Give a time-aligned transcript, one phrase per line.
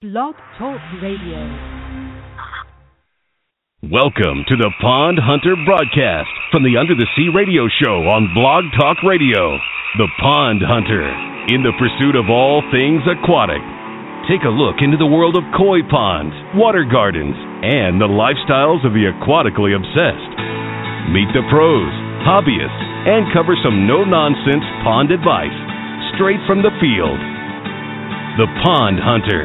[0.00, 1.44] Blog Talk Radio.
[3.84, 8.64] Welcome to the Pond Hunter broadcast from the Under the Sea radio show on Blog
[8.80, 9.60] Talk Radio.
[10.00, 11.04] The Pond Hunter,
[11.52, 13.60] in the pursuit of all things aquatic.
[14.24, 18.96] Take a look into the world of koi ponds, water gardens, and the lifestyles of
[18.96, 20.32] the aquatically obsessed.
[21.12, 21.92] Meet the pros,
[22.24, 25.52] hobbyists, and cover some no nonsense pond advice
[26.16, 27.20] straight from the field.
[28.40, 29.44] The Pond Hunter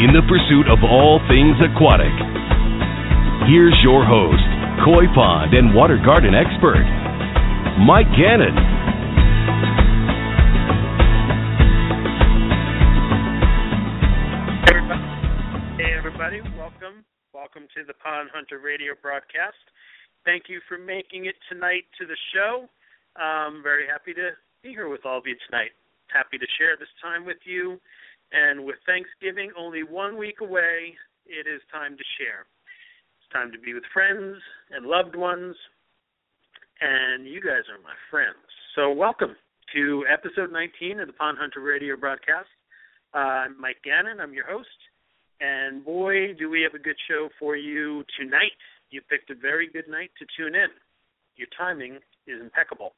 [0.00, 2.08] in the pursuit of all things aquatic.
[3.52, 4.40] Here's your host,
[4.80, 6.88] koi pond and water garden expert,
[7.84, 8.56] Mike Gannon.
[15.76, 17.04] Hey everybody, welcome.
[17.34, 19.60] Welcome to the Pond Hunter Radio broadcast.
[20.24, 22.64] Thank you for making it tonight to the show.
[23.20, 24.32] I'm very happy to
[24.62, 25.76] be here with all of you tonight.
[26.08, 27.78] Happy to share this time with you
[28.32, 30.94] and with Thanksgiving only one week away,
[31.26, 32.46] it is time to share.
[33.18, 34.36] It's time to be with friends
[34.70, 35.56] and loved ones,
[36.80, 38.38] and you guys are my friends.
[38.76, 39.34] So, welcome
[39.74, 42.48] to episode 19 of the Pond Hunter Radio broadcast.
[43.14, 44.68] Uh, I'm Mike Gannon, I'm your host,
[45.40, 48.54] and boy, do we have a good show for you tonight.
[48.90, 50.70] You picked a very good night to tune in.
[51.36, 52.94] Your timing is impeccable.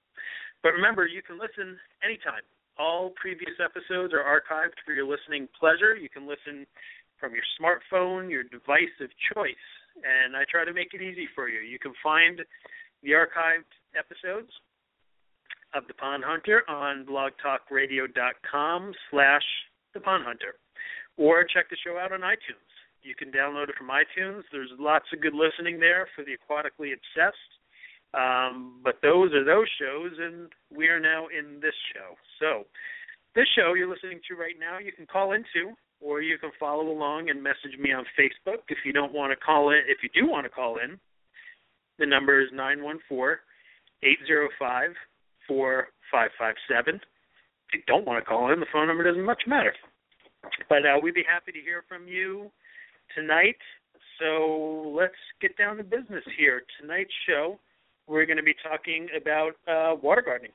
[0.62, 2.45] But remember, you can listen anytime
[2.78, 5.97] all previous episodes are archived for your listening pleasure.
[5.97, 6.67] You can listen
[7.19, 9.67] from your smartphone, your device of choice,
[10.03, 11.61] and I try to make it easy for you.
[11.61, 12.41] You can find
[13.03, 14.51] the archived episodes
[15.75, 19.47] of The Pond Hunter on blogtalkradio.com slash
[19.95, 20.55] The Pond Hunter,
[21.17, 22.73] or check the show out on iTunes.
[23.03, 24.42] You can download it from iTunes.
[24.53, 27.53] There's lots of good listening there for the aquatically obsessed
[28.15, 32.15] um, but those are those shows, and we are now in this show.
[32.39, 32.67] So,
[33.35, 36.91] this show you're listening to right now, you can call into, or you can follow
[36.91, 38.61] along and message me on Facebook.
[38.69, 40.99] If you don't want to call in, if you do want to call in,
[41.99, 43.41] the number is nine one four
[44.03, 44.91] eight zero five
[45.48, 46.97] four five five seven.
[46.97, 49.73] If you don't want to call in, the phone number doesn't much matter.
[50.69, 52.51] But uh, we'd be happy to hear from you
[53.17, 53.57] tonight.
[54.20, 56.63] So let's get down to business here.
[56.81, 57.59] Tonight's show
[58.07, 60.52] we're going to be talking about uh, water gardening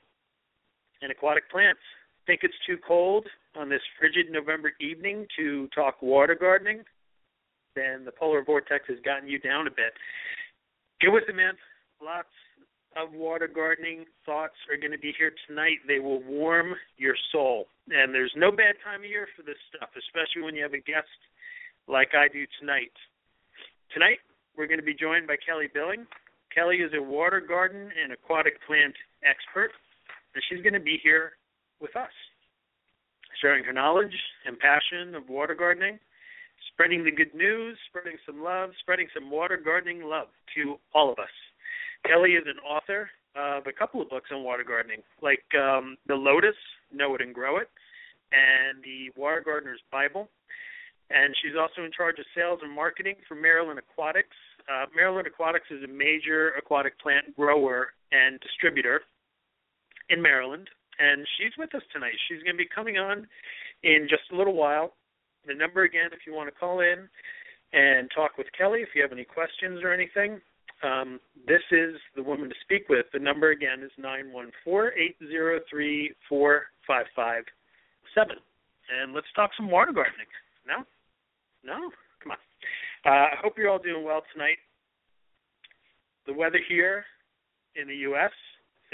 [1.02, 1.80] and aquatic plants.
[2.26, 3.26] Think it's too cold
[3.56, 6.84] on this frigid November evening to talk water gardening?
[7.76, 9.94] Then the polar vortex has gotten you down a bit.
[11.00, 11.54] Get with it, man.
[12.04, 12.34] Lots
[12.98, 15.78] of water gardening thoughts are going to be here tonight.
[15.88, 17.68] They will warm your soul.
[17.90, 20.82] And there's no bad time of year for this stuff, especially when you have a
[20.82, 21.08] guest
[21.88, 22.92] like I do tonight.
[23.94, 24.20] Tonight,
[24.58, 26.06] we're going to be joined by Kelly Billing.
[26.58, 29.70] Kelly is a water garden and aquatic plant expert,
[30.34, 31.34] and she's going to be here
[31.80, 32.10] with us,
[33.40, 34.16] sharing her knowledge
[34.48, 36.00] and passion of water gardening,
[36.74, 41.20] spreading the good news, spreading some love, spreading some water gardening love to all of
[41.20, 41.30] us.
[42.08, 46.16] Kelly is an author of a couple of books on water gardening, like um, The
[46.16, 46.58] Lotus,
[46.92, 47.70] Know It and Grow It,
[48.34, 50.28] and The Water Gardener's Bible.
[51.12, 54.36] And she's also in charge of sales and marketing for Maryland Aquatics,
[54.70, 59.02] uh, Maryland Aquatics is a major aquatic plant grower and distributor
[60.10, 60.70] in Maryland,
[61.00, 62.14] and she's with us tonight.
[62.28, 63.28] She's going to be coming on
[63.84, 64.94] in just a little while.
[65.46, 67.08] The number again, if you want to call in
[67.74, 70.42] and talk with Kelly, if you have any questions or anything,
[70.84, 73.06] um, this is the woman to speak with.
[73.12, 77.44] The number again is nine one four eight zero three four five five
[78.14, 78.38] seven.
[78.88, 80.28] And let's talk some water gardening.
[80.68, 80.84] No,
[81.64, 81.90] no,
[82.22, 82.38] come on.
[83.06, 84.58] Uh, I hope you're all doing well tonight.
[86.26, 87.06] The weather here
[87.76, 88.32] in the U.S.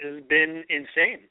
[0.03, 1.25] has been insane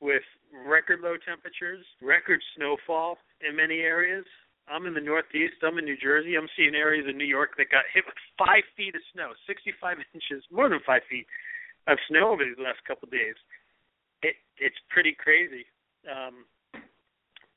[0.00, 0.22] with
[0.66, 3.16] record low temperatures, record snowfall
[3.46, 4.24] in many areas.
[4.68, 5.58] I'm in the Northeast.
[5.62, 6.36] I'm in New Jersey.
[6.36, 9.98] I'm seeing areas in New York that got hit with five feet of snow, 65
[10.14, 11.26] inches, more than five feet
[11.88, 13.34] of snow over these last couple of days.
[14.22, 15.64] It it's pretty crazy,
[16.04, 16.44] um,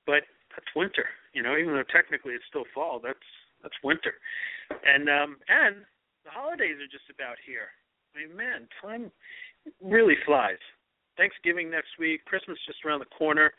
[0.07, 0.23] but
[0.55, 1.05] that's winter.
[1.33, 3.27] You know, even though technically it's still fall, that's
[3.63, 4.13] that's winter,
[4.85, 5.81] and um, and
[6.25, 7.71] the holidays are just about here.
[8.13, 9.11] I mean, man, time
[9.81, 10.61] really flies.
[11.17, 13.53] Thanksgiving next week, Christmas just around the corner.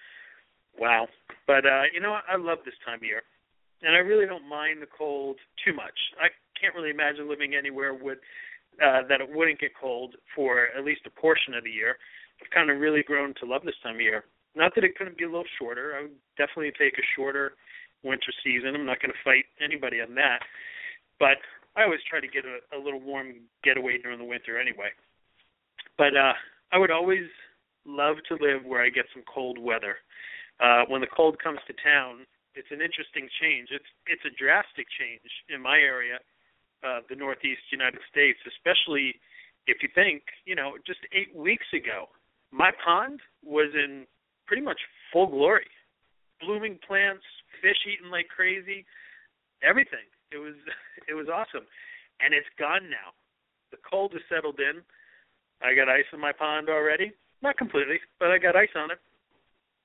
[0.78, 1.08] Wow.
[1.46, 2.18] But uh, you know?
[2.28, 3.22] I love this time of year.
[3.82, 5.94] And I really don't mind the cold too much.
[6.20, 6.28] I
[6.58, 8.18] can't really imagine living anywhere would
[8.82, 11.96] uh that it wouldn't get cold for at least a portion of the year.
[12.42, 14.24] I've kind of really grown to love this time of year.
[14.56, 15.94] Not that it couldn't be a little shorter.
[15.96, 17.54] I would definitely take a shorter
[18.04, 18.74] winter season.
[18.74, 20.40] I'm not going to fight anybody on that.
[21.18, 21.38] But
[21.76, 24.90] I always try to get a, a little warm getaway during the winter anyway.
[25.98, 26.34] But uh
[26.72, 27.26] I would always
[27.86, 29.96] love to live where I get some cold weather.
[30.60, 33.68] Uh when the cold comes to town, it's an interesting change.
[33.70, 36.18] It's it's a drastic change in my area,
[36.84, 39.14] uh, the Northeast United States, especially
[39.66, 42.08] if you think, you know, just eight weeks ago,
[42.52, 44.06] my pond was in
[44.46, 44.78] pretty much
[45.12, 45.66] full glory,
[46.40, 47.24] blooming plants,
[47.60, 48.84] fish eating like crazy,
[49.62, 50.06] everything.
[50.32, 50.54] It was
[51.08, 51.66] it was awesome,
[52.20, 53.14] and it's gone now.
[53.70, 54.82] The cold has settled in.
[55.62, 57.12] I got ice in my pond already,
[57.42, 58.98] not completely, but I got ice on it,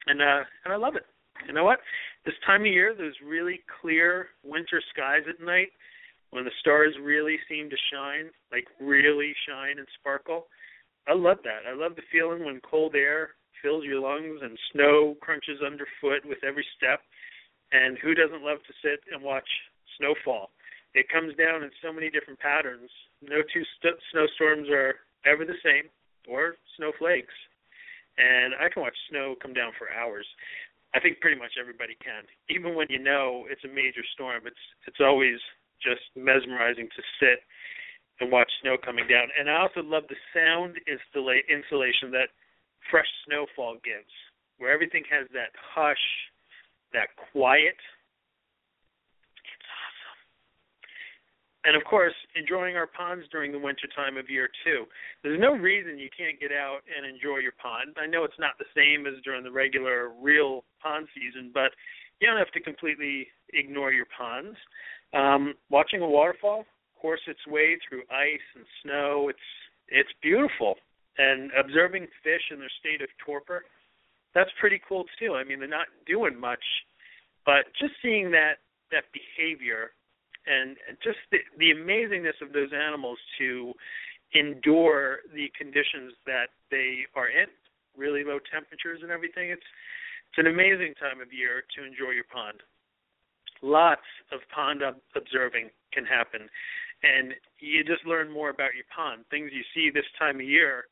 [0.08, 1.06] and uh, and I love it.
[1.48, 1.80] You know what?
[2.26, 5.70] This time of year, those really clear winter skies at night,
[6.32, 10.48] when the stars really seem to shine, like really shine and sparkle.
[11.08, 11.66] I love that.
[11.70, 13.32] I love the feeling when cold air
[13.64, 17.02] fills your lungs and snow crunches underfoot with every step.
[17.72, 19.48] And who doesn't love to sit and watch
[19.98, 20.52] snowfall?
[20.94, 22.90] It comes down in so many different patterns.
[23.22, 24.96] No two st- snowstorms are
[25.26, 25.86] ever the same,
[26.28, 27.34] or snowflakes.
[28.18, 30.26] And I can watch snow come down for hours.
[30.94, 32.26] I think pretty much everybody can.
[32.50, 35.38] Even when you know it's a major storm, it's it's always
[35.82, 37.46] just mesmerizing to sit
[38.20, 39.30] and watch snow coming down.
[39.38, 42.34] And I also love the sound installa- insulation that
[42.92, 44.12] fresh snowfall gives,
[44.58, 46.04] where everything has that hush,
[46.94, 47.78] that quiet
[49.44, 50.20] It's awesome.
[51.66, 54.86] and of course, enjoying our ponds during the winter time of year too.
[55.24, 57.98] There's no reason you can't get out and enjoy your pond.
[58.02, 61.72] I know it's not the same as during the regular real pond season, but
[62.20, 64.58] you don't have to completely ignore your ponds.
[65.14, 66.66] Um, watching a waterfall
[67.02, 69.48] course its way through ice and snow, it's
[69.88, 70.76] it's beautiful.
[71.18, 73.64] And observing fish in their state of torpor,
[74.34, 75.36] that's pretty cool too.
[75.36, 76.64] I mean, they're not doing much,
[77.46, 78.60] but just seeing that
[78.92, 79.92] that behavior
[80.48, 83.74] and just the, the amazingness of those animals to
[84.34, 87.50] endure the conditions that they are in,
[87.98, 89.50] really low temperatures and everything.
[89.50, 89.66] It's
[90.30, 92.62] it's an amazing time of year to enjoy your pond.
[93.62, 94.82] Lots of pond
[95.16, 96.46] observing can happen,
[97.02, 99.26] and you just learn more about your pond.
[99.32, 100.86] Things you see this time of year,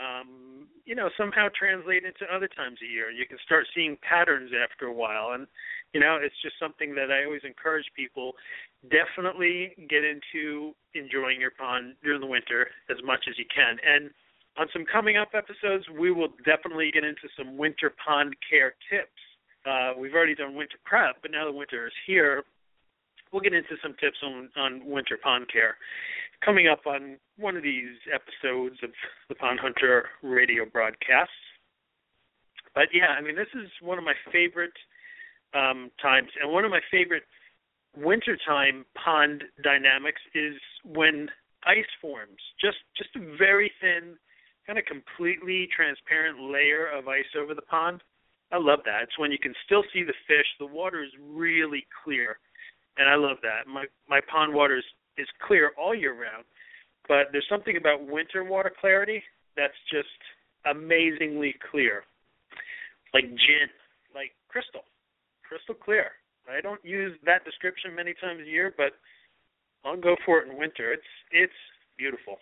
[0.00, 3.10] um, you know, somehow translate into other times of year.
[3.10, 5.46] You can start seeing patterns after a while, and
[5.92, 8.32] you know, it's just something that I always encourage people
[8.90, 13.76] definitely get into enjoying your pond during the winter as much as you can.
[13.84, 14.10] And
[14.56, 19.20] on some coming up episodes, we will definitely get into some winter pond care tips.
[19.66, 22.44] Uh, we've already done winter prep, but now the winter is here.
[23.32, 25.76] We'll get into some tips on, on winter pond care
[26.44, 28.90] coming up on one of these episodes of
[29.28, 31.32] the Pond Hunter radio broadcasts.
[32.74, 34.76] But yeah, I mean, this is one of my favorite
[35.54, 36.28] um, times.
[36.40, 37.24] And one of my favorite
[37.96, 40.54] wintertime pond dynamics is
[40.84, 41.28] when
[41.64, 42.38] ice forms.
[42.60, 44.16] Just just a very thin,
[44.66, 48.02] kind of completely transparent layer of ice over the pond.
[48.52, 49.02] I love that.
[49.02, 50.46] It's when you can still see the fish.
[50.58, 52.38] The water is really clear,
[52.98, 53.66] and I love that.
[53.66, 54.84] My my pond water is,
[55.20, 56.44] is clear all year round,
[57.08, 59.22] but there's something about winter water clarity
[59.56, 60.08] that's just
[60.64, 62.04] amazingly clear,
[63.12, 63.68] like gin,
[64.14, 64.82] like crystal
[65.50, 66.14] crystal clear.
[66.46, 68.94] I don't use that description many times a year, but
[69.84, 70.92] I'll go for it in winter.
[70.92, 71.60] It's it's
[71.98, 72.38] beautiful.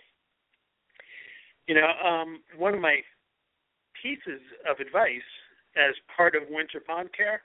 [1.67, 3.01] You know, um, one of my
[4.03, 5.29] pieces of advice
[5.77, 7.41] as part of winter pond care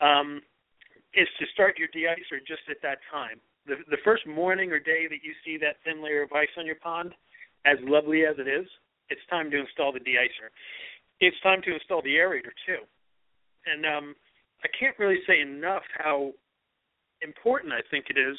[0.00, 0.42] um,
[1.14, 3.40] is to start your de-icer just at that time.
[3.66, 6.66] The, the first morning or day that you see that thin layer of ice on
[6.66, 7.14] your pond,
[7.64, 8.66] as lovely as it is,
[9.08, 10.52] it's time to install the de-icer.
[11.20, 12.84] It's time to install the aerator too.
[13.66, 14.14] And um,
[14.62, 16.32] I can't really say enough how
[17.22, 18.36] important I think it is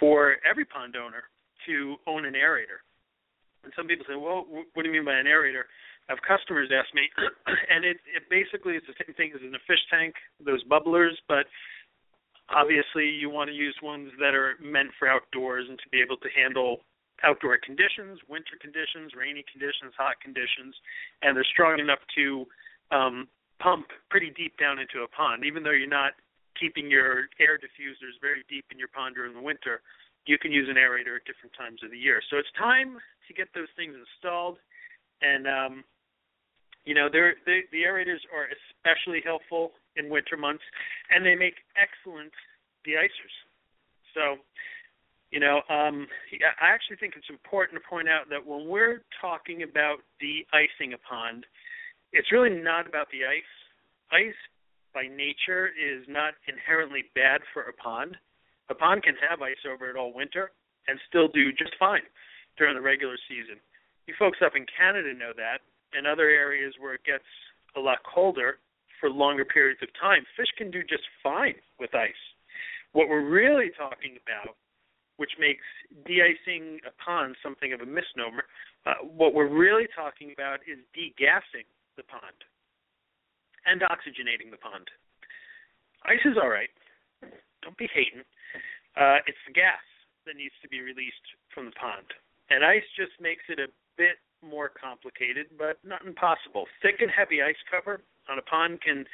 [0.00, 1.24] for every pond owner
[1.66, 2.80] to own an aerator.
[3.64, 5.66] And some people say, "Well, what do you mean by an aerator?"
[6.08, 7.10] I have customers ask me,
[7.72, 11.18] and it, it basically is the same thing as in a fish tank, those bubblers,
[11.26, 11.50] but
[12.50, 16.16] obviously you want to use ones that are meant for outdoors and to be able
[16.18, 16.80] to handle
[17.24, 20.76] outdoor conditions, winter conditions, rainy conditions, hot conditions,
[21.22, 22.44] and they're strong enough to
[22.92, 23.26] um,
[23.58, 26.12] pump pretty deep down into a pond, even though you're not
[26.60, 29.80] keeping your air diffusers very deep in your pond during the winter.
[30.26, 32.20] You can use an aerator at different times of the year.
[32.30, 32.98] So it's time
[33.28, 34.58] to get those things installed,
[35.22, 35.84] and um,
[36.84, 40.64] you know they're, they, the aerators are especially helpful in winter months,
[41.10, 42.32] and they make excellent
[42.84, 43.36] de-icers.
[44.14, 44.38] So
[45.30, 46.06] you know, um,
[46.62, 50.98] I actually think it's important to point out that when we're talking about de-icing a
[50.98, 51.44] pond,
[52.12, 53.52] it's really not about the ice.
[54.12, 54.38] Ice
[54.94, 58.16] by nature is not inherently bad for a pond.
[58.70, 60.52] A pond can have ice over it all winter
[60.88, 62.06] and still do just fine
[62.56, 63.58] during the regular season.
[64.06, 65.58] You folks up in Canada know that.
[65.98, 67.26] In other areas where it gets
[67.76, 68.58] a lot colder,
[69.00, 72.24] for longer periods of time, fish can do just fine with ice.
[72.92, 74.56] What we're really talking about,
[75.16, 75.64] which makes
[76.06, 78.44] de-icing a pond something of a misnomer,
[78.86, 82.38] uh, what we're really talking about is degassing the pond
[83.66, 84.86] and oxygenating the pond.
[86.06, 86.70] Ice is all right.
[87.62, 88.22] Don't be hating.
[88.94, 89.82] Uh, it's the gas
[90.24, 92.06] that needs to be released from the pond.
[92.48, 93.66] And ice just makes it a
[93.98, 96.66] bit more complicated, but not impossible.
[96.82, 99.04] Thick and heavy ice cover on a pond can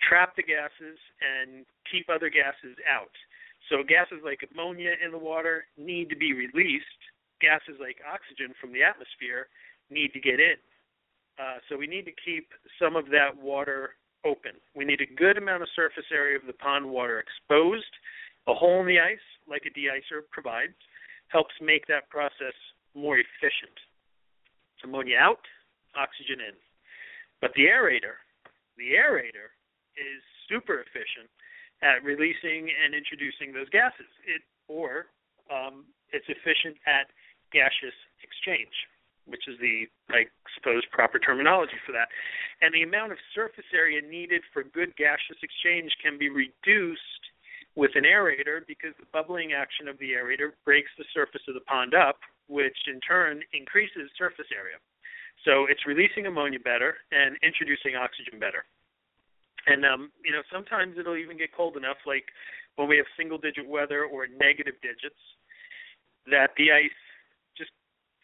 [0.00, 3.12] trap the gases and keep other gases out.
[3.68, 7.00] So gases like ammonia in the water need to be released.
[7.40, 9.48] Gases like oxygen from the atmosphere
[9.90, 10.58] need to get in.
[11.38, 12.48] Uh, so we need to keep
[12.80, 14.52] some of that water open.
[14.74, 17.92] We need a good amount of surface area of the pond water exposed.
[18.48, 20.76] A hole in the ice, like a de-icer provides,
[21.28, 22.56] helps make that process
[22.94, 23.76] more efficient
[24.84, 25.44] ammonia out,
[25.96, 26.54] oxygen in.
[27.40, 28.20] But the aerator,
[28.76, 29.52] the aerator
[29.96, 31.28] is super efficient
[31.82, 34.08] at releasing and introducing those gases.
[34.28, 35.06] It or
[35.50, 37.10] um, it's efficient at
[37.50, 38.72] gaseous exchange,
[39.26, 42.08] which is the I suppose proper terminology for that.
[42.60, 47.24] And the amount of surface area needed for good gaseous exchange can be reduced
[47.76, 51.64] with an aerator because the bubbling action of the aerator breaks the surface of the
[51.64, 52.18] pond up,
[52.50, 54.76] which in turn increases surface area.
[55.46, 58.66] So it's releasing ammonia better and introducing oxygen better.
[59.66, 62.26] And um, you know, sometimes it'll even get cold enough, like
[62.76, 65.20] when we have single digit weather or negative digits,
[66.26, 67.00] that the ice
[67.56, 67.70] just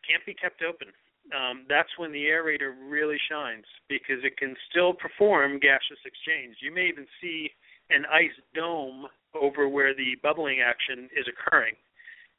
[0.05, 0.89] can't be kept open.
[1.35, 6.57] Um, that's when the aerator really shines because it can still perform gaseous exchange.
[6.61, 7.51] You may even see
[7.91, 11.75] an ice dome over where the bubbling action is occurring.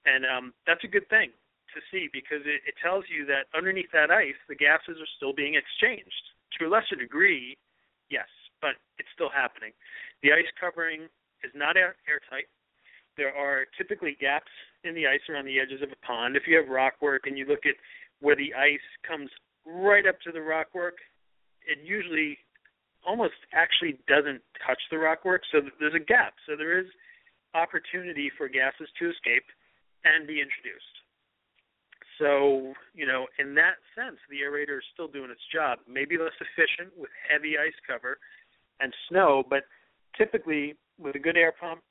[0.05, 1.31] And um, that's a good thing
[1.77, 5.31] to see because it, it tells you that underneath that ice, the gases are still
[5.31, 6.25] being exchanged.
[6.57, 7.53] To a lesser degree,
[8.09, 8.27] yes,
[8.59, 9.77] but it's still happening.
[10.25, 11.05] The ice covering
[11.45, 12.49] is not air, airtight.
[13.15, 14.51] There are typically gaps
[14.83, 16.35] in the ice around the edges of a pond.
[16.35, 17.77] If you have rock work and you look at
[18.21, 19.29] where the ice comes
[19.65, 20.97] right up to the rock work,
[21.65, 22.37] it usually
[23.05, 26.33] almost actually doesn't touch the rock work, so there's a gap.
[26.47, 26.87] So there is
[27.53, 29.45] opportunity for gases to escape
[30.05, 30.96] and be introduced.
[32.19, 35.79] So, you know, in that sense, the aerator is still doing its job.
[35.87, 38.17] Maybe less efficient with heavy ice cover
[38.79, 39.63] and snow, but
[40.17, 41.81] typically with a good air pump,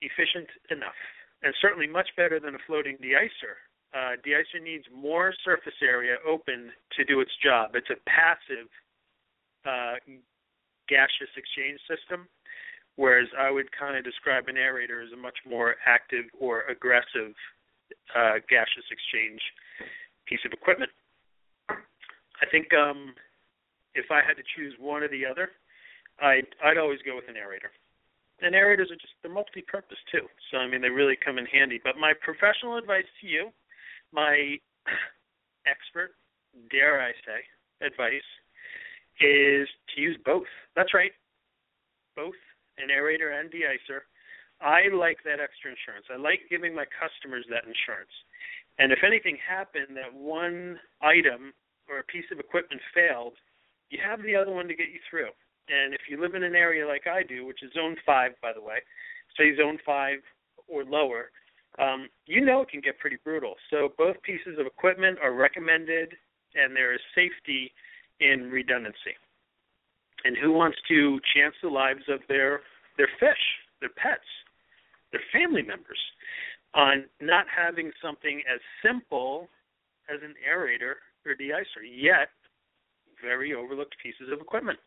[0.00, 0.96] efficient enough.
[1.42, 3.60] And certainly much better than a floating deicer.
[3.92, 7.72] Uh, deicer needs more surface area open to do its job.
[7.74, 8.68] It's a passive
[9.64, 10.00] uh,
[10.88, 12.28] gaseous exchange system,
[12.96, 17.36] whereas I would kind of describe an aerator as a much more active or aggressive
[18.14, 19.40] uh, gaseous exchange
[20.26, 20.90] piece of equipment.
[21.68, 23.14] I think um,
[23.94, 25.50] if I had to choose one or the other,
[26.20, 27.72] I'd I'd always go with an aerator.
[28.42, 31.80] And aerators are just they're multi-purpose too, so I mean they really come in handy.
[31.82, 33.50] But my professional advice to you,
[34.12, 34.58] my
[35.66, 36.14] expert,
[36.70, 37.40] dare I say,
[37.86, 38.28] advice
[39.20, 40.50] is to use both.
[40.76, 41.12] That's right,
[42.16, 42.34] both
[42.78, 44.02] an aerator and deicer.
[44.64, 46.08] I like that extra insurance.
[46.08, 48.10] I like giving my customers that insurance.
[48.80, 51.52] And if anything happened that one item
[51.88, 53.36] or a piece of equipment failed,
[53.90, 55.30] you have the other one to get you through.
[55.68, 58.52] And if you live in an area like I do, which is zone five, by
[58.52, 58.80] the way,
[59.36, 60.18] say zone five
[60.66, 61.30] or lower,
[61.78, 63.54] um, you know it can get pretty brutal.
[63.70, 66.14] So both pieces of equipment are recommended,
[66.54, 67.72] and there is safety
[68.20, 69.16] in redundancy.
[70.24, 72.60] And who wants to chance the lives of their
[72.96, 73.44] their fish,
[73.80, 74.24] their pets?
[75.14, 75.98] Their family members
[76.74, 79.48] on not having something as simple
[80.10, 82.28] as an aerator or deicer, yet
[83.22, 84.78] very overlooked pieces of equipment.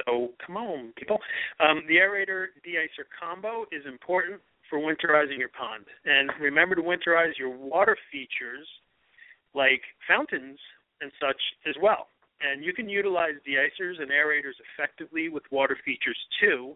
[0.00, 1.18] So come on, people.
[1.60, 4.40] Um, the aerator deicer combo is important
[4.70, 5.84] for winterizing your pond.
[6.06, 8.66] And remember to winterize your water features
[9.54, 10.58] like fountains
[11.02, 12.08] and such as well.
[12.40, 16.74] And you can utilize deicers and aerators effectively with water features too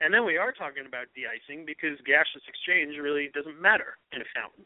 [0.00, 4.28] and then we are talking about de-icing because gaseous exchange really doesn't matter in a
[4.30, 4.62] fountain,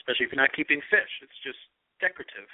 [0.00, 1.12] especially if you're not keeping fish.
[1.20, 1.60] It's just
[2.00, 2.48] decorative.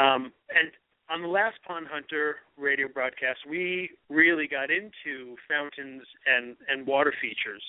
[0.00, 0.72] Um, and
[1.12, 7.12] on the last Pond Hunter radio broadcast, we really got into fountains and, and water
[7.20, 7.62] features.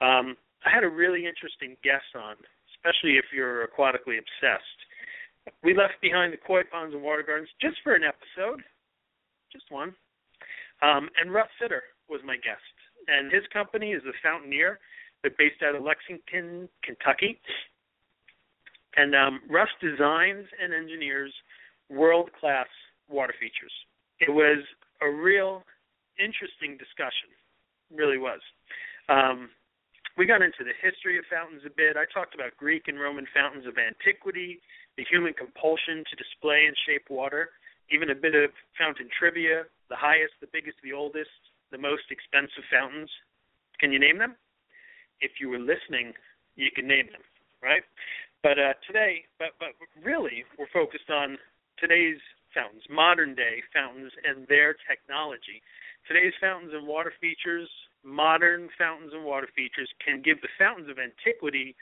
[0.00, 2.38] Um, I had a really interesting guest on,
[2.78, 4.78] especially if you're aquatically obsessed.
[5.64, 8.62] We left behind the koi ponds and water gardens just for an episode,
[9.50, 9.94] just one.
[10.82, 12.74] Um, and Russ Sitter was my guest,
[13.06, 14.80] and his company is the Fountaineer.
[15.22, 17.40] They're based out of Lexington, Kentucky.
[18.96, 21.32] And um, Russ designs and engineers
[21.90, 22.66] world class
[23.08, 23.72] water features.
[24.20, 24.64] It was
[25.00, 25.62] a real
[26.18, 27.30] interesting discussion.
[27.90, 28.40] Really was.
[29.08, 29.50] Um,
[30.18, 31.96] we got into the history of fountains a bit.
[31.96, 34.60] I talked about Greek and Roman fountains of antiquity,
[34.98, 37.54] the human compulsion to display and shape water,
[37.90, 41.30] even a bit of fountain trivia, the highest, the biggest, the oldest,
[41.70, 43.10] the most expensive fountains.
[43.80, 44.34] Can you name them?
[45.20, 46.12] If you were listening,
[46.56, 47.22] you can name them,
[47.62, 47.82] right?
[48.42, 51.38] But uh, today, but but really, we're focused on
[51.78, 52.18] today's
[52.54, 55.62] fountains, modern day fountains, and their technology.
[56.06, 57.68] Today's fountains and water features,
[58.04, 61.74] modern fountains and water features, can give the fountains of antiquity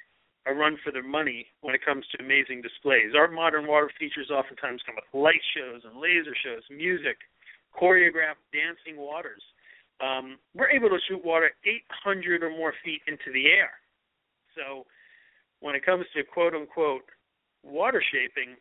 [0.47, 3.15] a run for their money when it comes to amazing displays.
[3.15, 7.19] Our modern water features oftentimes come with light shows and laser shows, music,
[7.75, 9.43] choreographed dancing waters.
[10.01, 13.71] Um, we're able to shoot water 800 or more feet into the air.
[14.55, 14.85] So
[15.61, 17.03] when it comes to quote unquote
[17.63, 18.57] water shaping,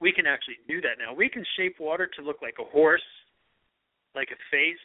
[0.00, 1.14] we can actually do that now.
[1.14, 3.06] We can shape water to look like a horse,
[4.14, 4.82] like a face,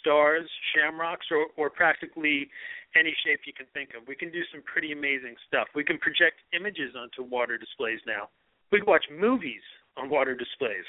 [0.00, 2.48] stars, shamrocks, or, or practically
[2.94, 4.06] any shape you can think of.
[4.06, 5.68] We can do some pretty amazing stuff.
[5.74, 8.28] We can project images onto water displays now.
[8.70, 9.62] We can watch movies
[9.96, 10.86] on water displays.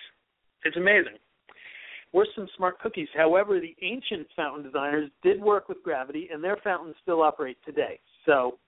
[0.64, 1.18] It's amazing.
[2.13, 3.08] We're some smart cookies.
[3.15, 8.00] However, the ancient fountain designers did work with gravity, and their fountains still operate today.
[8.25, 8.60] So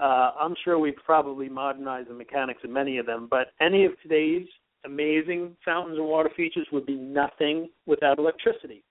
[0.00, 3.92] uh, I'm sure we've probably modernized the mechanics of many of them, but any of
[4.02, 4.46] today's
[4.84, 8.82] amazing fountains and water features would be nothing without electricity.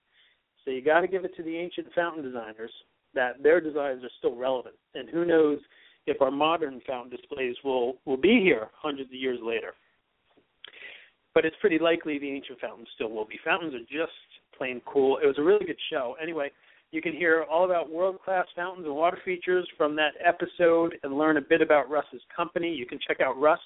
[0.63, 2.71] So you got to give it to the ancient fountain designers
[3.15, 4.75] that their designs are still relevant.
[4.93, 5.59] And who knows
[6.05, 9.73] if our modern fountain displays will will be here hundreds of years later.
[11.33, 13.39] But it's pretty likely the ancient fountains still will be.
[13.45, 14.12] Fountains are just
[14.57, 15.17] plain cool.
[15.17, 16.15] It was a really good show.
[16.21, 16.51] Anyway,
[16.91, 21.17] you can hear all about world class fountains and water features from that episode and
[21.17, 22.74] learn a bit about Russ's company.
[22.74, 23.59] You can check out Russ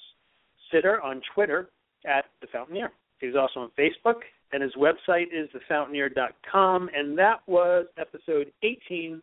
[0.72, 1.70] Sitter on Twitter
[2.06, 2.92] at the Fountaineer.
[3.20, 4.22] He's also on Facebook
[4.54, 6.90] and his website is thefountaineer.com.
[6.96, 9.22] And that was episode 18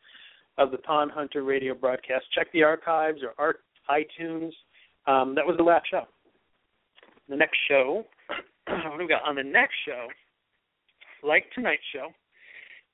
[0.59, 2.25] of the Pond Hunter radio broadcast.
[2.35, 4.50] Check the archives or art, iTunes.
[5.06, 6.02] Um, that was the last show.
[7.28, 8.04] The next show,
[8.71, 9.23] what do we got?
[9.25, 10.06] On the next show,
[11.23, 12.09] like tonight's show,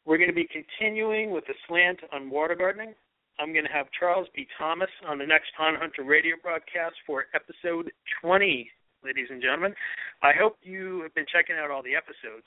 [0.04, 2.94] we're going to be continuing with the slant on water gardening.
[3.38, 4.46] I'm going to have Charles B.
[4.56, 7.90] Thomas on the next Pond Hunter radio broadcast for episode
[8.22, 8.70] 20
[9.04, 9.74] ladies and gentlemen.
[10.22, 12.46] I hope you have been checking out all the episodes.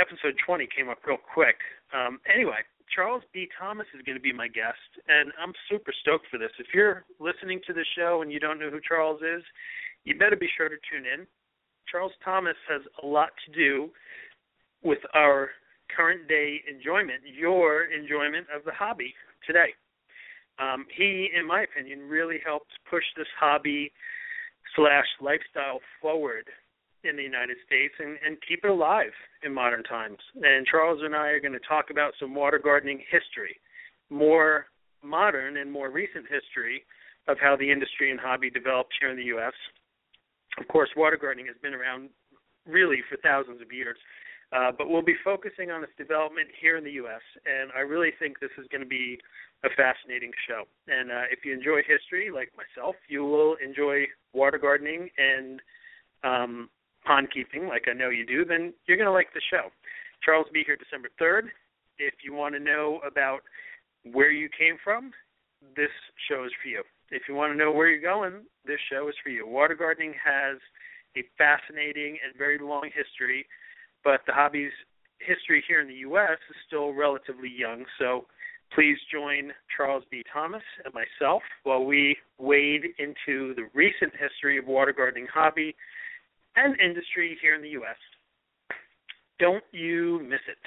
[0.00, 1.56] Episode 20 came up real quick.
[1.92, 3.48] Um, anyway, Charles B.
[3.58, 6.50] Thomas is going to be my guest, and I'm super stoked for this.
[6.58, 9.42] If you're listening to the show and you don't know who Charles is,
[10.04, 11.26] you better be sure to tune in.
[11.90, 13.90] Charles Thomas has a lot to do
[14.82, 15.50] with our
[15.94, 19.14] current day enjoyment, your enjoyment of the hobby
[19.46, 19.74] today.
[20.58, 23.92] Um, he, in my opinion, really helped push this hobby
[24.74, 26.44] slash lifestyle forward
[27.04, 29.12] in the United States and, and keep it alive
[29.44, 30.18] in modern times.
[30.34, 33.56] And Charles and I are going to talk about some water gardening history,
[34.10, 34.66] more
[35.02, 36.82] modern and more recent history
[37.28, 39.52] of how the industry and hobby developed here in the U.S.
[40.60, 42.10] Of course, water gardening has been around
[42.66, 43.96] really for thousands of years,
[44.52, 47.22] uh, but we'll be focusing on its development here in the U.S.
[47.46, 49.18] And I really think this is going to be
[49.64, 50.64] a fascinating show.
[50.86, 55.60] And uh, if you enjoy history, like myself, you will enjoy water gardening and
[56.24, 56.70] um,
[57.04, 58.44] pond keeping, like I know you do.
[58.44, 59.70] Then you're going to like the show.
[60.24, 61.48] Charles will be here December 3rd.
[61.98, 63.40] If you want to know about
[64.12, 65.12] where you came from,
[65.76, 65.90] this
[66.28, 66.82] show is for you.
[67.10, 69.46] If you want to know where you're going, this show is for you.
[69.46, 70.58] Water gardening has
[71.16, 73.46] a fascinating and very long history,
[74.04, 74.72] but the hobby's
[75.20, 76.38] history here in the U.S.
[76.50, 77.84] is still relatively young.
[77.98, 78.26] So
[78.74, 80.22] Please join Charles B.
[80.32, 85.74] Thomas and myself while we wade into the recent history of water gardening hobby
[86.56, 87.96] and industry here in the U.S.
[89.38, 90.58] Don't you miss it.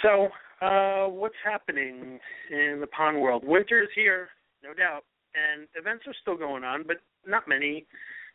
[0.00, 0.28] So,
[0.64, 2.18] uh, what's happening
[2.50, 3.42] in the pond world?
[3.44, 4.28] Winter is here,
[4.62, 7.86] no doubt, and events are still going on, but not many.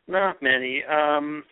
[0.07, 0.83] Not many.
[0.85, 1.43] Um,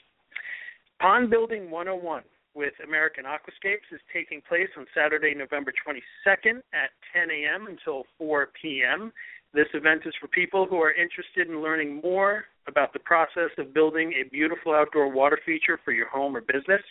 [1.00, 2.24] pond Building 101
[2.56, 7.68] with American Aquascapes is taking place on Saturday, November 22nd at 10 a.m.
[7.68, 9.12] until 4 p.m.
[9.54, 13.74] This event is for people who are interested in learning more about the process of
[13.74, 16.82] building a beautiful outdoor water feature for your home or business.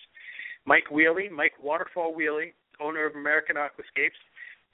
[0.66, 4.20] Mike Wheely, Mike Waterfall Wheely, owner of American Aquascapes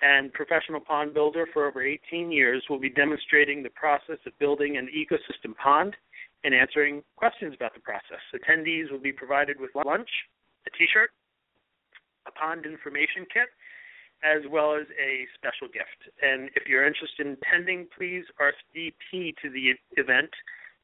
[0.03, 4.77] and professional pond builder for over 18 years, will be demonstrating the process of building
[4.77, 5.95] an ecosystem pond
[6.45, 8.21] and answering questions about the process.
[8.35, 10.09] Attendees will be provided with lunch,
[10.67, 11.11] a T-shirt,
[12.27, 13.49] a pond information kit,
[14.23, 16.01] as well as a special gift.
[16.23, 20.31] And if you're interested in attending, please RSVP to the event.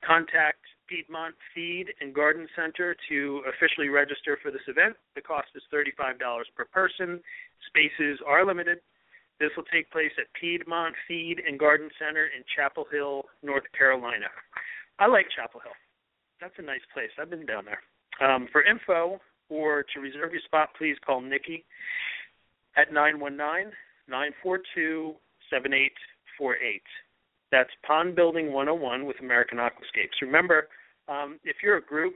[0.05, 4.97] Contact Piedmont Feed and Garden Center to officially register for this event.
[5.15, 6.19] The cost is $35
[6.55, 7.21] per person.
[7.67, 8.79] Spaces are limited.
[9.39, 14.27] This will take place at Piedmont Feed and Garden Center in Chapel Hill, North Carolina.
[14.99, 15.77] I like Chapel Hill.
[16.41, 17.11] That's a nice place.
[17.21, 17.81] I've been down there.
[18.27, 21.65] Um, for info or to reserve your spot, please call Nikki
[22.77, 23.73] at 919
[24.09, 25.15] 942
[25.51, 26.83] 7848.
[27.53, 30.21] That's Pond Building 101 with American Aquascapes.
[30.21, 30.69] Remember,
[31.09, 32.15] um, if you're a group,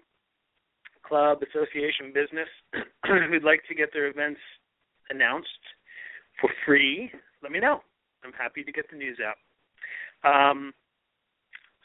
[1.07, 2.49] club, association, business
[3.07, 4.41] who'd like to get their events
[5.11, 5.49] announced
[6.41, 7.11] for free,
[7.43, 7.81] let me know.
[8.25, 9.37] I'm happy to get the news out.
[10.23, 10.73] Um,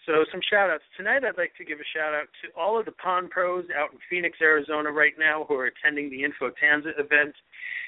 [0.05, 0.83] so some shout outs.
[0.97, 3.91] Tonight I'd like to give a shout out to all of the pond pros out
[3.91, 7.33] in Phoenix, Arizona right now who are attending the Infotanza event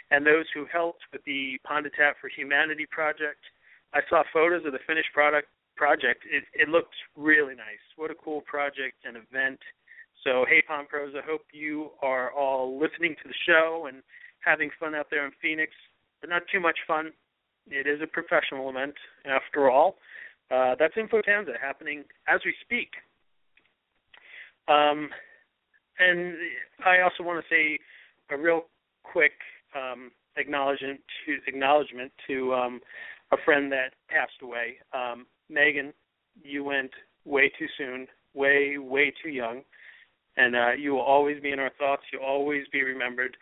[0.09, 3.43] and those who helped with the Ponditat for Humanity project.
[3.93, 6.23] I saw photos of the finished product project.
[6.25, 7.83] It it looked really nice.
[7.95, 9.59] What a cool project and event.
[10.23, 14.01] So hey Pond Pros, I hope you are all listening to the show and
[14.39, 15.71] having fun out there in Phoenix,
[16.21, 17.11] but not too much fun.
[17.69, 19.97] It is a professional event after all.
[20.49, 22.89] Uh, that's Infotanza happening as we speak.
[24.67, 25.09] Um,
[25.99, 26.35] and
[26.85, 27.79] I also want to say
[28.29, 28.65] a real
[29.03, 29.33] quick
[29.75, 32.79] um, acknowledgement to acknowledgement to um,
[33.31, 34.75] a friend that passed away.
[34.93, 35.93] Um, Megan,
[36.41, 36.91] you went
[37.25, 39.61] way too soon, way way too young,
[40.37, 42.03] and uh, you will always be in our thoughts.
[42.11, 43.35] You'll always be remembered.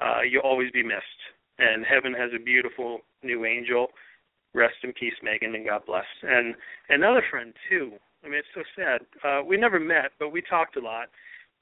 [0.00, 1.02] Uh, you'll always be missed.
[1.62, 3.88] And heaven has a beautiful new angel
[4.54, 6.04] rest in peace, Megan, and God bless.
[6.22, 6.54] And
[6.88, 7.92] another friend too.
[8.24, 9.00] I mean, it's so sad.
[9.24, 11.08] Uh, we never met, but we talked a lot.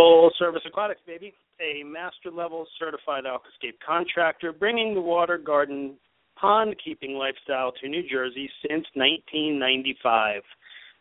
[0.00, 1.34] Full Service Aquatics, baby.
[1.60, 5.96] A master level certified aquascape contractor bringing the water garden
[6.40, 10.40] pond keeping lifestyle to New Jersey since 1995.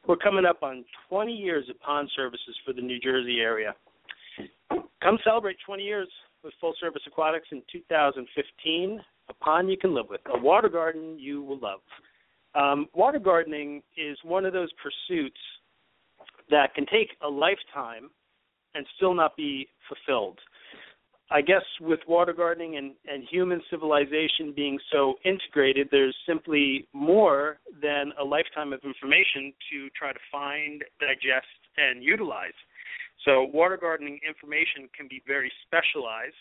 [0.05, 3.73] We're coming up on 20 years of pond services for the New Jersey area.
[5.01, 6.09] Come celebrate 20 years
[6.43, 8.99] with Full Service Aquatics in 2015.
[9.29, 11.79] A pond you can live with, a water garden you will love.
[12.53, 15.39] Um, water gardening is one of those pursuits
[16.49, 18.09] that can take a lifetime
[18.75, 20.39] and still not be fulfilled.
[21.31, 27.59] I guess with water gardening and, and human civilization being so integrated, there's simply more
[27.81, 31.45] than a lifetime of information to try to find, digest,
[31.77, 32.57] and utilize.
[33.25, 36.33] So, water gardening information can be very specialized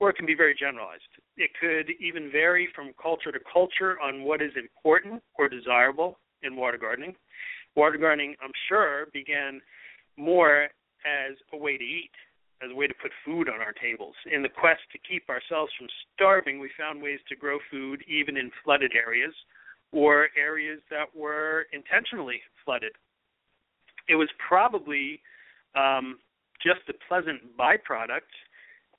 [0.00, 1.02] or it can be very generalized.
[1.36, 6.56] It could even vary from culture to culture on what is important or desirable in
[6.56, 7.14] water gardening.
[7.74, 9.60] Water gardening, I'm sure, began
[10.16, 10.68] more
[11.04, 12.10] as a way to eat
[12.62, 14.14] as a way to put food on our tables.
[14.30, 18.36] In the quest to keep ourselves from starving, we found ways to grow food even
[18.36, 19.34] in flooded areas
[19.92, 22.92] or areas that were intentionally flooded.
[24.08, 25.20] It was probably
[25.76, 26.18] um,
[26.62, 28.32] just a pleasant byproduct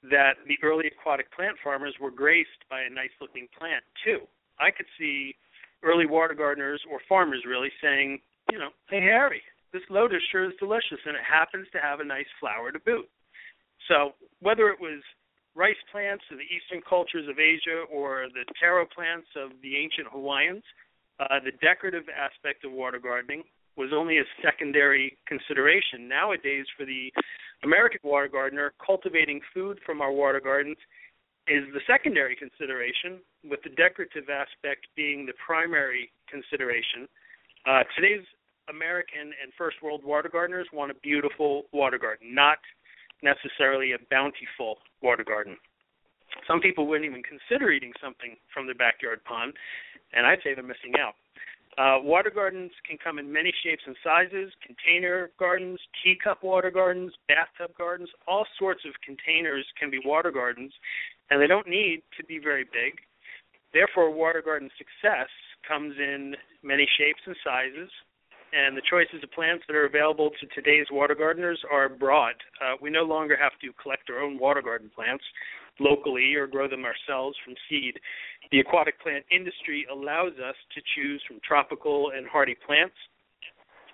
[0.09, 4.19] that the early aquatic plant farmers were graced by a nice looking plant, too.
[4.59, 5.35] I could see
[5.83, 8.19] early water gardeners or farmers really saying,
[8.51, 9.41] you know, hey, Harry,
[9.73, 13.09] this lotus sure is delicious and it happens to have a nice flower to boot.
[13.87, 15.01] So whether it was
[15.55, 20.07] rice plants of the eastern cultures of Asia or the taro plants of the ancient
[20.11, 20.63] Hawaiians,
[21.19, 23.43] uh, the decorative aspect of water gardening
[23.75, 26.07] was only a secondary consideration.
[26.07, 27.11] Nowadays, for the
[27.63, 30.77] American water gardener, cultivating food from our water gardens
[31.47, 37.07] is the secondary consideration, with the decorative aspect being the primary consideration.
[37.65, 38.25] Uh, today's
[38.69, 42.57] American and first world water gardeners want a beautiful water garden, not
[43.23, 45.57] necessarily a bountiful water garden.
[46.47, 49.53] Some people wouldn't even consider eating something from their backyard pond,
[50.13, 51.15] and I'd say they're missing out.
[51.77, 57.13] Uh, water gardens can come in many shapes and sizes container gardens, teacup water gardens,
[57.27, 60.73] bathtub gardens, all sorts of containers can be water gardens,
[61.29, 62.99] and they don't need to be very big.
[63.71, 65.29] Therefore, water garden success
[65.67, 67.89] comes in many shapes and sizes,
[68.53, 72.35] and the choices of plants that are available to today's water gardeners are broad.
[72.61, 75.23] Uh, we no longer have to collect our own water garden plants
[75.79, 77.99] locally or grow them ourselves from seed.
[78.51, 82.95] The aquatic plant industry allows us to choose from tropical and hardy plants.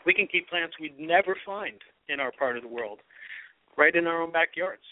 [0.05, 2.99] We can keep plants we'd never find in our part of the world
[3.77, 4.83] right in our own backyards.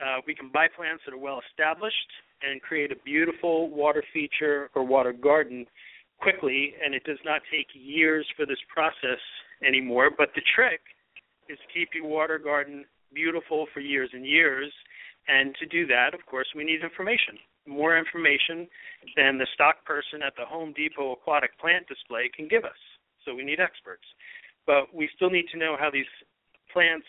[0.00, 1.96] Uh, we can buy plants that are well established
[2.42, 5.66] and create a beautiful water feature or water garden
[6.20, 9.20] quickly, and it does not take years for this process
[9.66, 10.10] anymore.
[10.16, 10.80] But the trick
[11.48, 14.72] is to keep your water garden beautiful for years and years.
[15.28, 17.36] And to do that, of course, we need information.
[17.66, 18.66] More information
[19.16, 22.80] than the stock person at the Home Depot aquatic plant display can give us.
[23.24, 24.04] So we need experts.
[24.66, 26.08] But we still need to know how these
[26.72, 27.06] plants,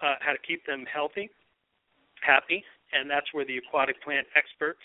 [0.00, 1.28] uh, how to keep them healthy,
[2.22, 4.80] happy, and that's where the aquatic plant experts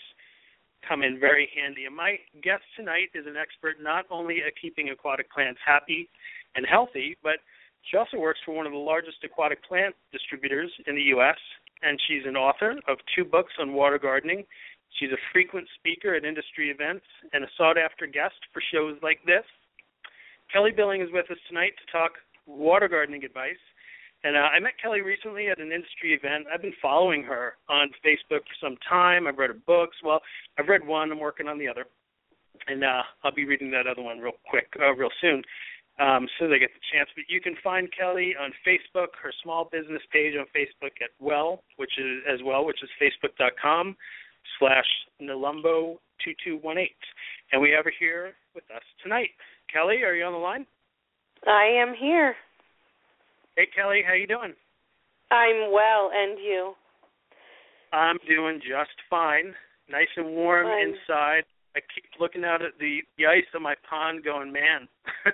[0.88, 1.84] come in very handy.
[1.86, 6.08] And my guest tonight is an expert not only at keeping aquatic plants happy
[6.56, 7.40] and healthy, but
[7.90, 11.36] she also works for one of the largest aquatic plant distributors in the U.S.,
[11.82, 14.44] and she's an author of two books on water gardening.
[14.98, 19.18] She's a frequent speaker at industry events and a sought after guest for shows like
[19.26, 19.44] this.
[20.52, 22.12] Kelly Billing is with us tonight to talk
[22.46, 23.60] water gardening advice.
[24.24, 26.46] And uh, I met Kelly recently at an industry event.
[26.52, 29.26] I've been following her on Facebook for some time.
[29.26, 29.96] I've read her books.
[30.02, 30.20] Well,
[30.58, 31.12] I've read one.
[31.12, 31.84] I'm working on the other,
[32.66, 35.42] and uh, I'll be reading that other one real quick, uh, real soon,
[36.00, 37.10] um, so I get the chance.
[37.14, 39.08] But you can find Kelly on Facebook.
[39.22, 43.94] Her small business page on Facebook at Well, which is as well, which is facebook.com
[44.58, 44.88] slash
[45.20, 46.96] Nelumbo two two one eight.
[47.52, 49.30] And we have her here with us tonight.
[49.70, 50.66] Kelly, are you on the line?
[51.46, 52.34] I am here.
[53.56, 54.54] Hey Kelly, how you doing?
[55.30, 56.74] I'm well, and you?
[57.92, 59.54] I'm doing just fine.
[59.88, 60.88] Nice and warm Fine.
[60.88, 61.44] inside.
[61.76, 64.88] I keep looking out at the the ice on my pond, going, man,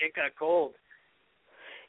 [0.00, 0.74] it got cold.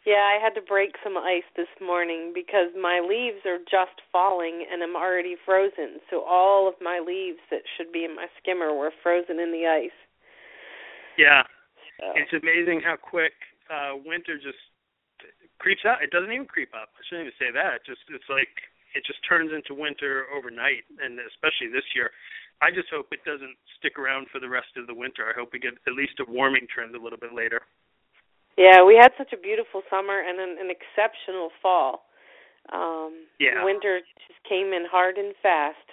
[0.05, 4.65] Yeah, I had to break some ice this morning because my leaves are just falling
[4.71, 5.99] and I'm already frozen.
[6.09, 9.67] So all of my leaves that should be in my skimmer were frozen in the
[9.67, 9.97] ice.
[11.17, 11.43] Yeah,
[11.99, 12.13] So.
[12.15, 13.33] it's amazing how quick
[13.69, 14.59] uh winter just
[15.59, 16.03] creeps out.
[16.03, 16.93] It doesn't even creep up.
[16.97, 17.81] I shouldn't even say that.
[17.81, 18.51] It just it's like
[18.95, 22.11] it just turns into winter overnight, and especially this year.
[22.57, 25.29] I just hope it doesn't stick around for the rest of the winter.
[25.29, 27.61] I hope we get at least a warming trend a little bit later.
[28.57, 32.09] Yeah, we had such a beautiful summer and an, an exceptional fall.
[32.73, 33.63] Um Yeah.
[33.63, 35.85] winter just came in hard and fast.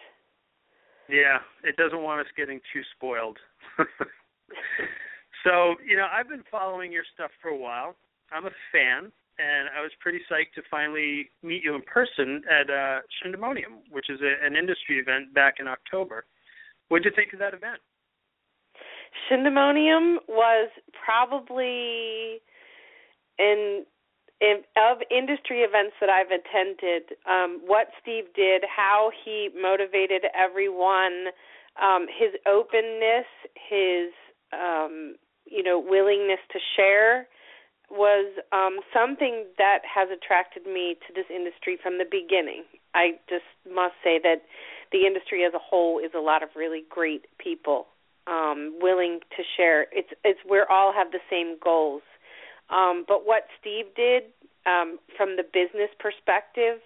[1.08, 3.38] Yeah, it doesn't want us getting too spoiled.
[5.44, 7.94] so, you know, I've been following your stuff for a while.
[8.32, 12.70] I'm a fan, and I was pretty psyched to finally meet you in person at
[12.70, 16.24] uh, Shindemonium, which is a, an industry event back in October.
[16.88, 17.80] What did you think of that event?
[19.30, 20.70] Shindemonium was
[21.04, 22.40] probably
[23.38, 23.84] in,
[24.40, 27.16] in of industry events that I've attended.
[27.28, 31.26] Um, what Steve did, how he motivated everyone,
[31.80, 33.26] um, his openness,
[33.68, 34.10] his
[34.52, 35.16] um,
[35.46, 37.26] you know willingness to share
[37.90, 42.64] was um, something that has attracted me to this industry from the beginning.
[42.94, 44.42] I just must say that
[44.92, 47.86] the industry as a whole is a lot of really great people
[48.26, 49.86] um, willing to share.
[49.92, 52.02] It's it's we all have the same goals.
[52.70, 54.24] Um, but what Steve did
[54.66, 56.80] um, from the business perspective,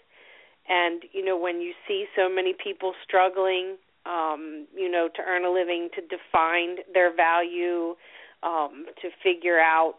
[0.69, 5.45] and you know when you see so many people struggling, um, you know to earn
[5.45, 7.95] a living, to define their value,
[8.43, 9.95] um, to figure out,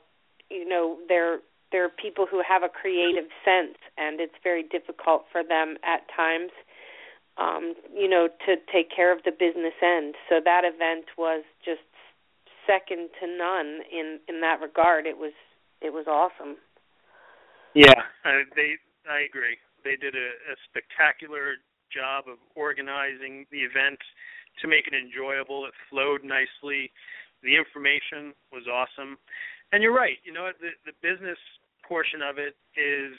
[0.50, 1.40] you know they're
[1.72, 6.52] they're people who have a creative sense, and it's very difficult for them at times
[7.40, 10.16] um, you know, to take care of the business end.
[10.28, 11.88] So that event was just
[12.68, 15.08] second to none in in that regard.
[15.08, 15.34] It was
[15.82, 16.58] it was awesome.
[17.74, 18.76] Yeah, uh, they.
[19.10, 19.58] I agree.
[19.84, 23.98] They did a, a spectacular job of organizing the event
[24.62, 25.66] to make it enjoyable.
[25.66, 26.92] It flowed nicely.
[27.42, 29.18] The information was awesome.
[29.72, 30.18] And you're right.
[30.24, 31.38] You know, the the business
[31.88, 33.16] portion of it is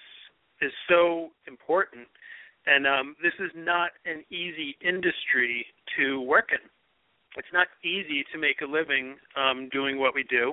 [0.60, 2.06] is so important,
[2.66, 6.62] and um, this is not an easy industry to work in.
[7.36, 10.52] It's not easy to make a living um, doing what we do,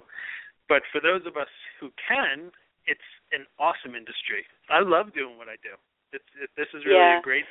[0.69, 1.49] but for those of us
[1.81, 2.51] who can,
[2.86, 4.45] it's an awesome industry.
[4.69, 5.73] I love doing what I do.
[6.13, 7.19] It's it, this is really yeah.
[7.19, 7.45] a great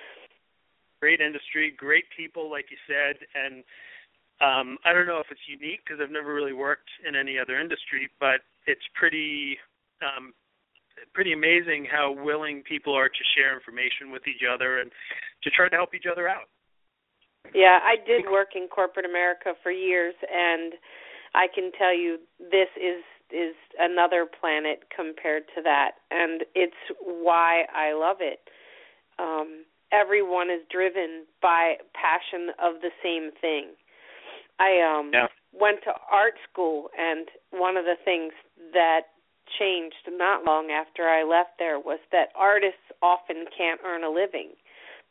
[1.01, 3.63] great industry, great people, like you said, and
[4.41, 7.59] um, I don't know if it's unique because I've never really worked in any other
[7.59, 9.59] industry, but it's pretty
[10.05, 10.35] um,
[11.15, 14.91] pretty amazing how willing people are to share information with each other and
[15.43, 16.49] to try to help each other out.
[17.55, 20.75] Yeah, I did work in corporate America for years, and
[21.35, 27.65] I can tell you this is is another planet compared to that, and it's why
[27.75, 28.39] I love it.
[29.19, 33.75] Um, everyone is driven by passion of the same thing.
[34.59, 35.27] I um yeah.
[35.53, 38.33] went to art school and one of the things
[38.73, 39.03] that
[39.59, 44.51] changed not long after I left there was that artists often can't earn a living.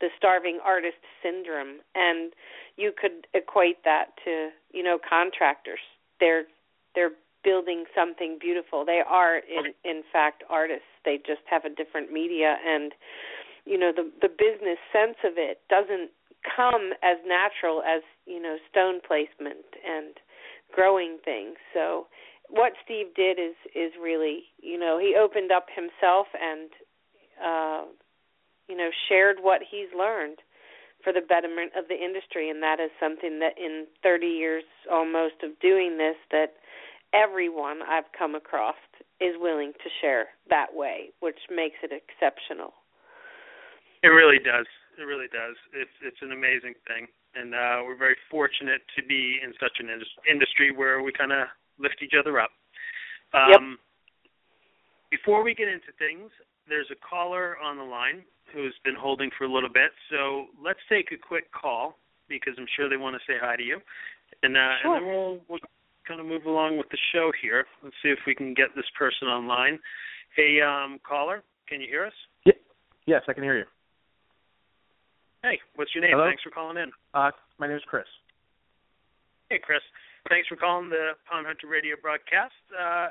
[0.02, 2.34] The starving artist syndrome and
[2.76, 5.80] you could equate that to, you know, contractors.
[6.20, 6.44] They're
[6.94, 8.84] they're building something beautiful.
[8.84, 10.90] They are in in fact artists.
[11.06, 12.92] They just have a different media and
[13.66, 16.12] you know the the business sense of it doesn't
[16.56, 20.16] come as natural as you know stone placement and
[20.74, 21.56] growing things.
[21.74, 22.08] So
[22.50, 26.70] what steve did is is really you know he opened up himself and
[27.44, 27.84] uh
[28.70, 30.38] you know shared what he's learned
[31.04, 32.50] for the betterment of the industry.
[32.50, 36.58] And that is something that in 30 years almost of doing this that
[37.14, 38.76] everyone I've come across
[39.22, 42.74] is willing to share that way which makes it exceptional.
[44.04, 44.66] It really does.
[44.98, 45.56] It really does.
[45.74, 49.90] It's it's an amazing thing, and uh, we're very fortunate to be in such an
[49.90, 51.48] indus- industry where we kind of
[51.80, 52.52] lift each other up.
[53.34, 55.20] Um, yep.
[55.20, 56.32] Before we get into things,
[56.68, 60.80] there's a caller on the line who's been holding for a little bit, so let's
[60.88, 61.98] take a quick call
[62.30, 63.80] because I'm sure they want to say hi to you,
[64.44, 64.96] and uh, sure.
[64.96, 65.60] and then we'll we'll
[66.08, 67.66] kind of move along with the show here.
[67.84, 69.80] Let's see if we can get this person online.
[70.36, 72.14] Hey, um, caller, can you hear us?
[72.46, 72.54] Yeah.
[73.08, 73.66] Yes, I can hear you.
[75.46, 76.14] Hey, what's your name?
[76.14, 76.26] Hello?
[76.28, 76.92] Thanks for calling in.
[77.14, 77.30] Uh,
[77.60, 78.06] my name is Chris.
[79.52, 79.82] Hey, Chris.
[80.28, 82.54] Thanks for calling the Pond Hunter Radio broadcast.
[82.74, 83.10] Uh,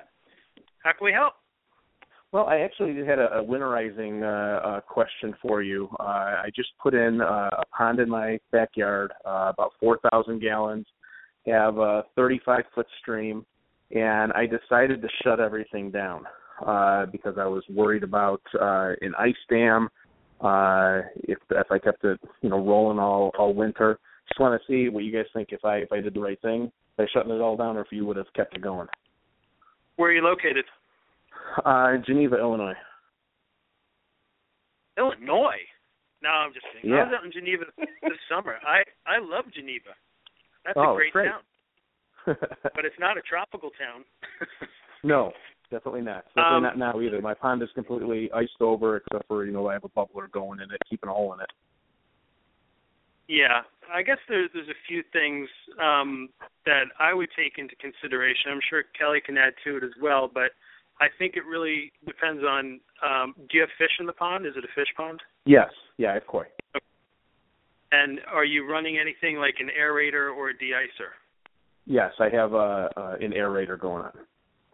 [0.82, 1.34] how can we help?
[2.32, 5.88] Well, I actually had a, a winterizing uh, uh, question for you.
[6.00, 10.86] Uh, I just put in uh, a pond in my backyard, uh, about 4,000 gallons,
[11.46, 13.46] have a 35 foot stream,
[13.92, 16.24] and I decided to shut everything down
[16.66, 19.88] uh, because I was worried about uh, an ice dam
[20.40, 23.98] uh, if if I kept it you know rolling all all winter.
[24.28, 26.40] Just want to see what you guys think if I if I did the right
[26.40, 28.88] thing by shutting it all down, or if you would have kept it going.
[29.96, 30.64] Where are you located?
[31.64, 32.74] Uh, Geneva, Illinois.
[34.96, 35.60] Illinois.
[36.22, 36.90] No, I'm just kidding.
[36.90, 37.02] Yeah.
[37.02, 38.56] I was out in Geneva this summer.
[38.66, 39.92] I I love Geneva.
[40.64, 41.28] That's Oh, a great, great.
[41.28, 41.42] town,
[42.74, 44.04] but it's not a tropical town.
[45.02, 45.32] no,
[45.74, 46.24] definitely not.
[46.28, 47.20] Definitely Um, not now either.
[47.20, 50.60] My pond is completely iced over, except for you know I have a bubbler going
[50.60, 51.50] in it, keeping a hole in it.
[53.26, 55.48] Yeah, I guess there's there's a few things
[55.82, 56.28] um,
[56.66, 58.52] that I would take into consideration.
[58.52, 60.52] I'm sure Kelly can add to it as well, but
[61.00, 62.80] I think it really depends on.
[63.02, 64.46] Um, do you have fish in the pond?
[64.46, 65.20] Is it a fish pond?
[65.44, 66.44] Yes, yeah, I have koi.
[67.90, 71.12] And are you running anything like an aerator or a de-icer?
[71.86, 74.12] Yes, I have uh, uh, an aerator going on.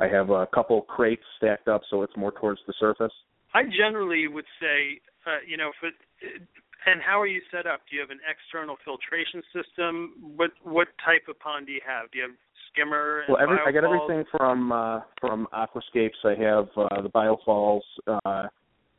[0.00, 3.12] I have a couple crates stacked up, so it's more towards the surface.
[3.54, 6.42] I generally would say, uh, you know, it,
[6.86, 7.80] and how are you set up?
[7.90, 10.34] Do you have an external filtration system?
[10.36, 12.10] What what type of pond do you have?
[12.10, 12.36] Do you have
[12.72, 13.24] skimmer?
[13.28, 16.24] Well, every, I got everything from uh, from Aquascapes.
[16.24, 18.48] I have uh, the biofalls, uh,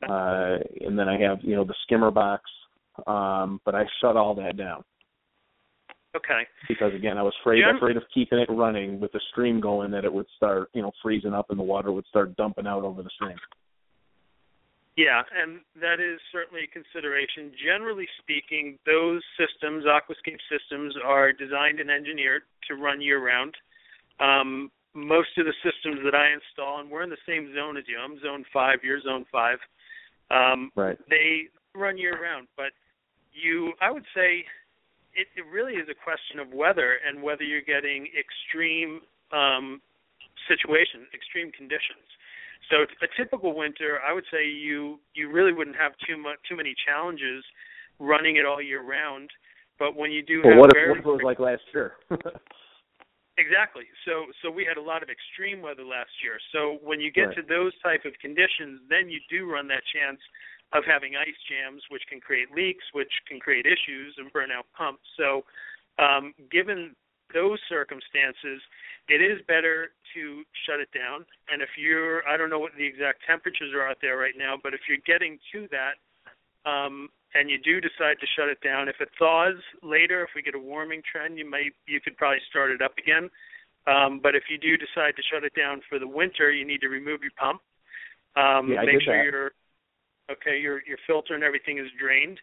[0.08, 2.44] uh, and then I have you know the skimmer box.
[3.08, 4.84] Um, but I shut all that down
[6.16, 6.46] Okay.
[6.68, 10.04] because again I was afraid afraid of keeping it running with the stream going that
[10.04, 13.02] it would start you know freezing up and the water would start dumping out over
[13.02, 13.38] the stream.
[14.98, 17.54] Yeah, and that is certainly a consideration.
[17.56, 23.56] Generally speaking, those systems, aquascape systems, are designed and engineered to run year round.
[24.20, 27.86] Um, most of the systems that I install, and we're in the same zone as
[27.88, 27.98] you.
[27.98, 29.60] I'm zone five, you're zone five.
[30.30, 30.98] Um, Right.
[31.10, 32.72] they run year round, but
[33.32, 34.44] you, I would say,
[35.14, 39.02] it, it really is a question of weather and whether you're getting extreme
[39.32, 39.82] um,
[40.48, 42.06] situations, extreme conditions.
[42.70, 46.56] So a typical winter, I would say you you really wouldn't have too much too
[46.56, 47.44] many challenges
[48.00, 49.30] running it all year round.
[49.78, 51.94] But when you do Well, have what if what if it was like last year?
[53.38, 53.88] Exactly.
[54.06, 56.38] So so we had a lot of extreme weather last year.
[56.52, 57.38] So when you get Right.
[57.38, 60.20] to those type of conditions, then you do run that chance
[60.74, 64.66] of having ice jams, which can create leaks, which can create issues and burn out
[64.78, 65.04] pumps.
[65.18, 65.44] So
[66.00, 66.96] um, given
[67.34, 68.62] those circumstances,
[69.08, 71.26] it is better to shut it down.
[71.52, 74.56] And if you're, I don't know what the exact temperatures are out there right now,
[74.62, 75.96] but if you're getting to that,
[76.70, 80.42] um, and you do decide to shut it down, if it thaws later, if we
[80.42, 83.30] get a warming trend, you might, you could probably start it up again.
[83.88, 86.82] Um, but if you do decide to shut it down for the winter, you need
[86.82, 87.62] to remove your pump.
[88.36, 89.24] Um, Yeah, I make sure that.
[89.24, 89.52] your
[90.32, 92.40] okay, your your filter and everything is drained,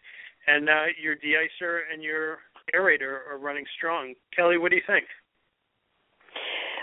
[0.47, 2.39] and uh, your deicer and your
[2.73, 4.13] aerator are running strong.
[4.35, 5.05] Kelly, what do you think?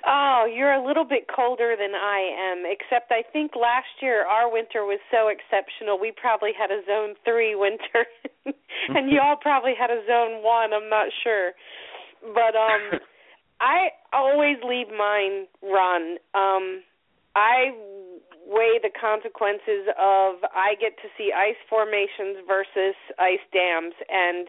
[0.09, 4.51] Oh, you're a little bit colder than I am, except I think last year our
[4.51, 5.99] winter was so exceptional.
[5.99, 8.07] We probably had a zone 3 winter
[8.95, 11.53] and y'all probably had a zone 1, I'm not sure.
[12.23, 13.01] But um
[13.61, 16.19] I always leave mine run.
[16.39, 16.83] Um
[17.35, 17.75] I
[18.47, 24.49] weigh the consequences of I get to see ice formations versus ice dams and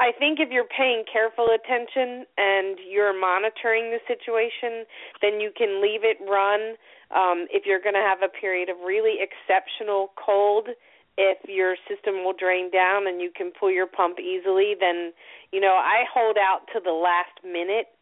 [0.00, 4.88] I think if you're paying careful attention and you're monitoring the situation,
[5.20, 6.80] then you can leave it run.
[7.12, 10.68] Um, if you're going to have a period of really exceptional cold,
[11.18, 15.12] if your system will drain down and you can pull your pump easily, then
[15.52, 17.92] you know I hold out to the last minute.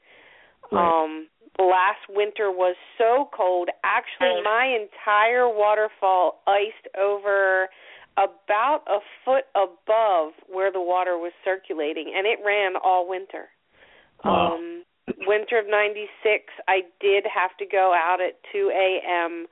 [0.71, 0.87] Right.
[0.87, 1.27] Um,
[1.65, 3.69] last winter was so cold.
[3.85, 7.69] Actually, my entire waterfall iced over
[8.17, 13.49] about a foot above where the water was circulating and it ran all winter.
[14.25, 14.55] Wow.
[14.57, 14.85] Um
[15.27, 19.47] winter of 96 I did have to go out at 2 a.m.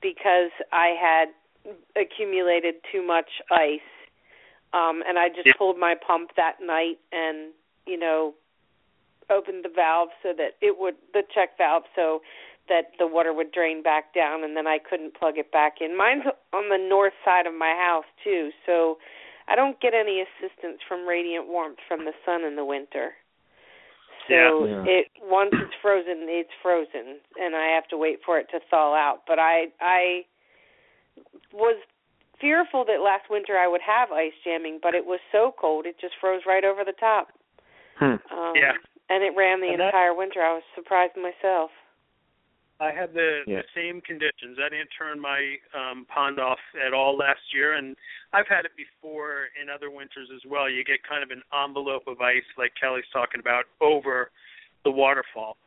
[0.00, 1.28] because I had
[1.96, 3.80] accumulated too much ice.
[4.72, 5.54] Um and I just Yeah.
[5.58, 7.52] pulled my pump that night and
[7.86, 8.34] you know
[9.30, 12.20] opened the valve so that it would the check valve so
[12.68, 15.96] that the water would drain back down and then I couldn't plug it back in.
[15.96, 18.98] Mine's on the north side of my house too, so
[19.48, 23.14] I don't get any assistance from radiant warmth from the sun in the winter.
[24.28, 24.84] So Yeah.
[24.86, 28.94] it once it's frozen, it's frozen and I have to wait for it to thaw
[28.94, 29.22] out.
[29.26, 30.24] But I I
[31.52, 31.76] was
[32.40, 35.98] fearful that last winter I would have ice jamming, but it was so cold it
[36.00, 37.32] just froze right over the top.
[37.96, 38.16] Hmm.
[38.30, 38.74] Um Yeah.
[39.12, 40.42] And it ran the And that- entire winter.
[40.42, 41.70] I was surprised myself.
[42.80, 43.62] I had the, Yeah.
[43.62, 44.58] the same conditions.
[44.58, 47.96] I didn't turn my um, pond off at all last year, and
[48.32, 50.68] I've had it before in other winters as well.
[50.68, 54.30] You get kind of an envelope of ice, like Kelly's talking about, over
[54.84, 55.58] the waterfall.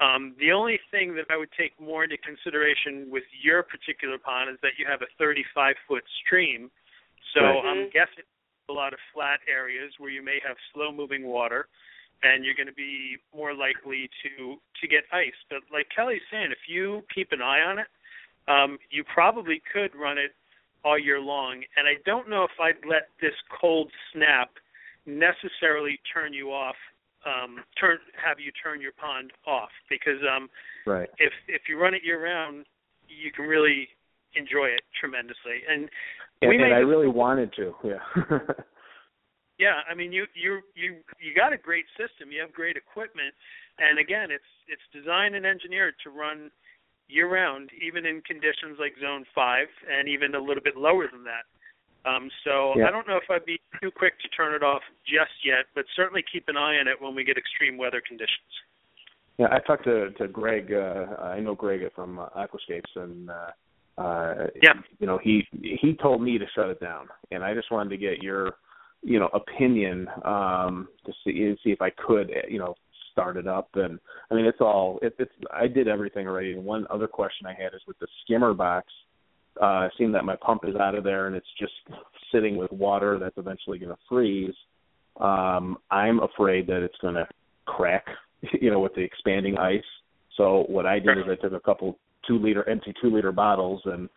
[0.00, 4.48] Um, the only thing that I would take more into consideration with your particular pond
[4.50, 6.70] is that you have a 35 foot stream.
[7.34, 7.64] So Right.
[7.64, 8.24] I'm guessing
[8.68, 11.66] a lot of flat areas where you may have slow moving water
[12.22, 15.36] and you're going to be more likely to to get ice.
[15.48, 17.86] But like Kelly's saying, if you keep an eye on it,
[18.48, 20.32] um, you probably could run it
[20.84, 21.62] all year long.
[21.76, 24.50] And I don't know if I'd let this cold snap
[25.06, 26.76] necessarily turn you off,
[27.26, 30.48] um, turn have you turn your pond off because um,
[30.86, 31.08] Right.
[31.18, 32.64] if if you run it year round,
[33.08, 33.88] you can really
[34.34, 35.60] enjoy it tremendously.
[35.68, 35.88] And
[36.42, 37.74] And, we and may I really wanted to.
[37.84, 37.98] Yeah.
[39.60, 42.32] Yeah, I mean you you you you got a great system.
[42.32, 43.36] You have great equipment,
[43.76, 46.50] and again, it's it's designed and engineered to run
[47.08, 51.24] year round, even in conditions like Zone Five, and even a little bit lower than
[51.28, 51.44] that.
[52.08, 52.88] Um, so Yeah.
[52.88, 55.84] I don't know if I'd be too quick to turn it off just yet, but
[55.94, 58.48] certainly keep an eye on it when we get extreme weather conditions.
[59.36, 60.72] Yeah, I talked to to Greg.
[60.72, 63.50] Uh, I know Greg from uh, Aquascapes, and uh,
[64.00, 64.80] uh, Yeah.
[65.00, 65.46] you know he
[65.82, 68.56] he told me to shut it down, and I just wanted to get your
[69.02, 72.74] you know opinion um, to see see if I could you know
[73.12, 73.68] start it up.
[73.74, 73.98] And
[74.30, 76.52] I mean, it's all it, it's I did everything already.
[76.52, 78.86] And one other question I had is with the skimmer box.
[79.60, 81.72] Uh, seeing that my pump is out of there and it's just
[82.32, 84.54] sitting with water that's eventually going to freeze.
[85.20, 87.26] Um, I'm afraid that it's going to
[87.66, 88.06] crack
[88.60, 89.82] you know, with the expanding ice.
[90.36, 93.82] So what I did is I took a couple two liter empty two liter bottles
[93.84, 94.08] and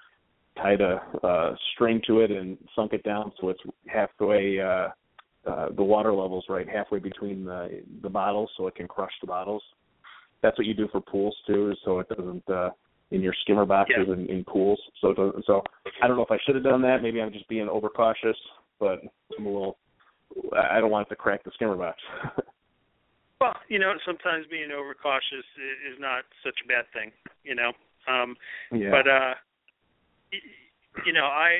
[0.58, 4.90] tied a uh, string to it and sunk it down so it's halfway uh,
[5.46, 9.28] uh, the water levels right halfway between the the bottles so it can crush the
[9.28, 9.64] bottles.
[10.42, 12.70] That's what you do for pools too, so it doesn't uh,
[13.12, 14.14] in your skimmer boxes Yeah.
[14.14, 14.80] in, in pools.
[15.02, 15.64] So it doesn't, so
[16.02, 17.02] I don't know if I should have done that.
[17.02, 18.38] Maybe I'm just being overcautious,
[18.80, 19.00] but
[19.38, 19.78] I'm a little.
[20.58, 22.00] I don't want it to crack the skimmer box.
[23.42, 25.44] Well, you know, sometimes being overcautious
[25.92, 27.12] is not such a bad thing.
[27.44, 27.74] You know,
[28.08, 28.38] um,
[28.72, 28.90] yeah.
[28.90, 29.34] but uh,
[31.06, 31.60] you know, I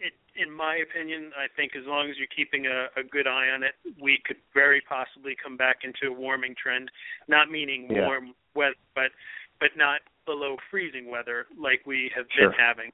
[0.00, 3.48] it in my opinion, I think as long as you're keeping a, a good eye
[3.54, 6.90] on it, we could very possibly come back into a warming trend.
[7.28, 8.06] Not meaning Yeah.
[8.06, 9.12] warm weather, but
[9.60, 12.50] but not below freezing weather like we have Sure.
[12.50, 12.92] been having.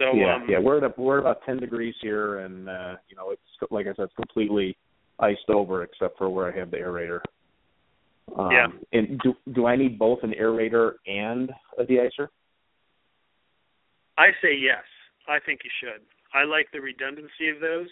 [0.00, 3.16] So yeah, um, yeah, we're at a, we're about ten degrees here, and uh, you
[3.16, 4.76] know it's like I said, it's completely
[5.18, 7.20] iced over except for where I have the aerator.
[8.36, 8.66] Um, Yeah.
[8.92, 12.28] And do do I need both an aerator and a deicer?
[14.18, 14.82] I say yes.
[15.28, 16.02] I think you should.
[16.34, 17.88] I like the redundancy of those.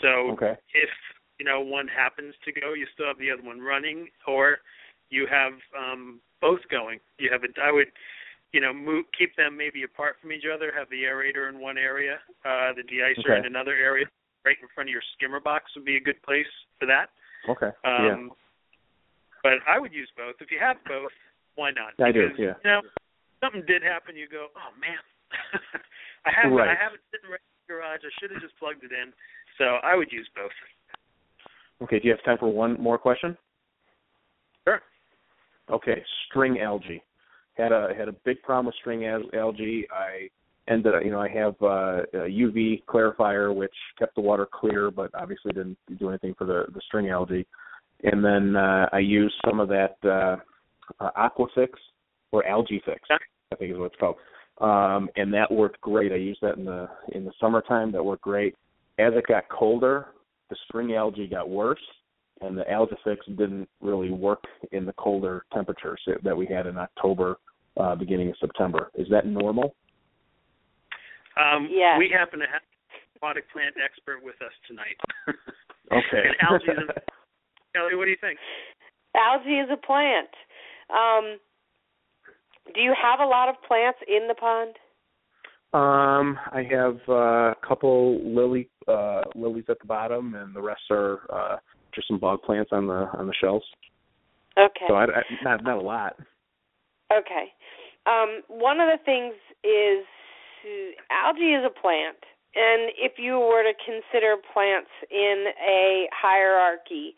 [0.00, 0.56] So Okay.
[0.74, 0.90] if
[1.38, 4.58] you know one happens to go, you still have the other one running, or
[5.10, 6.98] you have um, both going.
[7.18, 7.48] You have a.
[7.62, 7.92] I would,
[8.52, 10.72] you know, move keep them maybe apart from each other.
[10.76, 13.38] Have the aerator in one area, uh, the deicer Okay.
[13.38, 14.06] in another area.
[14.44, 16.46] Right in front of your skimmer box would be a good place
[16.78, 17.10] for that.
[17.48, 17.70] Okay.
[17.84, 18.14] yeah.
[18.14, 18.32] Um,
[19.42, 20.36] But I would use both.
[20.40, 21.12] If you have both,
[21.54, 21.94] why not?
[22.02, 22.54] I do, Because, yeah.
[22.64, 22.80] You know,
[23.42, 24.16] something did happen.
[24.16, 24.98] You go, oh man,
[26.26, 26.68] I have Right.
[26.68, 28.00] I have it sitting right in the garage.
[28.04, 29.12] I should have just plugged it in.
[29.58, 30.50] So I would use both.
[31.82, 31.98] Okay.
[31.98, 33.36] Do you have time for one more question?
[34.64, 34.80] Sure.
[35.70, 36.02] Okay.
[36.28, 37.02] String algae.
[37.54, 39.86] Had a had a big problem with string algae.
[39.90, 40.28] I
[40.70, 44.90] ended up, you know, I have uh, a UV clarifier which kept the water clear,
[44.90, 47.46] but obviously didn't do anything for the the string algae.
[48.04, 50.36] And then uh, I used some of that uh,
[51.00, 51.70] uh, Aquafix
[52.30, 54.16] or Algae Fix, I think is what it's called.
[54.60, 56.12] Um, and that worked great.
[56.12, 57.92] I used that in the in the summertime.
[57.92, 58.54] That worked great.
[58.98, 60.08] As it got colder,
[60.50, 61.78] the string algae got worse,
[62.40, 64.42] and the Algae Fix didn't really work
[64.72, 67.38] in the colder temperatures that- that we had in October,
[67.76, 68.90] uh, beginning of September.
[68.94, 69.74] Is that normal?
[71.36, 71.98] Um, Yes.
[71.98, 74.98] We happen to have an aquatic plant expert with us tonight.
[75.90, 76.22] Okay.
[76.28, 76.90] and algae is
[77.74, 78.38] Kelly, what do you think?
[79.14, 80.28] Algae is a plant.
[80.90, 81.40] Um,
[82.74, 84.74] do you have a lot of plants in the pond?
[85.74, 90.80] Um, I have uh, a couple lily uh, lilies at the bottom, and the rest
[90.90, 91.56] are uh,
[91.94, 93.66] just some bog plants on the on the shelves.
[94.58, 94.86] Okay.
[94.88, 96.16] So I, I, not not a lot.
[97.12, 97.52] Okay.
[98.06, 100.06] Um, one of the things is
[101.10, 102.16] algae is a plant,
[102.54, 107.14] and if you were to consider plants in a hierarchy,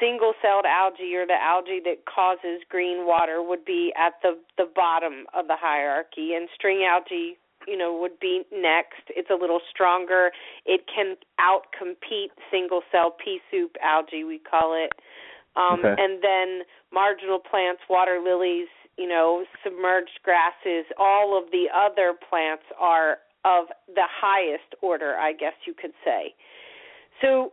[0.00, 5.26] single-celled algae or the algae that causes green water would be at the the bottom
[5.34, 9.02] of the hierarchy, and string algae, you know, would be next.
[9.10, 10.30] It's a little stronger.
[10.64, 14.92] It can outcompete single-cell pea soup algae, we call it.
[15.56, 15.94] Um, Okay.
[16.02, 18.68] And then marginal plants, water lilies,
[18.98, 25.32] you know, submerged grasses, all of the other plants are of the highest order, I
[25.32, 26.34] guess you could say.
[27.20, 27.52] So,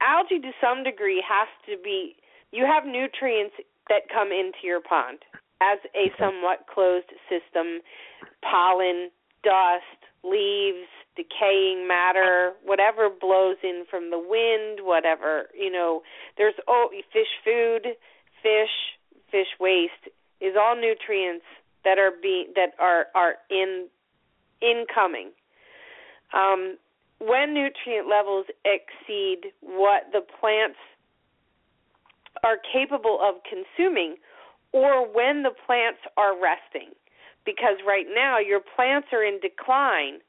[0.00, 2.16] algae to some degree has to be,
[2.52, 3.54] you have nutrients
[3.88, 5.18] that come into your pond
[5.60, 7.80] as a somewhat closed system.
[8.42, 9.10] Pollen,
[9.44, 16.02] dust, leaves, decaying matter, whatever blows in from the wind, whatever, you know,
[16.36, 17.94] there's oh fish food,
[18.42, 18.96] fish,
[19.30, 21.44] fish waste is all nutrients
[21.84, 23.88] that are being that are are in
[24.62, 25.30] incoming.
[26.32, 26.76] Um,
[27.20, 30.78] when nutrient levels exceed what the plants
[32.42, 34.16] are capable of consuming,
[34.72, 36.90] or when the plants are resting,
[37.44, 40.20] because right now your plants are in decline,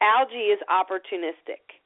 [0.00, 1.76] algae is opportunistic.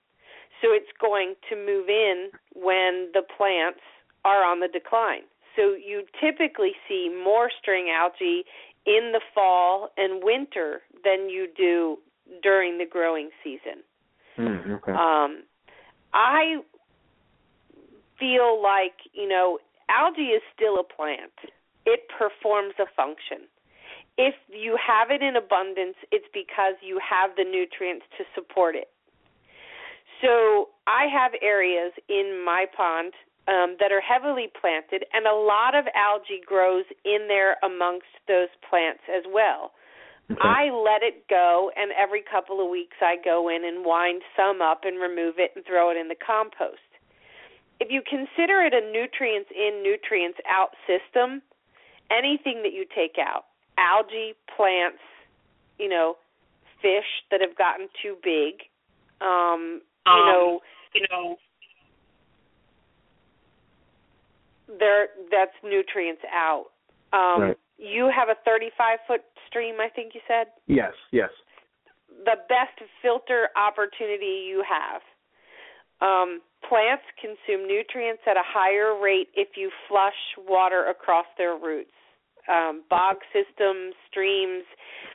[0.60, 3.80] So it's going to move in when the plants
[4.24, 5.22] are on the decline.
[5.56, 8.44] So you typically see more string algae
[8.86, 11.98] in the fall and winter than you do
[12.42, 13.82] during the growing season.
[14.39, 14.93] Mm, okay.
[14.93, 15.45] Um,
[16.14, 16.62] I
[18.18, 19.59] feel like, you know,
[19.89, 21.33] algae is still a plant.
[21.85, 23.49] It performs a function.
[24.18, 28.89] If you have it in abundance, it's because you have the nutrients to support it.
[30.20, 33.12] So I have areas in my pond
[33.49, 38.49] um, that are heavily planted, and a lot of algae grows in there amongst those
[38.68, 39.72] plants as well.
[40.30, 40.40] Okay.
[40.40, 44.62] I let it go, and every couple of weeks I go in and wind some
[44.62, 46.78] up and remove it and throw it in the compost.
[47.80, 51.42] If you consider it a nutrients in, nutrients out system,
[52.10, 53.46] anything that you take out,
[53.76, 55.02] algae, plants,
[55.78, 56.16] you know,
[56.80, 58.62] fish that have gotten too big,
[59.20, 60.62] um, you Um, know,
[60.94, 61.38] You know,
[64.78, 66.66] there that's nutrients out.
[67.12, 67.58] Um, Right.
[67.83, 70.47] You have a 35 foot stream, I think you said.
[70.66, 71.30] yes, yes.
[72.24, 75.03] the best filter opportunity you have.
[76.01, 81.91] Um, plants consume nutrients at a higher rate if you flush water across their roots.
[82.49, 84.64] um, bog systems, streams,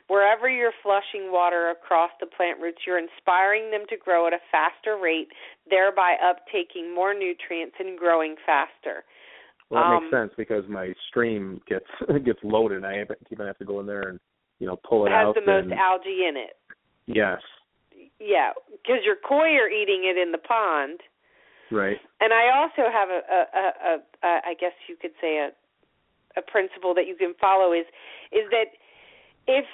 [0.08, 4.40] wherever you're flushing water across the plant roots, you're inspiring them to grow at a
[4.50, 5.28] faster rate,
[5.68, 9.04] thereby uptaking more nutrients and growing faster.
[9.70, 11.86] Well, that Um, makes sense because my stream gets
[12.24, 14.20] gets loaded, and I have, even have to go in there and
[14.58, 15.34] you know pull it It has out.
[15.34, 16.56] the most and, algae in it.
[17.06, 17.40] yes,
[18.18, 21.00] Yeah, because your koi are eating it in the pond.
[21.70, 21.98] right.
[22.20, 25.50] And I also have a, a, a, a, a I guess you could say a,
[26.38, 27.84] a principle that you can follow is,
[28.32, 28.72] is that
[29.46, 29.64] if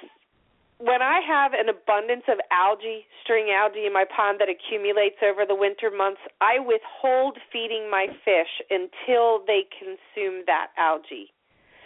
[0.79, 5.47] when I have an abundance of algae, string algae in my pond that accumulates over
[5.47, 11.31] the winter months, I withhold feeding my fish until they consume that algae.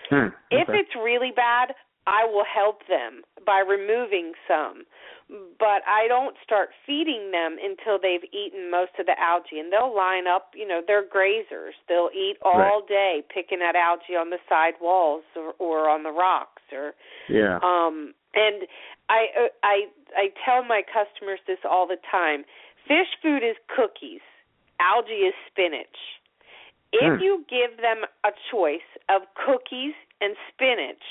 [0.08, 0.32] Hmm.
[0.50, 1.74] If it's really bad,
[2.06, 4.84] I will help them by removing some.
[5.58, 9.60] But I don't start feeding them until they've eaten most of the algae.
[9.60, 11.76] And they'll line up, you know, they're grazers.
[11.86, 16.10] They'll eat all day picking at algae on the side walls or, or on the
[16.10, 16.94] rocks or
[17.28, 18.66] yeah, um and
[19.08, 22.44] I uh, I I tell my customers this all the time.
[22.86, 24.20] Fish food is cookies.
[24.80, 25.98] Algae is spinach.
[26.92, 27.22] If Hmm.
[27.22, 31.04] you give them a choice of cookies and spinach,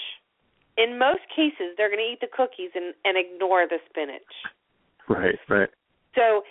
[0.78, 4.32] in most cases they're going to eat the cookies and and ignore the spinach.
[5.08, 5.70] right, right.
[6.16, 6.44] So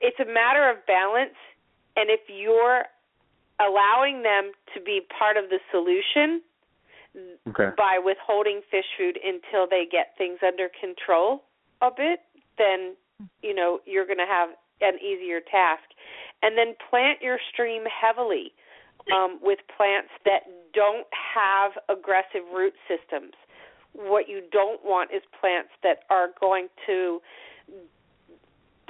[0.00, 1.36] it's a matter of balance
[1.96, 2.84] and if you're
[3.60, 6.40] allowing them to be part of the solution
[7.48, 7.70] Okay.
[7.76, 11.42] by withholding fish food until they get things under control
[11.82, 12.20] a bit,
[12.56, 12.94] then
[13.42, 14.50] you know you're going to have
[14.80, 15.82] an easier task.
[16.42, 18.52] And then plant your stream heavily
[19.14, 23.32] um, with plants that don't have aggressive root systems.
[23.92, 27.20] What you don't want is plants that are going to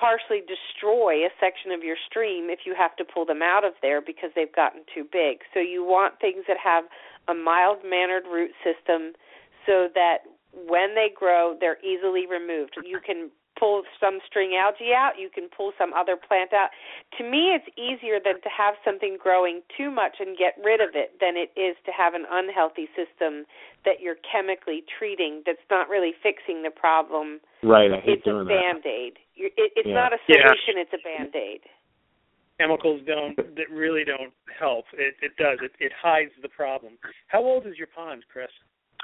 [0.01, 3.75] partially destroy a section of your stream if you have to pull them out of
[3.83, 5.45] there because they've gotten too big.
[5.53, 6.85] So you want things that have
[7.29, 9.13] a mild mannered root system
[9.67, 12.77] so that when they grow they're easily removed.
[12.83, 13.31] You can
[13.61, 16.71] pull some string algae out, you can pull some other plant out.
[17.19, 20.97] To me it's easier than to have something growing too much and get rid of
[20.97, 23.45] it than it is to have an unhealthy system
[23.85, 27.93] that you're chemically treating that's not really fixing the problem Right.
[27.93, 28.25] I hate that.
[28.25, 28.57] it's a doing that.
[28.57, 29.15] band aid.
[29.37, 29.95] It, it's Yeah.
[30.01, 30.49] not a Yeah.
[30.49, 31.61] solution; it's a band aid.
[32.59, 34.85] Chemicals don't that really don't help.
[34.93, 35.59] It it does.
[35.63, 36.99] It it hides the problem.
[37.29, 38.51] How old is your pond, Chris?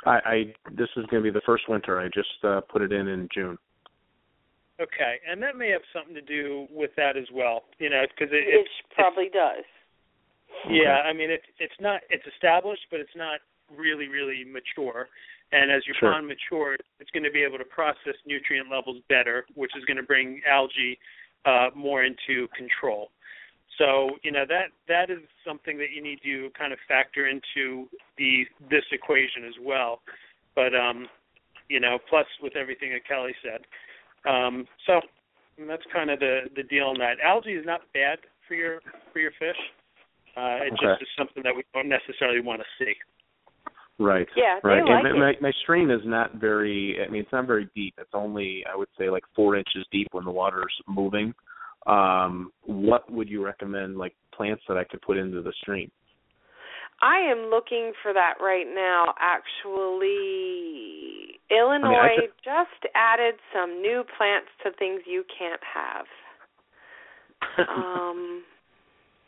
[0.04, 1.98] I, I this is going to be the first winter.
[1.98, 3.56] I just uh, put it in in June.
[4.80, 7.64] Okay, and that may have something to do with that as well.
[7.78, 9.64] You know, because it, It it's probably does.
[10.68, 13.40] Yeah, I mean it's it's not it's established, but it's not
[13.74, 15.08] really really mature.
[15.52, 16.12] And as your Sure.
[16.12, 19.96] pond matures, it's going to be able to process nutrient levels better, which is going
[19.96, 20.98] to bring algae
[21.44, 23.12] uh, more into control.
[23.78, 27.88] So you know that that is something that you need to kind of factor into
[28.18, 30.00] the this equation as well.
[30.54, 31.08] But um,
[31.68, 33.64] you know, plus with everything that Kelly said.
[34.24, 35.00] Um, so
[35.68, 37.16] that's kind of the the deal on that.
[37.22, 38.80] Algae is not bad for your
[39.12, 39.56] for your fish.
[40.36, 40.86] Uh, it Okay.
[40.86, 42.92] just is something that we don't necessarily want to see.
[43.98, 44.28] Right.
[44.36, 44.84] Yeah, they right.
[44.84, 45.18] like and it.
[45.18, 46.98] my my stream is not very.
[47.02, 47.94] I mean, it's not very deep.
[47.98, 51.34] It's only I would say like four inches deep when the water's moving.
[51.86, 55.90] Um, what would you recommend, like plants that I could put into the stream?
[57.02, 59.14] I am looking for that right now.
[59.20, 60.16] Actually,
[61.50, 66.06] Illinois could- just added some new plants to things you can't have.
[67.68, 68.44] Um,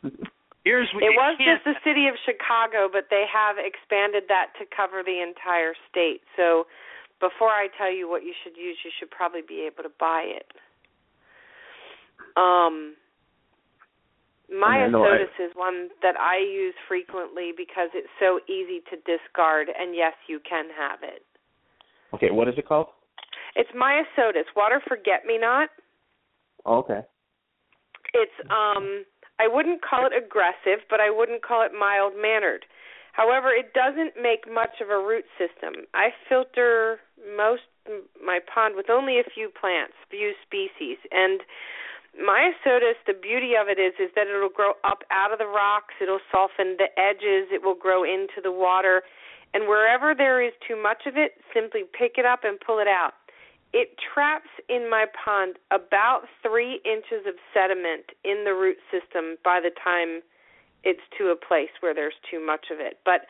[0.65, 4.53] Here's what it was can't just the city of Chicago, but they have expanded that
[4.59, 6.21] to cover the entire state.
[6.35, 6.67] So,
[7.19, 10.23] before I tell you what you should use, you should probably be able to buy
[10.27, 10.51] it.
[12.35, 12.95] Um,
[14.51, 19.69] I know I- is one that I use frequently because it's so easy to discard,
[19.69, 21.23] and yes, you can have it.
[22.13, 22.87] Okay, what is it called?
[23.55, 25.69] It's Myosotis, water forget me not.
[26.65, 27.01] Oh, okay.
[28.13, 29.05] It's um
[29.39, 32.65] I wouldn't call it aggressive, but I wouldn't call it mild mannered.
[33.13, 35.85] However, it doesn't make much of a root system.
[35.93, 36.99] I filter
[37.37, 37.63] most
[38.23, 41.41] my pond with only a few plants, few species, and
[42.17, 45.93] Myosotis, the beauty of it is is that it'll grow up out of the rocks,
[46.01, 49.03] it'll soften the edges, it will grow into the water,
[49.53, 52.87] and wherever there is too much of it, simply pick it up and pull it
[52.87, 53.13] out.
[53.71, 59.59] It traps in my pond about three inches of sediment in the root system by
[59.61, 60.21] the time
[60.83, 62.97] it's to a place where there's too much of it.
[63.05, 63.27] But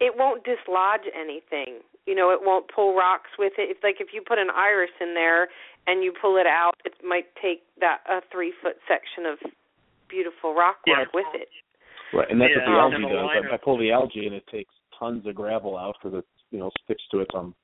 [0.00, 1.80] it won't dislodge anything.
[2.06, 3.68] You know, it won't pull rocks with it.
[3.68, 5.48] It's like if you put an iris in there
[5.86, 9.38] and you pull it out, it might take that a three foot section of
[10.08, 11.14] beautiful rock work Yeah.
[11.14, 11.48] with it.
[12.12, 13.26] Right, and that's Yeah, what the algae does.
[13.26, 16.24] liner- I, I pull the algae and it takes tons of gravel out because it
[16.50, 17.28] you know sticks to it.
[17.34, 17.54] I'm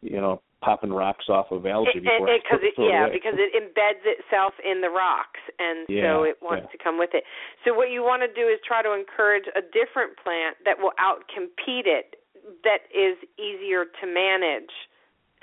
[0.00, 3.12] you know popping rocks off of algae it, before it, I it, it yeah away.
[3.12, 6.72] because it embeds itself in the rocks and Yeah, so it wants yeah.
[6.72, 7.22] to come with it
[7.64, 10.96] so what you want to do is try to encourage a different plant that will
[10.96, 12.16] outcompete it
[12.64, 14.72] that is easier to manage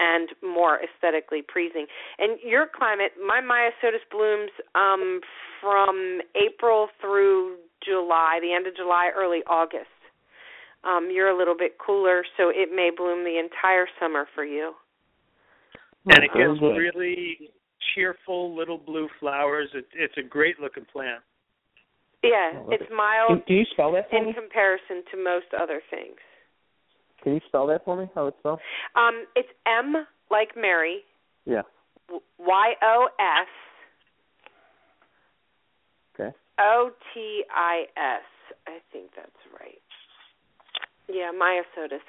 [0.01, 1.85] and more aesthetically pleasing
[2.17, 5.21] and your climate my myosotis blooms um
[5.61, 9.85] from april through july the end of july early august
[10.83, 14.73] um you're a little bit cooler so it may bloom the entire summer for you
[16.07, 17.51] and it gets really
[17.93, 19.69] cheerful little blue flowers.
[19.73, 21.21] It, it's a great looking plant.
[22.23, 26.17] Yeah, it's mild Can, can you spell that in comparison to most other things.
[27.23, 28.09] Can you spell that for me?
[28.15, 28.59] How it's spelled?
[28.95, 31.01] Um, it's M like Mary,
[31.45, 31.61] Yeah.
[32.39, 33.47] Y O S
[36.19, 36.35] Okay.
[36.59, 38.23] O T I S.
[38.67, 39.81] I think that's right.
[41.07, 42.01] Yeah, myosotis.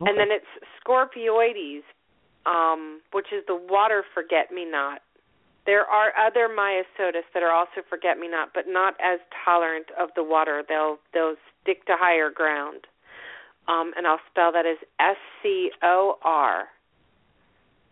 [0.00, 0.46] And then it's
[0.84, 1.82] Scorpioides,
[2.44, 5.00] um, which is the water forget me not.
[5.64, 10.10] There are other myosotis that are also forget me not, but not as tolerant of
[10.14, 10.62] the water.
[10.68, 12.86] They'll they'll stick to higher ground.
[13.68, 16.68] Um, and I'll spell that as S C O R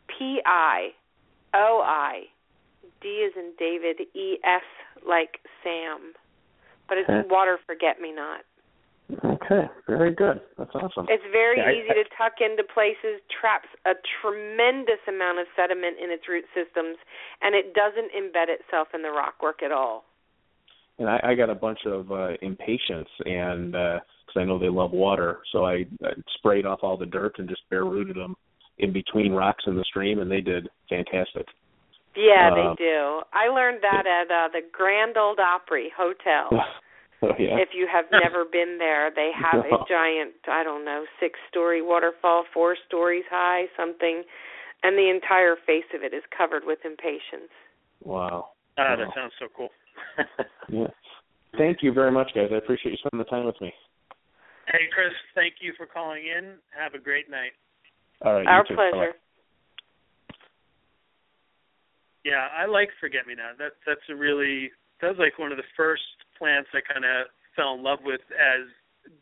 [0.09, 0.89] P I
[1.55, 2.25] O I
[3.01, 4.63] D is in David E S
[5.07, 6.13] like Sam.
[6.89, 7.27] But it's Okay.
[7.29, 8.43] water forget me not.
[9.25, 9.69] Okay.
[9.87, 10.41] Very good.
[10.57, 11.07] That's awesome.
[11.11, 15.99] It's very Yeah, I- easy to tuck into places, traps a tremendous amount of sediment
[15.99, 16.97] in its root systems,
[17.43, 20.05] and it doesn't embed itself in the rock work at all.
[20.99, 23.75] and I, I got a bunch of uh, impatiens, and
[24.35, 27.49] because I know they love water, so I, I sprayed off all the dirt and
[27.49, 28.35] just bare rooted them
[28.79, 31.47] in between rocks in the stream, and they did fantastic.
[32.17, 33.21] Yeah, Uh, they do.
[33.33, 36.49] I learned that at uh, the Grand Ole Opry Hotel.
[37.23, 37.57] oh yeah.
[37.59, 41.83] If you have never been there, they have a giant, I don't know, six story
[41.83, 44.23] waterfall, four stories high, something,
[44.83, 47.51] and the entire face of it is covered with impatiens.
[48.03, 48.51] wow.
[48.77, 48.97] Ah, Wow.
[48.97, 49.69] that sounds so cool.
[50.69, 50.87] Yeah.
[51.59, 52.49] Thank you very much, guys.
[52.53, 53.73] I appreciate you spending the time with me.
[54.73, 56.57] Hey, Chris, thank you for calling in.
[56.77, 57.53] Have a great night.
[58.23, 58.47] All right.
[58.47, 58.75] Our too.
[58.75, 59.13] pleasure.
[59.13, 59.25] Bye-bye.
[62.25, 63.61] Yeah, I like Forget Me Not.
[63.61, 66.09] That that's a really that was like one of the first
[66.41, 68.65] plants I kind of fell in love with as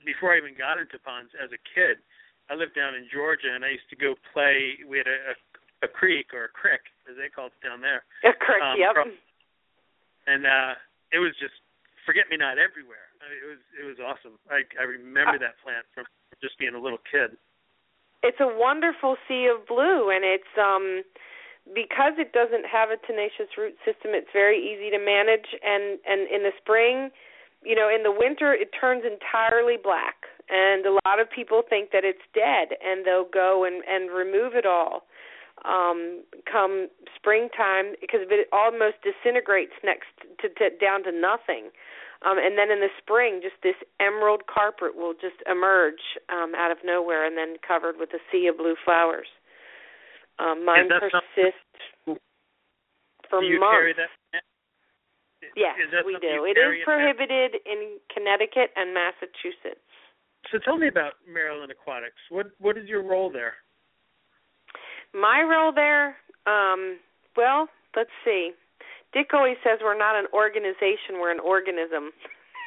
[0.07, 1.99] before I even got into ponds as a kid.
[2.47, 4.79] I lived down in Georgia and I used to go play.
[4.87, 5.37] We had a, a,
[5.87, 8.63] a creek or a crick as they call it down there, Correct.
[8.63, 8.95] Um, yep.
[8.95, 9.19] from-
[10.31, 10.79] and uh
[11.11, 11.59] it was just
[12.05, 13.11] Forget Me Not everywhere.
[13.23, 14.39] I mean, it was it was awesome.
[14.51, 16.05] I I remember that plant from
[16.43, 17.39] just being a little kid.
[18.23, 21.03] it's a wonderful sea of blue and it's um
[21.75, 26.27] because it doesn't have a tenacious root system it's very easy to manage and and
[26.31, 27.11] in the spring
[27.63, 31.91] you know in the winter it turns entirely black and a lot of people think
[31.95, 35.07] that it's dead and they'll go and and remove it all
[35.65, 40.11] um come springtime because it almost disintegrates next
[40.43, 41.71] to, to down to nothing
[42.25, 46.71] um and then in the spring just this emerald carpet will just emerge um out
[46.71, 49.29] of nowhere and then covered with a sea of blue flowers
[50.39, 52.21] um mine that something- persist
[53.31, 54.11] for do you months carry that?
[55.57, 55.75] yes
[56.07, 59.83] we do it is prohibited in connecticut and massachusetts
[60.51, 62.19] So tell me about Maryland Aquatics.
[62.31, 63.55] What what is your role there?
[65.15, 66.17] My role there,
[66.47, 66.99] um,
[67.37, 68.53] well, let's see.
[69.13, 72.11] Dick always says we're not an organization, we're an organism.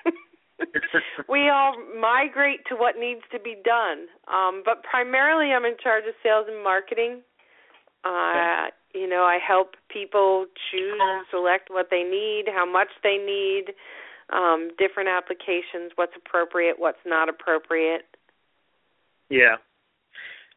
[1.30, 4.08] we all migrate to what needs to be done.
[4.28, 7.22] Um, but primarily I'm in charge of sales and marketing.
[8.04, 13.18] Uh, you know, I help people choose and select what they need, how much they
[13.18, 13.74] need,
[14.32, 18.06] um, different applications, what's appropriate, what's not appropriate.
[19.30, 19.58] Yeah.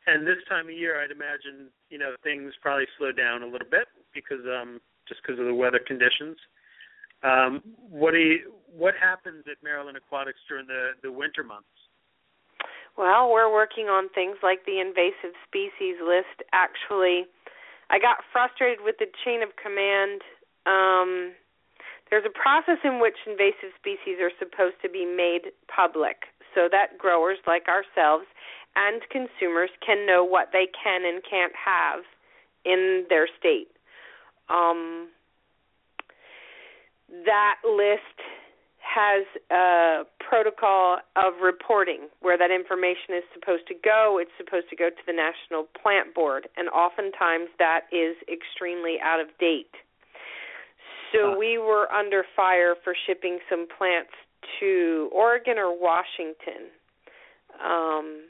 [0.06, 3.68] And this time of year, I'd imagine you know things probably slow down a little
[3.68, 6.36] bit because um just because of the weather conditions.
[7.22, 11.66] Um, what do you, what happens at Maryland Aquatics during the the winter months?
[12.96, 16.42] Well, we're working on things like the invasive species list.
[16.52, 17.26] Actually,
[17.90, 20.22] I got frustrated with the chain of command.
[20.66, 21.32] Um,
[22.10, 26.98] there's a process in which invasive species are supposed to be made public so that
[26.98, 28.26] growers like ourselves
[28.74, 32.02] and consumers can know what they can and can't have
[32.64, 33.68] in their state.
[34.50, 35.08] Um,
[37.24, 38.18] that list
[38.80, 44.18] has a protocol of reporting where that information is supposed to go.
[44.20, 49.20] It's supposed to go to the National Plant Board, and oftentimes that is extremely out
[49.20, 49.74] of date.
[51.12, 54.12] So we were under fire for shipping some plants
[54.60, 56.68] to Oregon or Washington.
[57.64, 58.22] um,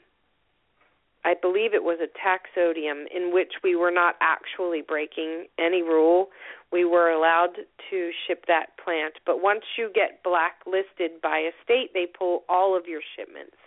[1.29, 6.29] I believe it was a taxodium in which we were not actually breaking any rule.
[6.71, 7.53] We were allowed
[7.91, 12.75] to ship that plant, but once you get blacklisted by a state, they pull all
[12.75, 13.57] of your shipments.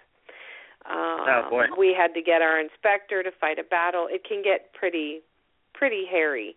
[0.91, 1.67] Um, oh boy.
[1.79, 4.09] We had to get our inspector to fight a battle.
[4.11, 5.21] It can get pretty
[5.73, 6.57] pretty hairy.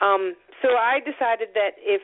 [0.00, 2.00] Um, so I decided that if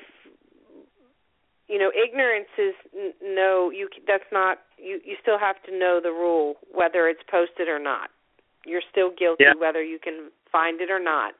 [1.70, 6.00] you know ignorance is n- no you that's not you you still have to know
[6.02, 8.10] the rule whether it's posted or not.
[8.66, 9.54] You're still guilty yeah.
[9.56, 11.34] whether you can find it or not.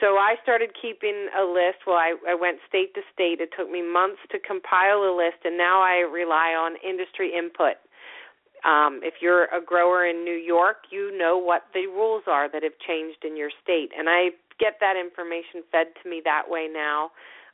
[0.00, 1.84] So i started keeping a list.
[1.86, 3.44] Well i i went state to state.
[3.44, 7.76] It took me months to compile a list and now i rely on industry input.
[8.64, 12.62] Um, if you're a grower in New York, you know what the rules are that
[12.62, 16.68] have changed in your state, and I get that information fed to me that way
[16.70, 17.10] now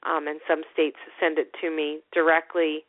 [0.06, 2.84] um, and some states send it to me directly.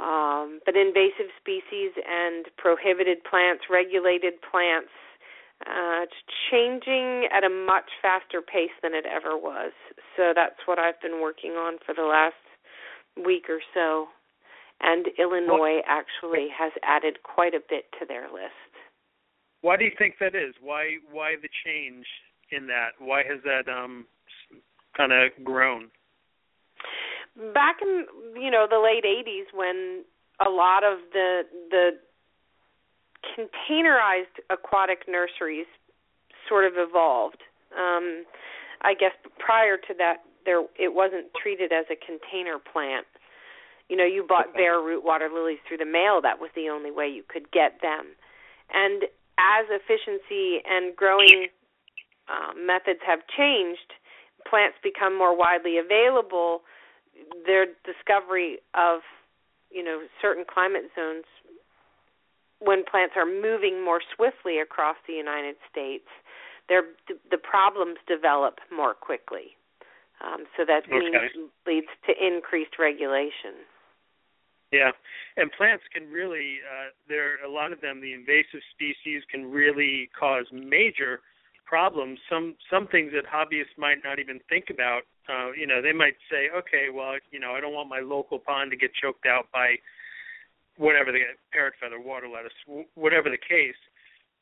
[0.00, 4.90] Um, but invasive species and prohibited plants, regulated plants,
[5.66, 6.16] uh, it's
[6.50, 9.72] changing at a much faster pace than it ever was.
[10.16, 12.40] So that's what I've been working on for the last
[13.22, 14.08] week or so.
[14.80, 18.72] And Illinois actually has added quite a bit to their list.
[19.60, 20.54] Why do you think that is?
[20.62, 22.06] Why why the change
[22.50, 22.96] in that?
[22.98, 24.06] Why has that um
[24.96, 25.90] kind of grown?
[27.36, 30.04] Back in you know the late 80s when
[30.44, 31.90] a lot of the the
[33.36, 35.66] containerized aquatic nurseries
[36.48, 37.42] sort of evolved.
[37.76, 38.24] Um
[38.82, 43.06] i guess prior to that there it wasn't treated as a container plant.
[43.88, 46.20] You know you bought bare root water lilies through the mail.
[46.22, 48.16] That was the only way you could get them.
[48.72, 49.04] And
[49.38, 51.48] as efficiency and growing
[52.30, 53.98] um, methods have changed
[54.48, 56.62] plants become more widely available
[57.46, 59.00] their discovery of
[59.70, 61.24] you know certain climate zones
[62.60, 66.06] when plants are moving more swiftly across the United States,
[66.68, 66.82] their
[67.30, 69.56] the problems develop more quickly.
[70.20, 70.98] Um, so that okay.
[70.98, 73.64] means, leads to increased regulation.
[74.70, 74.92] Yeah,
[75.36, 80.10] and plants can really uh, there a lot of them the invasive species can really
[80.18, 81.20] cause major
[81.70, 82.18] problems.
[82.28, 85.02] Some some things that hobbyists might not even think about.
[85.30, 88.40] Uh, you know, they might say, okay, well, you know, I don't want my local
[88.40, 89.78] pond to get choked out by
[90.76, 92.58] whatever the parrot feather, water lettuce,
[92.96, 93.78] whatever the case.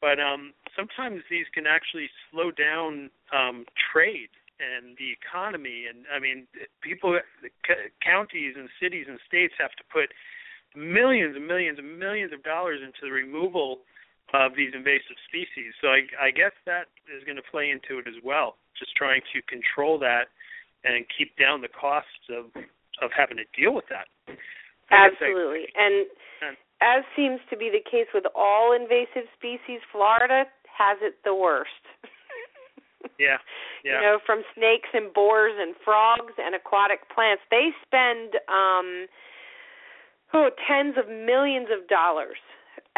[0.01, 5.85] But um, sometimes these can actually slow down um, trade and the economy.
[5.91, 6.47] And I mean,
[6.81, 7.19] people,
[7.67, 10.09] c- counties and cities and states have to put
[10.75, 13.85] millions and millions and millions of dollars into the removal
[14.35, 15.73] of these invasive species.
[15.81, 18.57] So I, I guess that is going to play into it as well.
[18.79, 20.29] Just trying to control that
[20.85, 22.53] and keep down the costs of
[23.01, 24.11] of having to deal with that.
[24.91, 26.07] Absolutely, and,
[26.43, 31.35] and as seems to be the case with all invasive species, Florida has it the
[31.35, 31.83] worst.
[33.19, 33.39] yeah,
[33.85, 33.99] yeah.
[33.99, 39.07] You know, from snakes and boars and frogs and aquatic plants, they spend um
[40.35, 42.39] oh tens of millions of dollars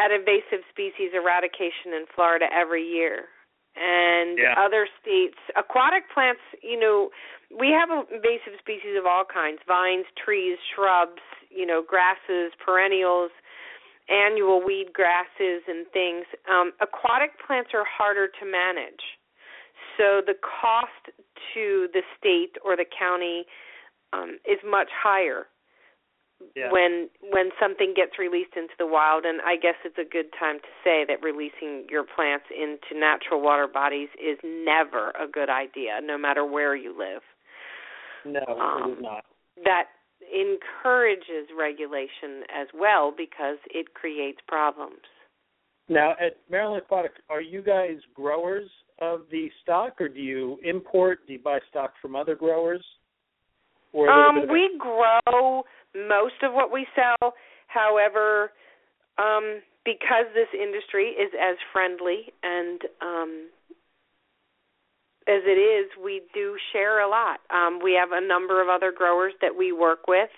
[0.01, 3.29] at invasive species eradication in Florida every year.
[3.75, 4.55] And yeah.
[4.57, 7.09] other states, aquatic plants, you know,
[7.53, 13.31] we have invasive species of all kinds vines, trees, shrubs, you know, grasses, perennials,
[14.09, 16.25] annual weed grasses, and things.
[16.49, 19.19] Um, aquatic plants are harder to manage.
[19.97, 21.15] So the cost
[21.53, 23.45] to the state or the county
[24.11, 25.47] um, is much higher
[26.55, 26.71] yeah.
[26.71, 30.59] when when something gets released into the wild and I guess it's a good time
[30.59, 35.99] to say that releasing your plants into natural water bodies is never a good idea
[36.03, 37.21] no matter where you live.
[38.25, 39.25] No, um, it is not.
[39.63, 39.85] That
[40.31, 45.01] encourages regulation as well because it creates problems.
[45.89, 48.69] Now, at Maryland Aquatic, are you guys growers
[49.01, 51.19] of the stock, or do you import?
[51.27, 52.83] Do you buy stock from other growers?
[53.93, 55.63] Or um, we grow
[55.95, 57.33] most of what we sell.
[57.67, 58.51] However,
[59.17, 63.49] um, because this industry is as friendly and um,
[65.27, 67.39] as it is, we do share a lot.
[67.49, 70.29] Um, we have a number of other growers that we work with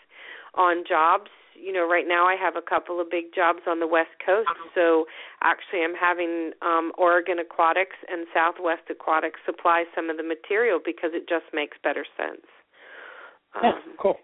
[0.56, 1.32] on jobs.
[1.56, 4.50] You know, right now I have a couple of big jobs on the West Coast.
[4.76, 5.06] So
[5.42, 11.12] actually, I'm having um, Oregon Aquatics and Southwest Aquatics supply some of the material because
[11.14, 12.46] it just makes better sense.
[13.56, 14.18] Um, yeah, cool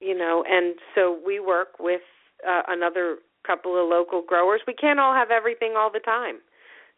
[0.00, 2.02] you know, and so we work with
[2.46, 4.60] uh, another couple of local growers.
[4.66, 6.38] We can't all have everything all the time.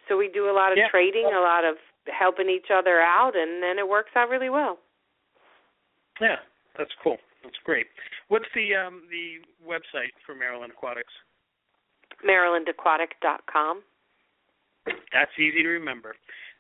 [0.09, 0.88] So we do a lot of yeah.
[0.90, 1.76] trading, a lot of
[2.07, 4.78] helping each other out and then it works out really well.
[6.20, 6.36] Yeah,
[6.76, 7.16] that's cool.
[7.42, 7.86] That's great.
[8.28, 11.12] What's the um the website for Maryland Aquatics?
[12.26, 13.82] MarylandAquatic.com.
[14.86, 16.14] That's easy to remember.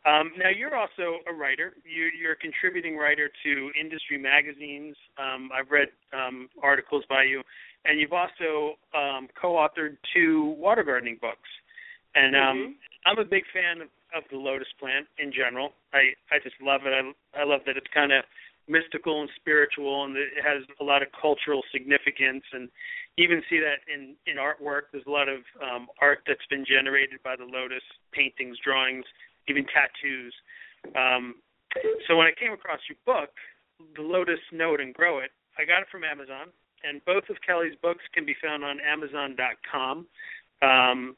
[0.06, 1.74] Um, now you're also a writer.
[1.84, 4.96] You're, you're, a contributing writer to industry magazines.
[5.18, 7.42] Um, I've read um, articles by you,
[7.84, 11.48] and you've also um, co-authored two water gardening books.
[12.14, 12.72] And um, mm-hmm.
[13.06, 15.72] I'm a big fan of, of the lotus plant in general.
[15.92, 16.92] I I just love it.
[16.96, 18.24] I I love that it's kind of
[18.68, 22.44] mystical and spiritual, and it has a lot of cultural significance.
[22.52, 22.68] And
[23.18, 24.90] even see that in in artwork.
[24.92, 29.04] There's a lot of um, art that's been generated by the lotus, paintings, drawings,
[29.48, 30.34] even tattoos.
[30.96, 31.36] Um,
[32.08, 33.30] so when I came across your book,
[33.96, 36.48] The Lotus Know It and Grow It, I got it from Amazon,
[36.82, 40.06] and both of Kelly's books can be found on Amazon.com.
[40.62, 41.16] Um,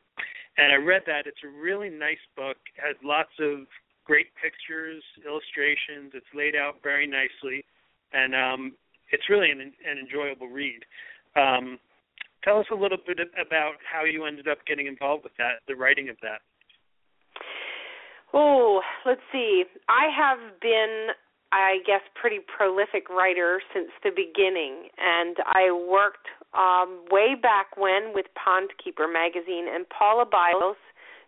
[0.58, 1.26] and I read that.
[1.26, 2.56] It's a really nice book.
[2.76, 3.66] It has lots of
[4.04, 6.12] great pictures, illustrations.
[6.14, 7.64] It's laid out very nicely,
[8.12, 8.72] and um,
[9.10, 10.80] it's really an, an enjoyable read.
[11.36, 11.78] Um,
[12.44, 15.76] tell us a little bit about how you ended up getting involved with that, the
[15.76, 16.42] writing of that.
[18.34, 19.64] Oh, let's see.
[19.88, 21.08] I have been,
[21.52, 28.12] I guess, pretty prolific writer since the beginning, and I worked um, way back when
[28.14, 30.76] with Pond Keeper magazine, and Paula Biles,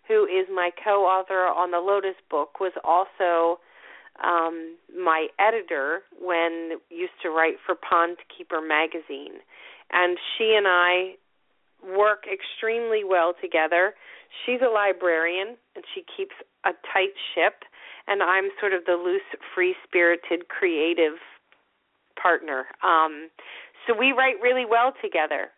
[0.09, 3.61] who is my co-author on the Lotus book, was also
[4.23, 9.41] um, my editor when used to write for Pond Keeper magazine,
[9.93, 11.17] and she and I
[11.85, 13.95] work extremely well together.
[14.45, 16.35] She's a librarian and she keeps
[16.65, 17.65] a tight ship,
[18.07, 19.23] and I'm sort of the loose,
[19.55, 21.19] free-spirited, creative
[22.21, 22.67] partner.
[22.83, 23.29] Um,
[23.87, 25.49] so we write really well together.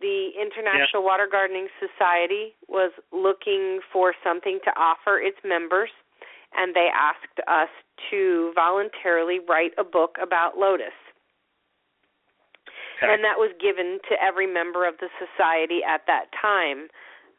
[0.00, 1.06] The International yeah.
[1.06, 5.90] Water Gardening Society was looking for something to offer its members,
[6.56, 7.70] and they asked us
[8.10, 10.94] to voluntarily write a book about lotus.
[12.98, 13.12] Okay.
[13.12, 16.88] And that was given to every member of the society at that time.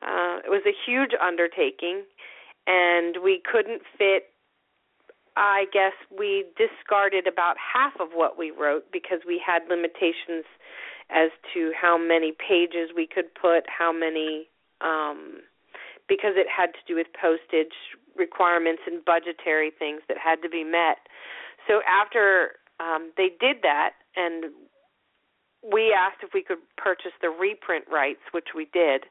[0.02, 2.04] Uh, it was a huge undertaking,
[2.68, 4.30] and we couldn't fit
[5.38, 10.46] I guess we discarded about half of what we wrote because we had limitations
[11.10, 14.48] as to how many pages we could put, how many
[14.82, 15.42] um
[16.08, 17.74] because it had to do with postage
[18.16, 20.98] requirements and budgetary things that had to be met.
[21.68, 24.46] So after um they did that and
[25.64, 29.06] we asked if we could purchase the reprint rights, which we did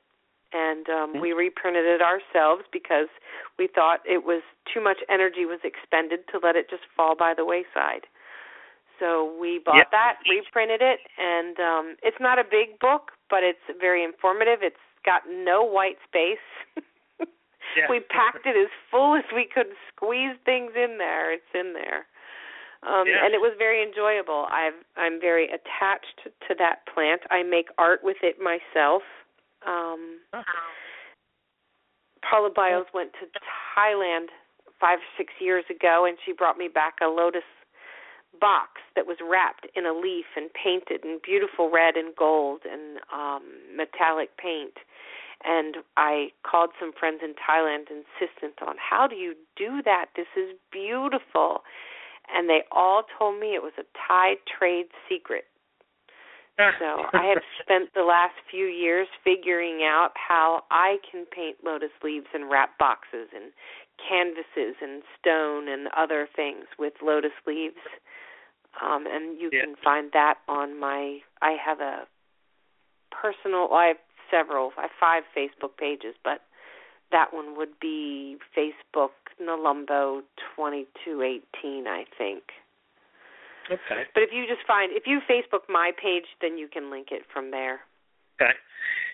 [0.54, 3.08] and um, we reprinted it ourselves because
[3.58, 4.42] we thought it was
[4.72, 8.06] too much energy was expended to let it just fall by the wayside.
[9.00, 13.66] So we bought that, reprinted it, and um, it's not a big book, but it's
[13.80, 14.62] very informative.
[14.62, 16.46] It's got no white space.
[17.76, 17.90] yeah.
[17.90, 21.34] We packed it as full as we could squeeze things in there.
[21.34, 22.06] It's in there.
[22.86, 23.24] Um, yeah.
[23.24, 24.46] and it was very enjoyable.
[24.52, 27.22] I've I'm very attached to that plant.
[27.30, 29.02] I make art with it myself.
[29.66, 30.20] Um,
[32.28, 33.26] Paula Biles went to
[33.76, 34.28] Thailand
[34.80, 37.44] five or six years ago, and she brought me back a lotus
[38.40, 42.98] box that was wrapped in a leaf and painted in beautiful red and gold and
[43.12, 43.42] um
[43.76, 44.74] metallic paint.
[45.44, 50.06] And I called some friends in Thailand insistent on how do you do that?
[50.16, 51.62] This is beautiful.
[52.34, 55.44] And they all told me it was a Thai trade secret
[56.56, 61.90] so I have spent the last few years figuring out how I can paint lotus
[62.02, 63.52] leaves and wrap boxes and
[63.98, 67.82] canvases and stone and other things with lotus leaves.
[68.82, 69.64] Um, and you yeah.
[69.64, 71.18] can find that on my.
[71.42, 72.06] I have a
[73.10, 73.68] personal.
[73.72, 73.96] I have
[74.30, 74.72] several.
[74.76, 76.40] I have five Facebook pages, but
[77.12, 80.22] that one would be Facebook Nelumbo
[80.56, 82.42] twenty two eighteen, I think.
[83.70, 84.04] Okay.
[84.12, 87.22] But if you just find if you Facebook my page, then you can link it
[87.32, 87.80] from there.
[88.36, 88.52] Okay.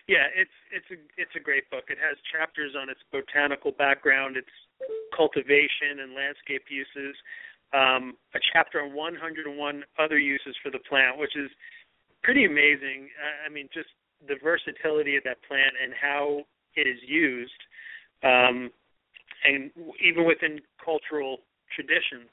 [0.09, 1.85] Yeah, it's it's a it's a great book.
[1.89, 4.51] It has chapters on its botanical background, its
[5.15, 7.15] cultivation and landscape uses,
[7.73, 11.51] um, a chapter on 101 other uses for the plant, which is
[12.23, 13.09] pretty amazing.
[13.47, 13.89] I mean, just
[14.27, 16.43] the versatility of that plant and how
[16.75, 17.61] it is used,
[18.23, 18.71] um,
[19.45, 19.71] and
[20.03, 21.39] even within cultural
[21.75, 22.31] traditions.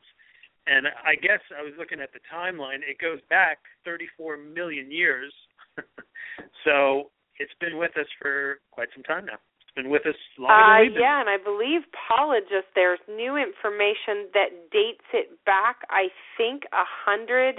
[0.67, 2.83] And I guess I was looking at the timeline.
[2.83, 5.33] It goes back 34 million years.
[6.65, 9.39] so it's been with us for quite some time now.
[9.61, 11.01] It's been with us longer uh, than.
[11.01, 15.87] Yeah, and I believe Paula just there's new information that dates it back.
[15.89, 17.55] I think a hundred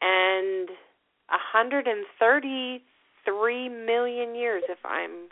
[0.00, 0.68] and
[1.28, 5.28] a hundred and thirty-three million years, if I'm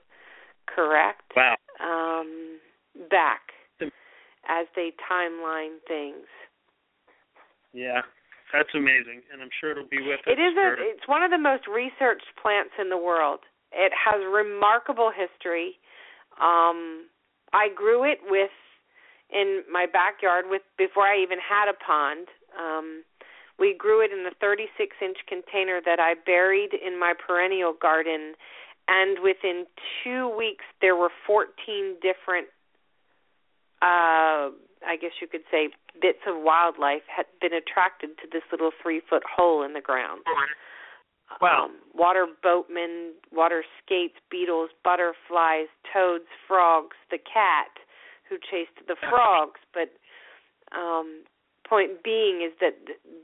[0.67, 1.33] correct.
[1.35, 1.57] Wow.
[1.81, 2.59] Um,
[3.09, 3.41] back
[4.49, 6.27] as they timeline things.
[7.73, 8.03] Yeah,
[8.53, 10.27] that's amazing, and I'm sure it'll be with us.
[10.27, 10.75] It is a.
[10.79, 13.41] It's one of the most researched plants in the world.
[13.73, 15.79] it has remarkable history.
[16.41, 17.07] Um,
[17.53, 18.51] I grew it with
[19.33, 22.27] in my backyard with before I even had a pond.
[22.59, 23.05] Um,
[23.59, 28.35] we grew it in a 36 inch container that I buried in my perennial garden,
[28.89, 29.67] and within
[30.03, 32.49] two weeks there were 14 different,
[33.83, 34.51] uh,
[34.87, 35.69] I guess you could say,
[36.01, 40.23] bits of wildlife had been attracted to this little three foot hole in the ground.
[41.41, 41.67] Wow.
[41.67, 47.71] Um, water boatmen, water skates, beetles, butterflies, toads, frogs, the cat
[48.29, 49.61] who chased the frogs.
[49.73, 49.95] But
[50.77, 51.23] um,
[51.69, 52.75] point being is that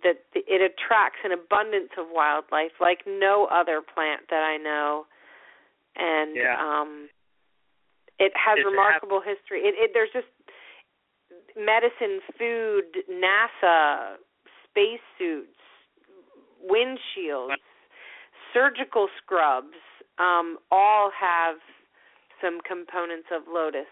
[0.05, 5.07] that it attracts an abundance of wildlife like no other plant that I know,
[5.97, 6.55] and yeah.
[6.61, 7.09] um,
[8.19, 9.67] it has It's remarkable history.
[9.67, 10.31] It, it there's just
[11.57, 14.17] medicine, food, NASA,
[14.69, 15.59] spacesuits,
[16.63, 17.57] windshields,
[18.53, 19.77] surgical scrubs,
[20.19, 21.57] um, all have
[22.41, 23.91] some components of lotus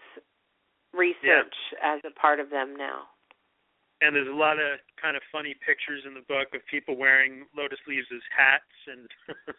[0.93, 3.09] research as a part of them now.
[4.01, 7.47] And there's a lot of kind of funny pictures in the book of people wearing
[7.55, 9.07] lotus leaves as hats and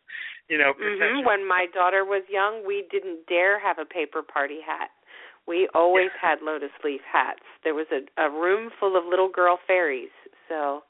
[0.50, 1.24] you know hmm.
[1.24, 4.90] When my daughter was young, we didn't dare have a paper party hat.
[5.46, 7.46] We always had lotus leaf hats.
[7.62, 10.10] There was a, a room full of little girl fairies.
[10.48, 10.82] So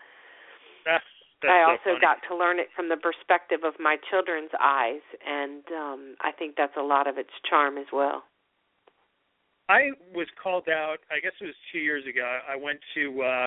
[0.84, 1.04] That's,
[1.42, 2.00] that's I also funny.
[2.00, 6.54] got to learn it from the perspective of my children's eyes, and um, I think
[6.57, 8.24] that's a lot of its charm as well.
[9.68, 10.98] I was called out.
[11.11, 12.38] I guess it was two years ago.
[12.48, 13.46] I went to uh,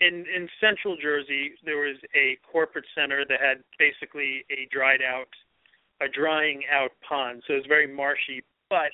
[0.00, 1.52] in in Central Jersey.
[1.64, 5.28] There was a corporate center that had basically a dried out,
[6.00, 7.42] a drying out pond.
[7.46, 8.90] So it was very marshy, but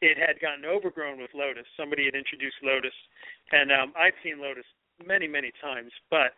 [0.00, 1.66] it had gotten overgrown with lotus.
[1.76, 2.94] Somebody had introduced lotus,
[3.52, 4.64] and um, I'd seen lotus
[5.04, 6.34] many many times, but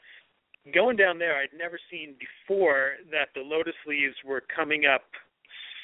[0.75, 5.05] going down there, I'd never seen before that the lotus leaves were coming up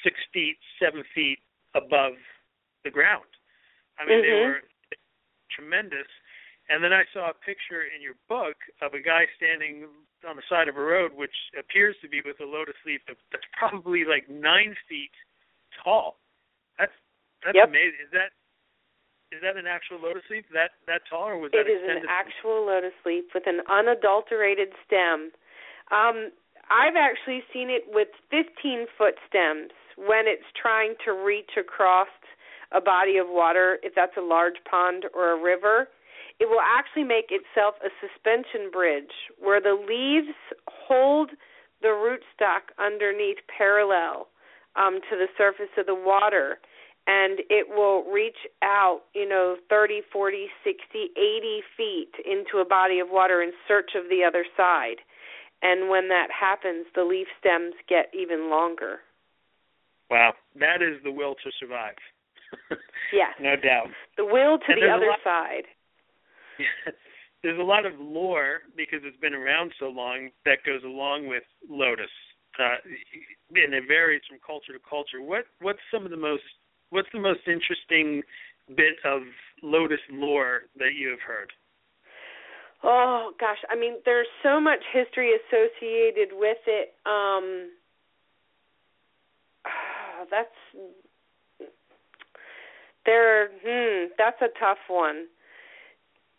[0.03, 1.39] six feet, seven feet
[1.73, 2.13] above
[2.83, 3.25] the ground.
[3.97, 4.45] I mean, they Mhm.
[4.45, 4.61] were
[5.49, 6.07] tremendous.
[6.69, 9.87] And then I saw a picture in your book of a guy standing
[10.27, 13.45] on the side of a road, which appears to be with a lotus leaf that's
[13.53, 15.11] probably like nine feet
[15.83, 16.19] tall.
[17.43, 17.69] That's Yep.
[17.69, 17.99] amazing.
[18.01, 18.31] Is that
[19.31, 22.05] is that an actual lotus leaf that that tall, or was that It is an
[22.07, 25.33] actual lotus leaf with an unadulterated stem.
[25.91, 26.31] Um,
[26.69, 32.07] I've actually seen it with 15 foot stems when it's trying to reach across
[32.71, 35.89] a body of water, if that's a large pond or a river.
[36.39, 41.31] It will actually make itself a suspension bridge where the leaves hold
[41.81, 44.27] the rootstock underneath parallel
[44.75, 46.59] um, to the surface of the water
[47.07, 52.99] and it will reach out, you know, 30, 40, 60, 80 feet into a body
[52.99, 54.97] of water in search of the other side.
[55.61, 58.97] And when that happens, the leaf stems get even longer.
[60.09, 61.95] Wow, that is the will to survive.
[63.13, 63.31] Yes.
[63.39, 63.87] no doubt.
[64.17, 65.63] The will to And the other lot- side.
[67.43, 71.43] There's a lot of lore because it's been around so long that goes along with
[71.69, 72.09] lotus,
[72.59, 72.75] uh,
[73.53, 75.21] and it varies from culture to culture.
[75.21, 76.43] What what's some of the most
[76.89, 78.21] what's the most interesting
[78.75, 79.21] bit of
[79.63, 81.51] lotus lore that you have heard?
[82.83, 86.93] Oh gosh, I mean there's so much history associated with it.
[87.05, 87.71] Um
[90.29, 91.69] that's
[93.05, 95.25] there hmm, that's a tough one.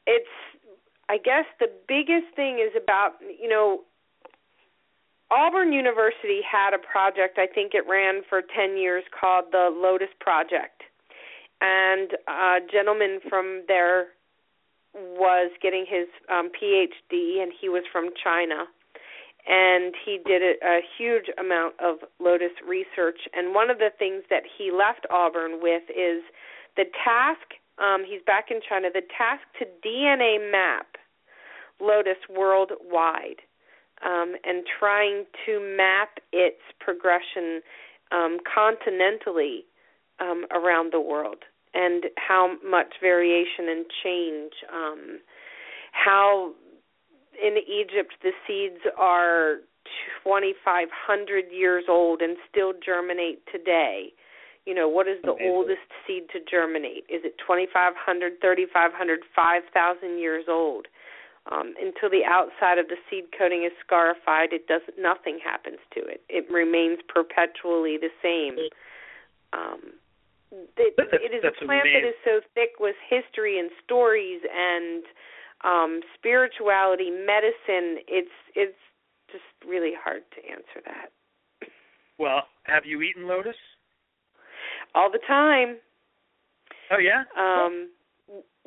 [0.06, 0.28] It's
[1.08, 3.80] I guess the biggest thing is about, you know,
[5.30, 10.08] Auburn University had a project, I think it ran for 10 years called the Lotus
[10.20, 10.82] Project.
[11.60, 14.08] And a gentleman from there
[14.94, 18.64] was getting his um, PhD, and he was from China.
[19.46, 23.20] And he did a, a huge amount of lotus research.
[23.34, 26.22] And one of the things that he left Auburn with is
[26.76, 27.56] the task.
[27.78, 28.88] Um, he's back in China.
[28.92, 30.86] The task to DNA map
[31.80, 33.40] lotus worldwide,
[34.04, 37.60] um, and trying to map its progression
[38.12, 39.60] um, continentally
[40.20, 41.44] um, around the world
[41.74, 44.52] and how much variation and change.
[44.72, 45.18] Um,
[45.92, 46.52] how
[47.40, 49.58] in Egypt the seeds are
[50.24, 54.12] 2,500 years old and still germinate today.
[54.66, 55.50] You know, what is the Amazing.
[55.50, 57.04] oldest seed to germinate?
[57.08, 60.86] Is it 2,500, 3,500, 5,000 years old?
[61.50, 66.00] Um, until the outside of the seed coating is scarified, it does nothing happens to
[66.00, 66.20] it.
[66.28, 68.58] It remains perpetually the same.
[69.54, 69.96] Um,
[70.76, 72.08] it, That's- it is a plant that amazing.
[72.08, 75.02] is so thick with history and stories and
[75.64, 78.04] um, spirituality, medicine.
[78.06, 78.76] It's it's
[79.32, 81.08] just really hard to answer that.
[82.18, 83.56] Well, have you eaten lotus?
[84.94, 85.76] All the time.
[86.90, 87.24] Oh yeah.
[87.36, 87.88] Um,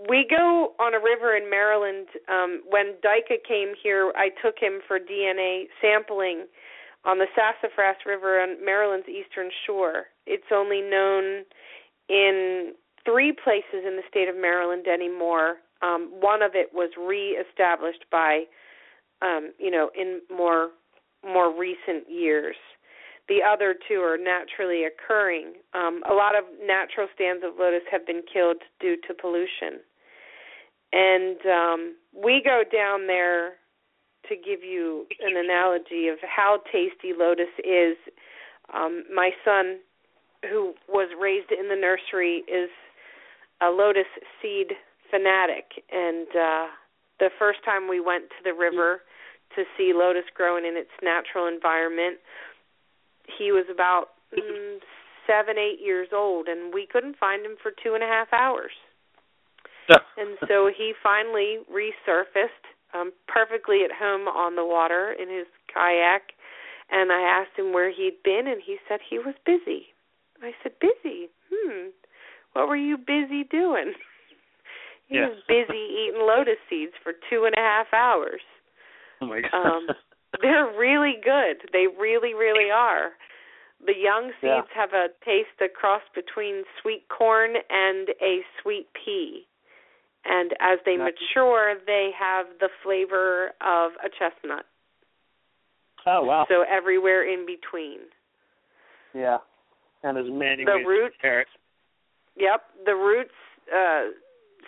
[0.10, 2.07] we go on a river in Maryland.
[2.30, 6.45] Um, when Dyka came here, I took him for DNA sampling
[7.03, 10.06] on the Sassafras River on Maryland's eastern shore.
[10.26, 11.44] It's only known
[12.10, 12.73] in
[13.06, 15.57] three places in the state of Maryland anymore.
[15.82, 18.44] Um, one of it was reestablished by,
[19.22, 20.69] um, you know, in more
[21.23, 22.56] more recent years.
[23.28, 25.53] The other two are naturally occurring.
[25.73, 29.80] Um, a lot of natural stands of lotus have been killed due to pollution.
[30.93, 33.53] And um, we go down there
[34.30, 37.97] to give you an analogy of how tasty lotus is.
[38.73, 39.80] Um, my son,
[40.49, 42.69] who was raised in the nursery, is
[43.61, 44.09] a lotus
[44.41, 44.73] seed
[45.09, 46.68] fanatic, and uh,
[47.19, 49.01] the first time we went to the river
[49.55, 52.18] to see lotus growing in its natural environment,
[53.38, 54.77] he was about mm,
[55.27, 58.72] seven, eight years old, and we couldn't find him for two and a half hours.
[60.18, 66.34] and so he finally resurfaced um perfectly at home on the water in his kayak
[66.91, 69.88] and I asked him where he'd been and he said he was busy.
[70.43, 71.30] I said, Busy?
[71.51, 71.89] Hmm.
[72.53, 73.93] What were you busy doing?
[75.07, 75.30] he yeah.
[75.30, 78.41] was busy eating lotus seeds for two and a half hours.
[79.22, 79.53] Oh my god.
[79.53, 79.88] Um
[80.41, 81.69] they're really good.
[81.72, 83.11] They really, really are.
[83.85, 84.76] The young seeds Yeah.
[84.76, 89.47] have a taste a cross between sweet corn and a sweet pea.
[90.26, 94.65] And as they mature, they have the flavor of a chestnut.
[96.06, 96.45] Oh wow.
[96.49, 97.99] So everywhere in between.
[99.14, 99.38] Yeah.
[100.03, 101.15] And as Many the ways roots-.
[102.35, 103.34] Yep, the roots
[103.76, 104.10] uh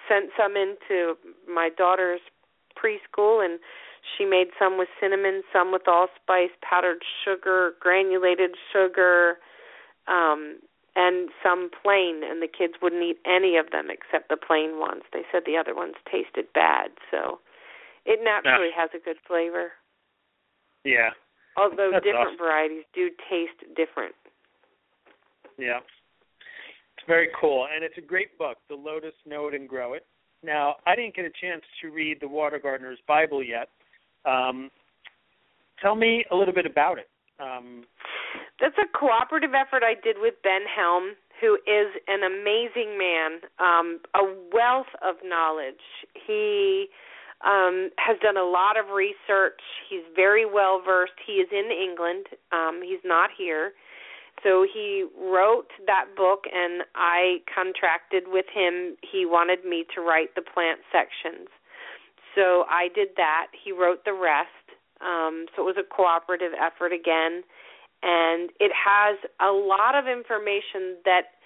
[0.09, 1.15] sent some into
[1.47, 2.21] my daughter's
[2.77, 3.59] preschool and
[4.17, 9.37] she made some with cinnamon, some with allspice, powdered sugar, granulated sugar,
[10.07, 10.57] um
[10.95, 15.01] and some plain and the kids wouldn't eat any of them except the plain ones.
[15.11, 16.91] They said the other ones tasted bad.
[17.09, 17.39] So
[18.05, 19.71] it naturally has a good flavor.
[20.83, 21.09] Yeah.
[21.57, 22.45] Although That's different awesome.
[22.45, 24.15] varieties do taste different.
[25.57, 25.79] Yeah.
[26.97, 27.67] It's very cool.
[27.73, 30.05] And it's a great book, The Lotus Know It and Grow It.
[30.43, 33.69] Now, I didn't get a chance to read the Water Gardener's Bible yet.
[34.25, 34.69] Um,
[35.81, 37.07] tell me a little bit about it.
[37.39, 37.85] Um,
[38.59, 43.99] That's a cooperative effort I did with Ben Helm, who is an amazing man, um,
[44.15, 44.23] a
[44.53, 45.81] wealth of knowledge.
[46.27, 46.87] He
[47.43, 49.59] um, has done a lot of research.
[49.89, 51.19] He's very well versed.
[51.25, 52.27] He is in England.
[52.51, 53.73] Um, he's not here.
[54.43, 58.97] So he wrote that book, and I contracted with him.
[59.01, 61.47] He wanted me to write the plant sections.
[62.35, 63.47] So I did that.
[63.53, 64.62] He wrote the rest.
[65.01, 67.43] Um, so it was a cooperative effort again
[68.03, 71.39] and it has a lot of information that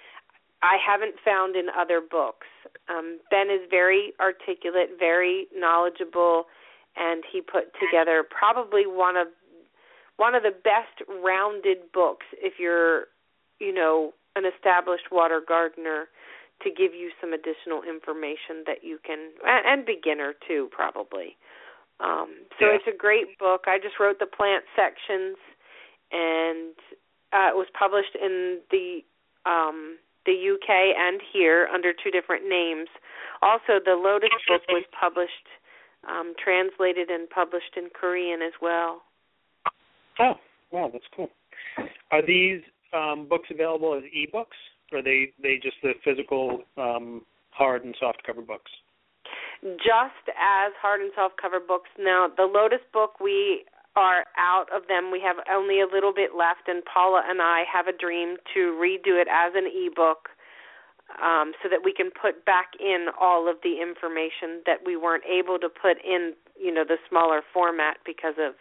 [0.63, 2.47] I haven't found in other books.
[2.89, 6.45] Um, ben is very articulate, very knowledgeable,
[6.97, 9.27] and he put together probably one of
[10.17, 13.05] one of the best rounded books if you're,
[13.59, 16.05] you know, an established water gardener
[16.63, 21.37] to give you some additional information that you can and, and beginner too probably.
[21.99, 22.75] Um, so Yeah.
[22.75, 23.65] it's a great book.
[23.67, 25.37] I just wrote the plant sections
[26.11, 26.75] and
[27.33, 29.03] uh, it was published in the
[29.45, 32.89] um, the UK and here under two different names.
[33.41, 35.47] Also, the Lotus book was published,
[36.07, 39.03] um, translated and published in Korean as well.
[40.19, 40.33] oh,
[40.71, 41.29] wow, that's cool.
[42.11, 42.61] Are these
[42.93, 44.57] um, books available as ebooks,
[44.91, 47.21] or are they they just the physical um,
[47.51, 48.71] hard and soft cover books?
[49.61, 51.89] Just as hard and soft cover books.
[51.97, 53.65] Now, the Lotus book we
[53.97, 55.09] are out of them.
[55.11, 58.77] We have only a little bit left, and Paula and I have a dream to
[58.77, 60.29] redo it as an ebook
[61.17, 65.25] um, so that we can put back in all of the information that we weren't
[65.25, 68.53] able to put in, you know, the smaller format because of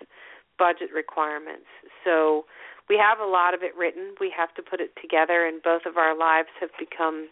[0.59, 1.69] budget requirements.
[2.03, 2.47] So
[2.89, 4.15] we have a lot of it written.
[4.21, 7.29] We have to put it together, and both of our lives have become,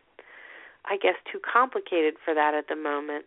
[0.84, 3.24] I guess, too complicated for that at the moment.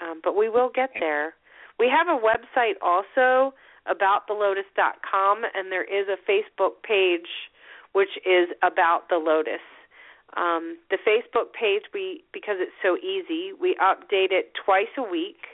[0.00, 1.34] Um, but we will get there.
[1.78, 3.54] We have a website also
[3.88, 7.28] aboutthelotus.com, and there is a Facebook page
[7.92, 9.64] which is about the lotus.
[10.36, 15.46] Um, the Facebook page, we because it's so easy, we update it twice a week,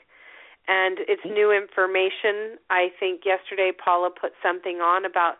[0.66, 2.58] and it's new information.
[2.70, 5.36] I think yesterday Paula put something on about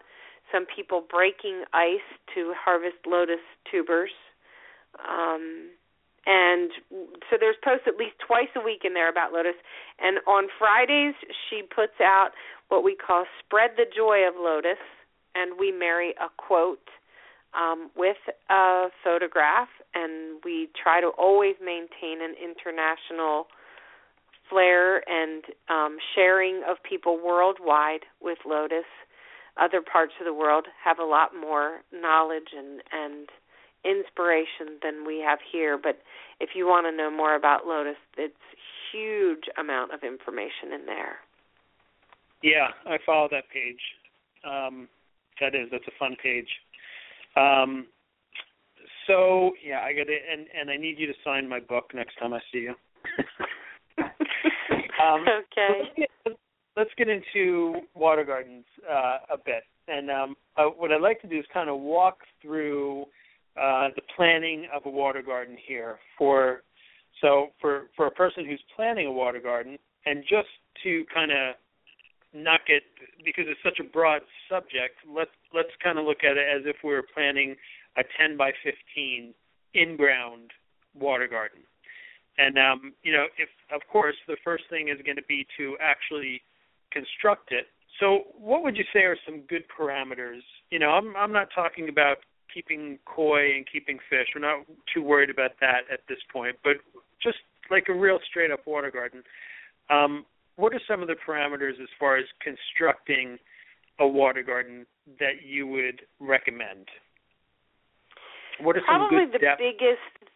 [0.53, 4.13] some people breaking ice to harvest lotus tubers.
[5.09, 5.71] Um,
[6.27, 6.71] and
[7.31, 9.59] so there's posts at least twice a week in there about lotus.
[9.99, 11.15] And on fridays
[11.49, 12.31] she puts out
[12.69, 14.79] what we call spread the joy of lotus.
[15.35, 16.87] And we marry a quote
[17.55, 18.17] um, with
[18.51, 23.47] a photograph, and we try to always maintain an international
[24.49, 28.85] flair and um, sharing of people worldwide with Lotus.
[29.61, 33.29] Other parts of the world have a lot more knowledge and and
[33.85, 35.79] inspiration than we have here.
[35.79, 35.99] But
[36.41, 38.35] if you want to know more about Lotus, it's
[38.93, 41.17] huge amount of information in there.
[42.43, 43.81] Yeah, I follow that page.
[44.45, 44.89] Um,
[45.41, 46.49] that is, that's a fun page.
[47.37, 47.87] Um,
[49.07, 52.17] so yeah, I got it, and and I need you to sign my book next
[52.19, 52.75] time I see you.
[55.03, 55.81] um, okay.
[55.81, 56.37] Let's get,
[56.77, 61.29] let's get into water gardens uh, a bit, and um, uh, what I'd like to
[61.29, 63.07] do is kind of walk through
[63.61, 66.63] uh, the planning of a water garden here for
[67.21, 70.49] so for for a person who's planning a water garden, and just
[70.83, 71.55] to kind of
[72.35, 72.83] knock it
[73.25, 74.97] because it's such a broad subject.
[75.09, 77.57] Let's let's kind of look at it as if we were planning
[77.97, 79.35] a 10 by 15
[79.75, 80.51] in-ground
[80.99, 81.61] water garden.
[82.39, 85.77] And um, you know, if of course the first thing is going to be to
[85.81, 86.43] actually
[86.91, 87.67] construct it.
[88.01, 90.41] So, what would you say are some good parameters?
[90.71, 92.19] You know, I'm I'm not talking about
[92.53, 94.29] keeping koi and keeping fish.
[94.35, 96.75] We're not too worried about that at this point, but
[97.23, 97.39] just
[97.71, 99.23] like a real straight up water garden.
[99.91, 100.25] Um,
[100.57, 103.39] what are some of the parameters as far as constructing
[103.99, 104.87] a water garden
[105.19, 106.89] that you would recommend?
[108.61, 109.61] What are some Probably good the depth?
[109.61, 110.33] biggest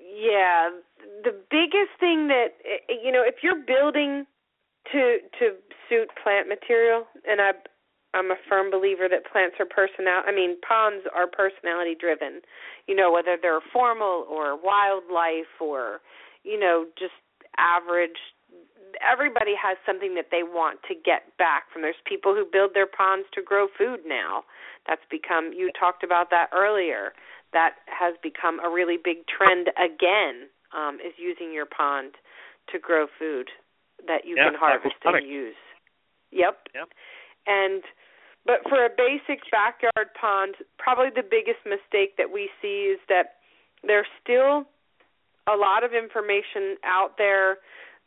[0.00, 0.70] yeah,
[1.22, 2.56] the biggest thing that
[2.88, 4.26] you know, if you're building
[4.92, 5.56] to to
[5.88, 7.52] suit plant material and I
[8.14, 12.40] I'm a firm believer that plants are personal I mean ponds are personality driven.
[12.86, 16.00] You know, whether they're formal or wildlife or
[16.42, 17.16] you know, just
[17.58, 18.18] average
[18.98, 21.82] everybody has something that they want to get back from.
[21.82, 24.44] There's people who build their ponds to grow food now.
[24.86, 27.12] That's become you talked about that earlier.
[27.52, 32.14] That has become a really big trend again um is using your pond
[32.72, 33.50] to grow food
[34.06, 35.58] that you Yeah, can harvest and use.
[36.30, 36.68] Yep.
[36.74, 36.88] Yep.
[37.46, 37.82] And
[38.46, 43.36] but for a basic backyard pond probably the biggest mistake that we see is that
[43.82, 44.64] there's still
[45.48, 47.58] a lot of information out there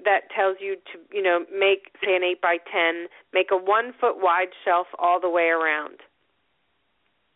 [0.03, 3.93] that tells you to you know make say an eight by ten make a one
[3.99, 5.99] foot wide shelf all the way around.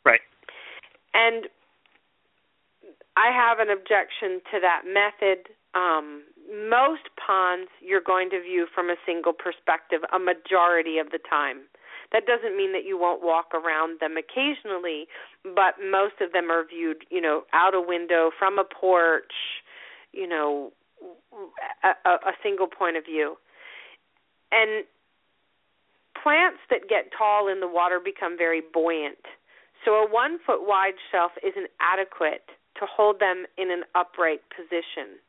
[0.06, 0.22] Right.
[1.14, 1.48] and
[3.18, 5.50] i have an objection to that method.
[5.74, 6.24] Um
[6.72, 11.68] most ponds you're going to view from a single perspective a majority of the time
[12.12, 15.08] that doesn't mean that you won't walk around them occasionally
[15.44, 19.34] but most of them are viewed you know out a window from a porch
[20.14, 20.72] you know
[21.84, 23.38] a, a, single point of view.
[24.52, 24.86] And
[26.22, 29.22] plants that get tall in the water become very buoyant.
[29.86, 32.48] So a one foot wide shelf isn't adequate
[32.80, 35.20] to hold them in an upright position.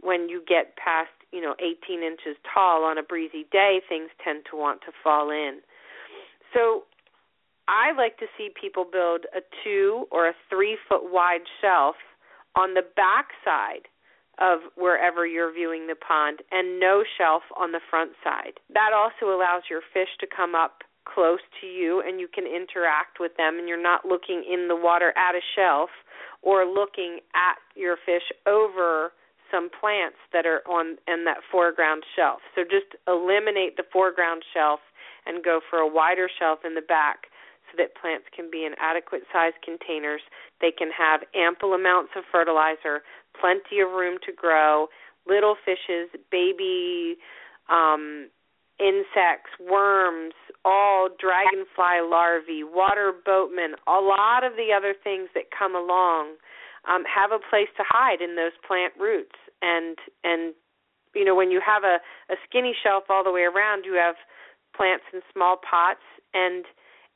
[0.00, 4.44] When you get past, you know, 18 inches tall on a breezy day, things tend
[4.50, 5.60] to want to fall in.
[6.54, 6.84] So
[7.68, 11.96] I like to see people build a two or a three foot wide shelf
[12.56, 13.88] on the back side
[14.38, 18.58] of wherever you're viewing the pond and no shelf on the front side.
[18.72, 23.18] That also allows your fish to come up close to you and you can interact
[23.20, 25.90] with them and you're not looking in the water at a shelf
[26.42, 29.12] or looking at your fish over
[29.50, 32.40] some plants that are on in that foreground shelf.
[32.54, 34.80] So just eliminate the foreground shelf
[35.26, 37.26] and go for a wider shelf in the back
[37.70, 40.20] so that plants can be in adequate size containers.
[40.60, 43.02] They can have ample amounts of fertilizer,
[43.38, 44.88] plenty of room to grow,
[45.26, 47.16] little fishes, baby
[47.70, 48.28] um,
[48.78, 50.34] insects, worms,
[50.64, 56.34] all dragonfly larvae, water boatmen, a lot of the other things that come along
[56.88, 59.38] um, have a place to hide in those plant roots.
[59.62, 60.54] And and
[61.14, 64.16] you know when you have a, a skinny shelf all the way around, you have
[64.74, 66.04] plants in small pots,
[66.34, 66.64] and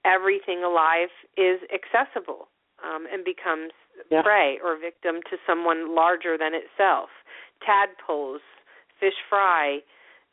[0.04, 2.48] everything alive is accessible
[2.84, 3.72] um, and becomes
[4.10, 4.22] Yeah.
[4.22, 7.10] prey or victim to someone larger than itself.
[7.60, 8.42] Tadpoles,
[9.00, 9.82] fish fry.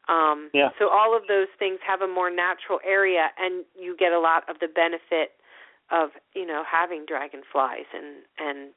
[0.10, 0.72] Um, Yeah.
[0.80, 4.48] So all of those things have a more natural area, and you get a lot
[4.50, 5.40] of the benefit
[5.90, 8.74] of you know having dragonflies and and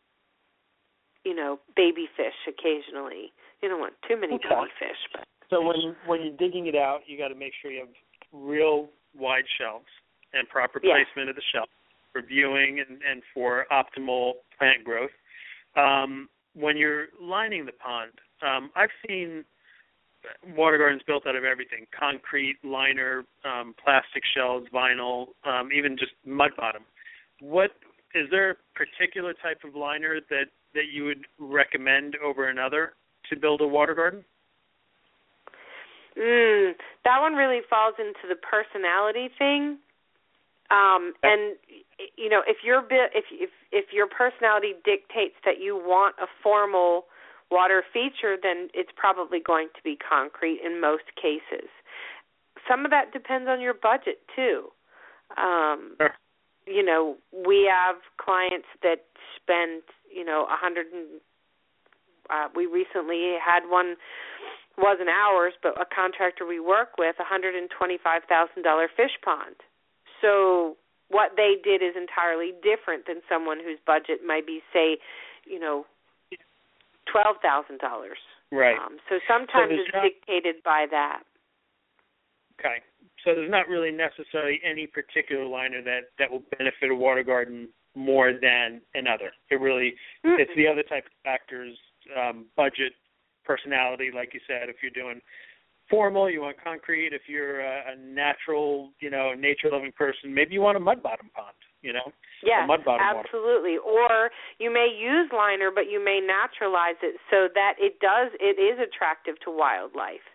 [1.24, 3.32] you know baby fish occasionally.
[3.60, 4.48] You don't want too many Okay.
[4.48, 7.70] baby fish, but So when when you're digging it out, you got to make sure
[7.70, 7.94] you have
[8.32, 9.86] real wide shelves
[10.32, 10.94] and proper Yeah.
[10.94, 11.68] placement of the shelf
[12.12, 15.10] for viewing and, and for optimal plant growth.
[15.74, 18.12] Um, when you're lining the pond,
[18.42, 19.44] um, I've seen
[20.56, 26.12] water gardens built out of everything: concrete, liner, um, plastic shells, vinyl, um, even just
[26.24, 26.84] mud bottom.
[27.40, 27.72] What
[28.14, 32.94] is there a particular type of liner that that you would recommend over another
[33.30, 34.24] to build a water garden?
[36.18, 36.72] Mm,
[37.04, 39.78] that one really falls into the personality thing.
[40.70, 41.56] Um, and
[42.16, 47.04] you know, if your if if if your personality dictates that you want a formal
[47.50, 51.68] water feature, then it's probably going to be concrete in most cases.
[52.68, 54.72] Some of that depends on your budget too.
[55.36, 56.14] Um, sure.
[56.66, 57.16] You know,
[57.46, 59.04] we have clients that
[59.36, 59.82] spend
[60.12, 61.20] you know a hundred and
[62.30, 63.96] uh, we recently had one
[64.78, 69.16] wasn't ours, but a contractor we work with, a hundred and twenty-five thousand dollar fish
[69.24, 69.56] pond.
[70.20, 70.76] So
[71.08, 74.98] what they did is entirely different than someone whose budget might be, say,
[75.46, 75.86] you know,
[77.10, 78.18] twelve thousand dollars.
[78.52, 78.76] Right.
[78.78, 81.22] Um, so sometimes so it's not, dictated by that.
[82.58, 82.82] Okay.
[83.24, 87.68] So there's not really necessarily any particular liner that that will benefit a water garden
[87.94, 89.32] more than another.
[89.50, 89.94] It really
[90.24, 90.38] Mm-mm.
[90.38, 91.76] it's the other type of factors,
[92.14, 92.92] um, budget,
[93.46, 94.68] personality, like you said.
[94.68, 95.20] If you're doing
[95.88, 97.12] formal, you want concrete.
[97.12, 101.02] If you're a, a natural, you know, nature loving person, maybe you want a mud
[101.02, 101.54] bottom pond.
[101.82, 102.10] You know,
[102.42, 103.20] Yes, mud bottom water.
[103.22, 103.76] absolutely.
[103.78, 108.58] Or you may use liner, but you may naturalize it so that it does it
[108.58, 110.26] is attractive to wildlife.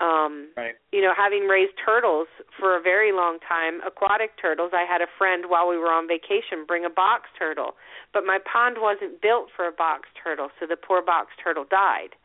[0.00, 0.74] Um, Right.
[0.90, 2.26] You know, having raised turtles
[2.58, 6.08] for a very long time, aquatic turtles, I had a friend while we were on
[6.08, 7.76] vacation bring a box turtle,
[8.12, 12.18] but my pond wasn't built for a box turtle, so the poor box turtle died.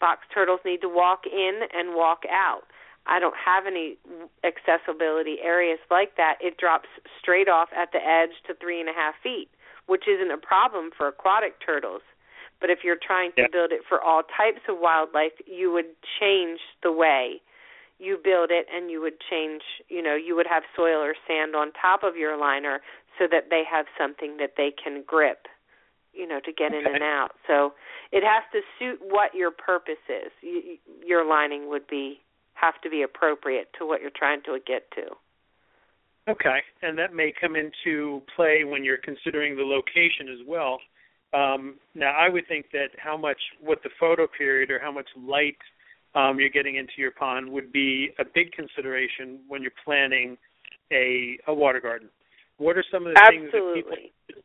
[0.00, 2.62] Box turtles need to walk in and walk out.
[3.06, 3.96] I don't have any
[4.44, 6.36] accessibility areas like that.
[6.40, 6.88] It drops
[7.20, 9.48] straight off at the edge to three and a half feet,
[9.86, 12.02] which isn't a problem for aquatic turtles.
[12.60, 13.48] But if you're trying to Yeah.
[13.48, 17.40] build it for all types of wildlife, you would change the way
[18.00, 21.54] you build it and you would change, you know, you would have soil or sand
[21.54, 22.80] on top of your liner
[23.18, 25.46] so that they have something that they can grip,
[26.12, 27.30] you know, to get in and out.
[27.46, 27.74] So
[28.12, 30.32] it has to suit what your purpose is.
[30.42, 32.20] You, your lining would be
[32.54, 35.02] have to be appropriate to what you're trying to get to.
[36.28, 40.78] Okay, and that may come into play when you're considering the location as well.
[41.32, 45.08] Um, now, I would think that how much, what the photo period or how much
[45.16, 45.56] light
[46.14, 50.36] um, you're getting into your pond would be a big consideration when you're planning
[50.92, 52.08] a a water garden.
[52.60, 53.96] What are some of the things that people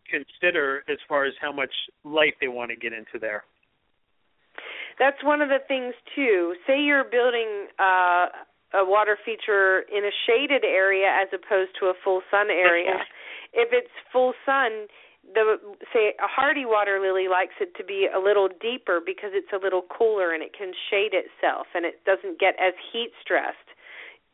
[0.08, 1.76] consider as far as how much
[2.06, 3.44] light they want to get into there?
[4.98, 6.56] That's one of the things too.
[6.66, 8.32] Say you're building uh,
[8.72, 13.04] a water feature in a shaded area as opposed to a full sun area.
[13.52, 14.88] If it's full sun,
[15.34, 15.60] the
[15.94, 19.60] say a hardy water lily likes it to be a little deeper because it's a
[19.60, 23.76] little cooler and it can shade itself and it doesn't get as heat stressed.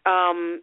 [0.06, 0.62] Um,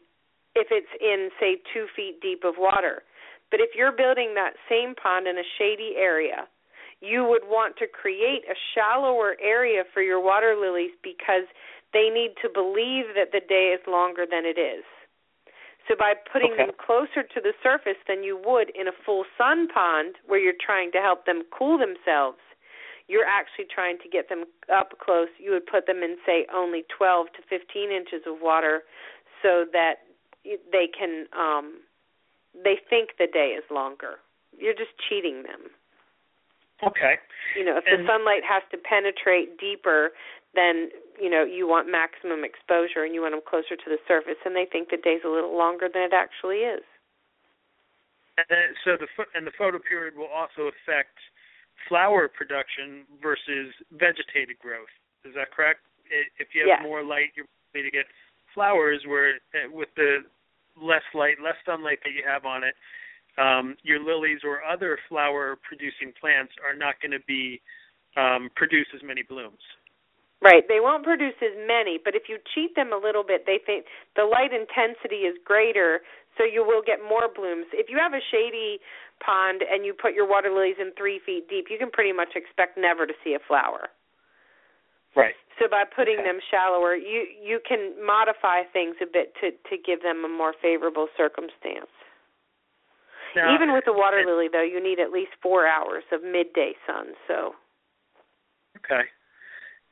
[0.54, 3.02] if it's in say two feet deep of water,
[3.50, 6.48] but if you're building that same pond in a shady area,
[7.00, 11.46] you would want to create a shallower area for your water lilies because
[11.92, 14.84] they need to believe that the day is longer than it is.
[15.86, 16.66] So by putting Okay.
[16.66, 20.52] them closer to the surface than you would in a full sun pond where you're
[20.60, 22.38] trying to help them cool themselves,
[23.06, 25.28] you're actually trying to get them up close.
[25.38, 28.84] You would put them in say only 12 to 15 inches of water
[29.42, 30.04] so that
[30.44, 31.80] they can um
[32.64, 34.18] they think the day is longer.
[34.56, 35.70] You're just cheating them.
[36.82, 37.18] Okay.
[37.58, 40.14] You know, if the sunlight has to penetrate deeper,
[40.54, 40.90] then
[41.20, 44.54] you know you want maximum exposure and you want them closer to the surface, and
[44.54, 46.86] they think the day's a little longer than it actually is.
[48.38, 51.18] And then, so the and the photo period will also affect
[51.90, 54.90] flower production versus vegetated growth.
[55.26, 55.82] Is that correct?
[56.38, 56.82] If you have Yes.
[56.82, 58.06] more light, you're likely to get
[58.54, 59.02] flowers.
[59.04, 60.22] Where uh, with the
[60.82, 62.74] less light, less sunlight that you have on it,
[63.38, 67.60] um, your lilies or other flower-producing plants are not going to be
[68.16, 69.62] um, produce as many blooms.
[70.40, 70.62] Right.
[70.68, 73.86] They won't produce as many, but if you cheat them a little bit, they think
[74.14, 76.00] the light intensity is greater,
[76.36, 77.66] so you will get more blooms.
[77.72, 78.78] If you have a shady
[79.18, 82.38] pond and you put your water lilies in three feet deep, you can pretty much
[82.38, 83.90] expect never to see a flower.
[85.16, 85.34] Right.
[85.58, 86.24] So by putting Okay.
[86.24, 90.54] them shallower, you you can modify things a bit to to give them a more
[90.62, 91.90] favorable circumstance.
[93.36, 96.74] Now, Even with the water lily, though, you need at least four hours of midday
[96.86, 97.14] sun.
[97.26, 97.54] So
[98.78, 99.04] Okay.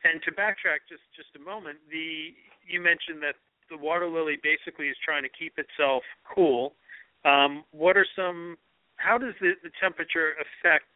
[0.05, 2.35] And to backtrack just just a moment, the
[2.67, 3.35] you mentioned that
[3.71, 6.75] the water lily basically is trying to keep itself cool.
[7.25, 8.57] Um, what are some?
[8.97, 10.95] How does the, the temperature affect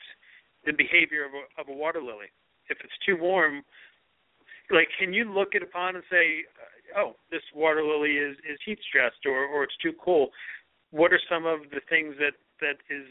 [0.64, 2.30] the behavior of a, of a water lily?
[2.68, 3.62] If it's too warm,
[4.70, 6.44] like can you look at a pond and say,
[6.96, 10.30] uh, oh, this water lily is is heat stressed or or it's too cool?
[10.90, 13.06] What are some of the things that that is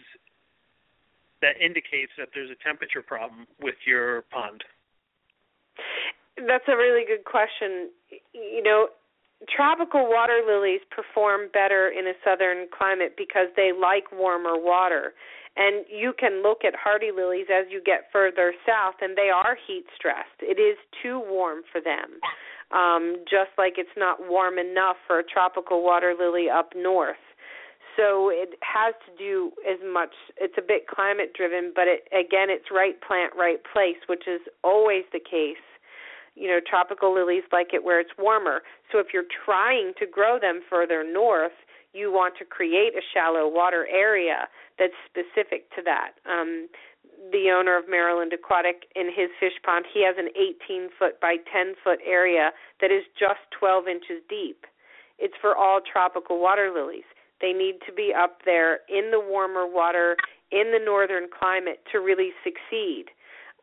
[1.41, 4.64] that indicates that there's a temperature problem with your pond?
[6.36, 7.90] That's a really good question.
[8.34, 8.88] You know,
[9.48, 15.14] tropical water lilies perform better in a southern climate because they like warmer water.
[15.60, 19.57] And you can look at hardy lilies as you get further south, and they are
[19.68, 20.40] heat stressed.
[20.40, 22.23] It is too warm for them,
[22.72, 27.19] um, just like it's not warm enough for a tropical water lily up north.
[27.98, 30.15] So it has to do as much.
[30.38, 34.40] It's a bit climate driven, but it, again, it's right plant, right place, which is
[34.64, 35.60] always the case
[36.36, 38.61] you know tropical lilies like it where it's warmer
[38.91, 41.57] so if you're trying to grow them further north
[41.91, 44.48] you want to create a shallow water area
[44.80, 46.18] that's specific to that.
[46.26, 46.68] Um
[47.31, 51.35] the owner of Maryland Aquatic in his fish pond he has an 18 foot by
[51.51, 52.51] 10 foot area
[52.81, 54.65] that is just 12 inches deep.
[55.19, 57.03] It's for all tropical water lilies.
[57.41, 60.15] They need to be up there in the warmer water
[60.51, 63.06] in the northern climate to really succeed.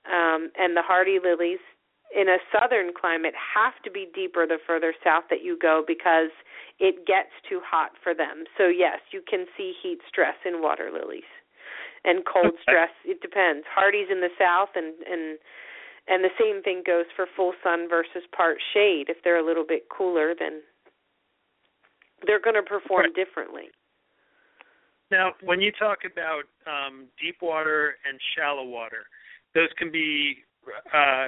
[0.06, 1.59] Um, and the hardy lilies
[2.14, 6.30] in a southern climate have to be deeper the further south that you go because
[6.78, 8.44] it gets too hot for them.
[8.56, 11.28] So yes, you can see heat stress in water lilies.
[12.04, 13.66] And cold stress, it depends.
[13.66, 15.38] Hardy's in the south and and
[16.08, 19.06] and the same thing goes for full sun versus part shade.
[19.08, 20.62] If they're a little bit cooler, then
[22.24, 23.14] they're going to perform right.
[23.14, 23.70] differently.
[25.10, 29.06] Now, when you talk about um, deep water and shallow water,
[29.54, 30.36] those can be
[30.94, 31.26] uh,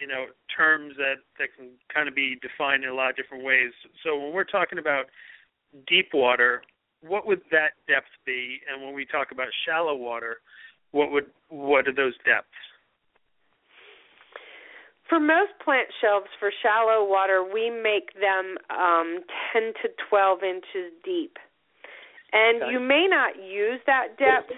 [0.00, 3.44] you know terms that that can kind of be defined in a lot of different
[3.44, 3.72] ways.
[4.04, 5.06] So when we're talking about
[5.86, 6.62] deep water,
[7.02, 8.60] what would that depth be?
[8.70, 10.38] And when we talk about shallow water,
[10.92, 12.48] what would what are those depths?
[15.08, 20.92] For most plant shelves for shallow water, we make them um, 10 to 12 inches
[21.02, 21.38] deep.
[22.32, 22.72] And okay.
[22.72, 24.52] you may not use that depth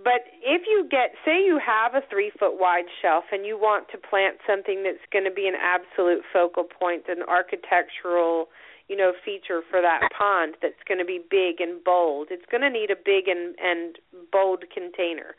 [0.00, 3.88] but if you get say you have a three foot wide shelf and you want
[3.92, 8.48] to plant something that's going to be an absolute focal point an architectural
[8.88, 12.62] you know feature for that pond that's going to be big and bold it's going
[12.62, 13.98] to need a big and and
[14.30, 15.36] bold container.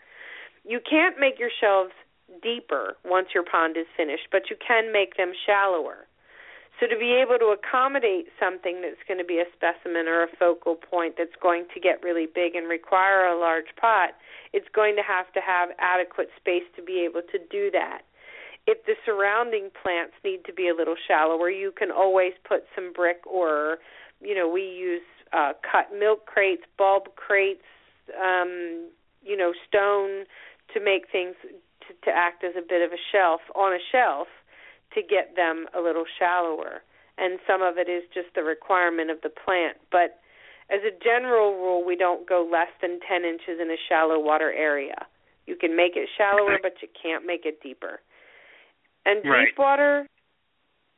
[0.63, 1.91] You can't make your shelves
[2.41, 6.07] deeper once your pond is finished but you can make them shallower
[6.83, 10.27] so to be able to accommodate something that's going to be a specimen or a
[10.37, 14.11] focal point that's going to get really big and require a large pot,
[14.51, 18.01] it's going to have to have adequate space to be able to do that.
[18.67, 22.91] If the surrounding plants need to be a little shallower, you can always put some
[22.91, 23.77] brick or,
[24.21, 27.63] you know, we use uh, cut milk crates, bulb crates,
[28.21, 28.89] um,
[29.23, 30.25] you know, stone
[30.73, 31.35] to make things
[31.87, 34.27] to, to act as a bit of a shelf on a shelf
[34.95, 36.81] to get them a little shallower.
[37.17, 39.77] And some of it is just the requirement of the plant.
[39.91, 40.19] But
[40.69, 44.51] as a general rule, we don't go less than 10 inches in a shallow water
[44.51, 45.05] area.
[45.45, 47.99] You can make it shallower, but you can't make it deeper.
[49.05, 50.07] And deep water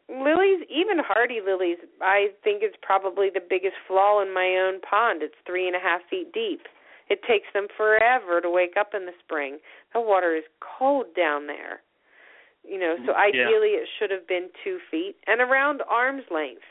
[0.08, 5.24] lilies, even hardy lilies, I think is probably the biggest flaw in my own pond.
[5.24, 6.62] It's three and a half feet deep.
[7.10, 9.60] It takes them forever to wake up in the spring.
[9.94, 11.82] The water is cold down there.
[12.68, 13.84] You know, so ideally yeah.
[13.84, 16.66] it should have been two feet and around arm's length.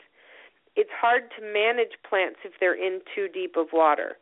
[0.75, 4.17] It's hard to manage plants if they're in too deep of water.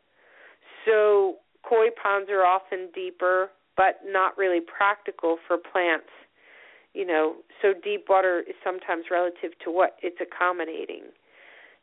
[0.84, 1.36] So
[1.68, 6.10] koi ponds are often deeper, but not really practical for plants.
[6.92, 11.10] You know, so deep water is sometimes relative to what it's accommodating.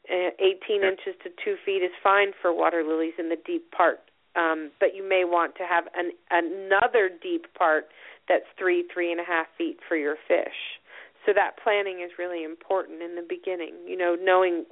[0.09, 0.89] Uh, 18 yeah.
[0.89, 3.99] inches to two feet is fine for water lilies in the deep part,
[4.35, 7.85] um, but you may want to have an, another deep part
[8.27, 10.79] that's three, three and a half feet for your fish.
[11.25, 13.75] So that planning is really important in the beginning.
[13.85, 14.65] You know, knowing,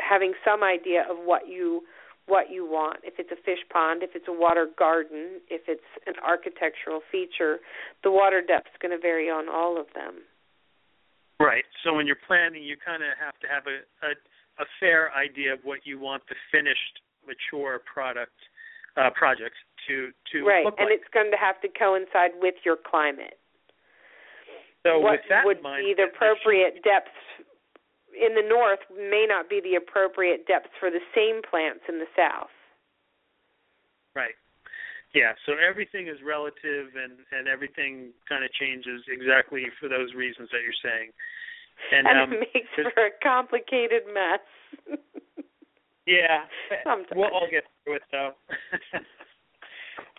[0.00, 1.82] having some idea of what you
[2.26, 3.00] what you want.
[3.04, 7.58] If it's a fish pond, if it's a water garden, if it's an architectural feature,
[8.02, 10.24] the water depth is going to vary on all of them.
[11.38, 11.68] Right.
[11.84, 14.16] So when you're planning, you kind of have to have a, a
[14.58, 18.38] a fair idea of what you want the finished, mature product
[18.96, 19.56] uh, project
[19.88, 21.00] to to right, and like.
[21.00, 23.38] it's going to have to coincide with your climate.
[24.86, 27.16] So what with that would in mind, be the appropriate depths
[28.14, 32.10] in the north may not be the appropriate depths for the same plants in the
[32.14, 32.52] south.
[34.14, 34.38] Right.
[35.14, 40.50] Yeah, so everything is relative and and everything kind of changes exactly for those reasons
[40.50, 41.10] that you're saying.
[41.92, 44.42] And, and um, it makes for a complicated mess.
[46.06, 46.46] yeah,
[46.82, 47.14] Sometimes.
[47.14, 48.32] we'll all get it though.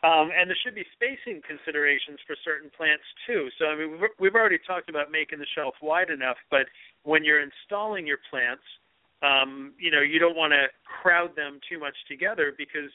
[0.04, 3.50] Um, and there should be spacing considerations for certain plants too.
[3.58, 6.70] So I mean, we've, we've already talked about making the shelf wide enough, but
[7.04, 8.64] when you're installing your plants,
[9.24, 12.92] um, you know, you don't want to crowd them too much together because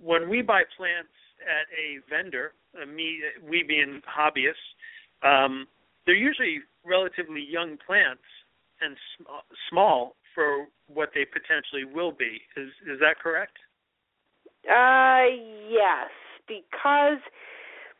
[0.00, 1.12] when we buy plants
[1.44, 4.64] at a vendor, uh, me, we being hobbyists,
[5.22, 5.66] um,
[6.06, 8.24] they're usually relatively young plants
[8.80, 9.26] and sm-
[9.68, 12.40] small for what they potentially will be.
[12.56, 13.58] Is is that correct?
[14.66, 15.30] Uh,
[15.68, 16.10] yes
[16.48, 17.18] because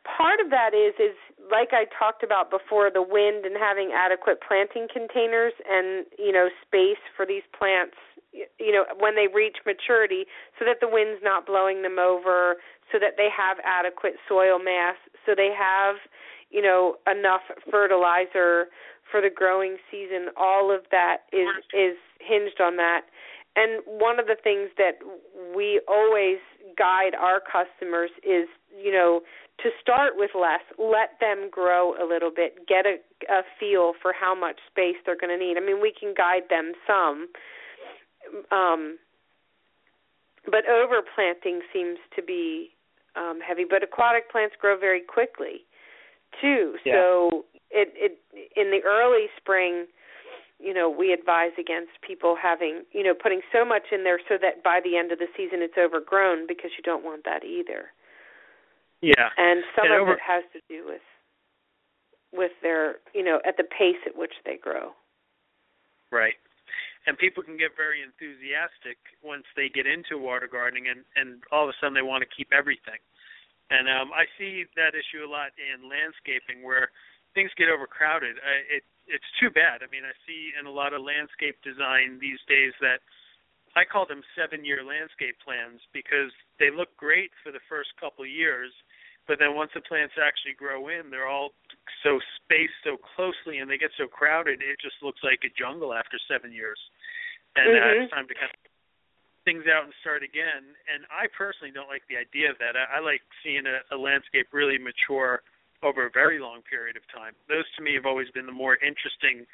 [0.05, 1.17] part of that is is
[1.51, 6.49] like I talked about before the wind and having adequate planting containers and you know
[6.67, 7.97] space for these plants
[8.33, 10.27] you know when they reach maturity
[10.59, 12.57] so that the wind's not blowing them over
[12.93, 15.97] so that they have adequate soil mass so they have
[16.51, 18.67] you know enough fertilizer
[19.11, 20.29] for the growing season.
[20.37, 23.03] All of that is is hinged on that.
[23.55, 25.01] And one of the things that
[25.57, 26.39] we always
[26.77, 29.21] guide our customers is, you know,
[29.63, 32.97] to start with less, let them grow a little bit, get a,
[33.33, 35.57] a feel for how much space they're going to need.
[35.57, 37.29] I mean, we can guide them some,
[38.53, 38.99] um,
[40.45, 42.71] but overplanting seems to be
[43.17, 43.65] um, heavy.
[43.69, 45.65] But aquatic plants grow very quickly,
[46.41, 46.77] too.
[46.85, 46.93] Yeah.
[46.93, 48.19] So it, it
[48.57, 49.87] in the early spring
[50.59, 54.37] you know we advise against people having you know putting so much in there so
[54.41, 57.93] that by the end of the season it's overgrown because you don't want that either.
[59.03, 59.29] Yeah.
[59.37, 61.05] And some and of over- it has to do with
[62.33, 64.93] with their you know at the pace at which they grow.
[66.11, 66.35] Right.
[67.07, 71.65] And people can get very enthusiastic once they get into water gardening and and all
[71.65, 72.99] of a sudden they want to keep everything.
[73.69, 76.91] And um i see that issue a lot in landscaping where
[77.35, 78.41] things get overcrowded.
[78.41, 79.83] I, it it's too bad.
[79.83, 83.03] I mean, I see in a lot of landscape design these days that
[83.79, 88.33] I call them seven-year landscape plans because they look great for the first couple of
[88.33, 88.73] years,
[89.29, 91.53] but then once the plants actually grow in, they're all
[92.03, 95.93] so spaced so closely and they get so crowded, it just looks like a jungle
[95.93, 96.79] after seven years.
[97.55, 97.85] And mm-hmm.
[97.85, 98.61] uh, it's time to kind of
[99.45, 100.75] things out and start again.
[100.89, 102.75] And I personally don't like the idea of that.
[102.75, 105.43] I, I like seeing a, a landscape really mature
[105.83, 107.35] over a very long period of time.
[107.49, 109.47] Those to me have always been the more interesting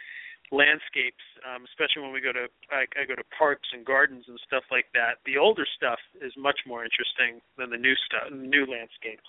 [0.53, 4.39] landscapes, um, especially when we go to I, I go to parks and gardens and
[4.47, 5.19] stuff like that.
[5.24, 9.28] The older stuff is much more interesting than the new stuff, new landscapes.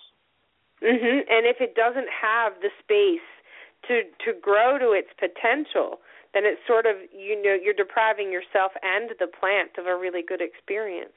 [0.84, 1.24] Mhm.
[1.32, 3.26] And if it doesn't have the space
[3.88, 6.02] to to grow to its potential,
[6.34, 10.22] then it's sort of you know you're depriving yourself and the plant of a really
[10.22, 11.16] good experience.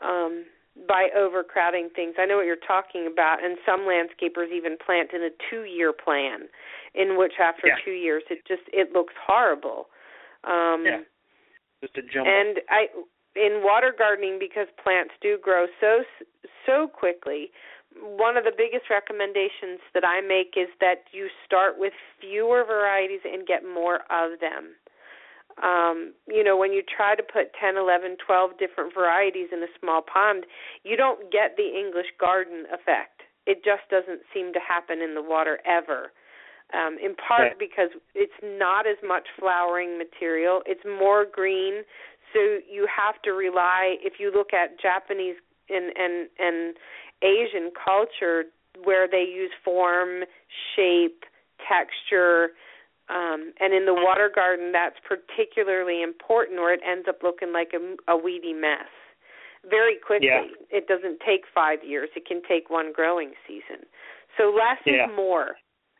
[0.00, 0.44] Um
[0.86, 2.14] by overcrowding things.
[2.18, 6.48] I know what you're talking about, and some landscapers even plant in a two-year plan,
[6.94, 7.74] in which after yeah.
[7.84, 9.86] two years it just it looks horrible.
[10.44, 11.00] Um, yeah,
[11.82, 12.30] just a jumble.
[12.30, 12.86] And I
[13.34, 16.04] in water gardening because plants do grow so
[16.66, 17.50] so quickly.
[18.00, 23.24] One of the biggest recommendations that I make is that you start with fewer varieties
[23.24, 24.76] and get more of them
[25.62, 29.70] um, you know, when you try to put 10, 11, 12 different varieties in a
[29.80, 30.44] small pond,
[30.84, 33.22] you don't get the English garden effect.
[33.46, 36.12] It just doesn't seem to happen in the water ever.
[36.74, 37.58] Um, in part right.
[37.58, 41.82] because it's not as much flowering material, it's more green,
[42.34, 42.40] so
[42.70, 45.36] you have to rely if you look at Japanese
[45.70, 46.76] and and and
[47.22, 48.44] Asian culture
[48.84, 50.24] where they use form,
[50.76, 51.24] shape,
[51.66, 52.50] texture,
[53.08, 57.72] um, and in the water garden, that's particularly important, or it ends up looking like
[57.72, 58.90] a, a weedy mess
[59.68, 60.28] very quickly.
[60.28, 60.44] Yeah.
[60.70, 63.86] It doesn't take five years; it can take one growing season.
[64.36, 65.06] So less yeah.
[65.06, 65.56] is more.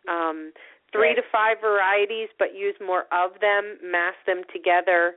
[0.09, 0.52] Um,
[0.93, 1.16] three right.
[1.16, 3.78] to five varieties, but use more of them.
[3.82, 5.14] Mass them together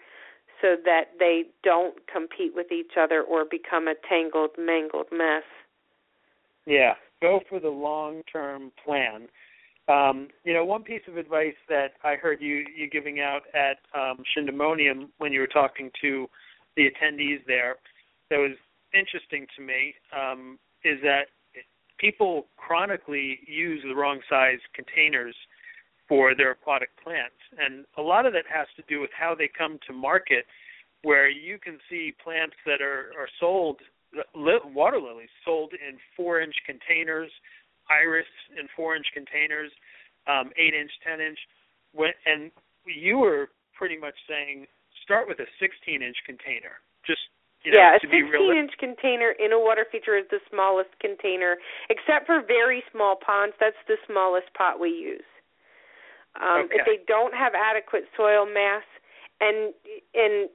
[0.61, 5.43] so that they don't compete with each other or become a tangled, mangled mess.
[6.65, 9.27] Yeah, go for the long-term plan
[9.87, 13.77] um, you know, one piece of advice that I heard you you giving out at
[13.99, 16.27] um, Shindemonium when you were talking to
[16.75, 17.75] the attendees there
[18.29, 18.55] that was
[18.93, 21.25] interesting to me um, is that
[21.97, 25.35] people chronically use the wrong size containers
[26.07, 29.49] for their aquatic plants, and a lot of that has to do with how they
[29.57, 30.45] come to market,
[31.03, 33.79] where you can see plants that are are sold
[34.75, 37.31] water lilies sold in four inch containers
[37.91, 39.71] iris in four inch containers,
[40.27, 41.37] um, eight inch, ten inch.
[41.91, 42.51] When, and
[42.87, 44.67] you were pretty much saying
[45.03, 46.79] start with a 16 inch container.
[47.03, 47.19] Just
[47.63, 50.89] you know, yeah, a to 16 inch container in a water feature is the smallest
[50.99, 51.57] container,
[51.89, 53.53] except for very small ponds.
[53.59, 55.27] That's the smallest pot we use.
[56.39, 56.79] Um, okay.
[56.79, 58.87] If they don't have adequate soil mass,
[59.41, 59.73] and
[60.15, 60.49] and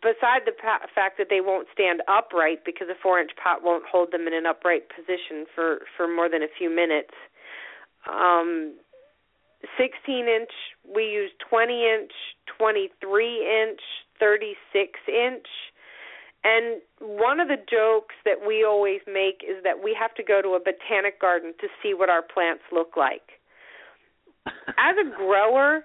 [0.00, 4.12] beside the fact that they won't stand upright because a four inch pot won't hold
[4.12, 7.12] them in an upright position for for more than a few minutes
[8.08, 8.74] um
[9.76, 10.50] 16 inch
[10.94, 12.12] we use 20 inch
[12.56, 13.80] 23 inch
[14.18, 15.46] 36 inch
[16.44, 20.40] and one of the jokes that we always make is that we have to go
[20.40, 23.42] to a botanic garden to see what our plants look like.
[24.46, 25.82] As a grower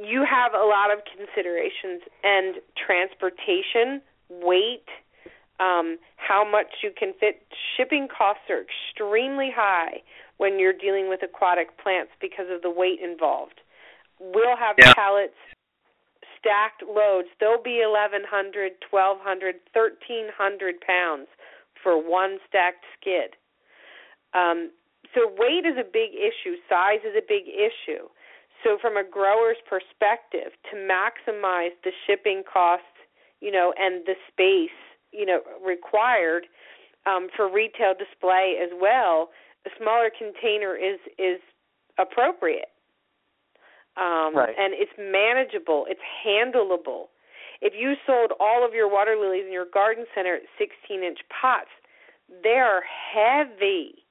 [0.00, 4.88] you have a lot of considerations and transportation, weight,
[5.60, 7.46] um, how much you can fit.
[7.76, 10.02] Shipping costs are extremely high
[10.38, 13.60] when you're dealing with aquatic plants because of the weight involved.
[14.18, 14.94] We'll have yeah.
[14.94, 15.38] pallets
[16.38, 17.28] stacked loads.
[17.40, 21.28] They'll be 1,100, 1,200, 1,300 pounds
[21.82, 23.36] for one stacked skid.
[24.34, 24.70] Um,
[25.14, 26.58] so weight is a big issue.
[26.68, 28.10] Size is a big issue.
[28.64, 32.86] So, from a grower's perspective, to maximize the shipping costs,
[33.40, 34.74] you know, and the space,
[35.12, 36.46] you know, required
[37.04, 39.28] um, for retail display as well,
[39.66, 41.40] a smaller container is is
[41.98, 42.72] appropriate,
[43.96, 44.54] um, right.
[44.58, 47.12] and it's manageable, it's handleable.
[47.60, 51.18] If you sold all of your water lilies in your garden center at 16 inch
[51.28, 51.70] pots,
[52.42, 54.03] they are heavy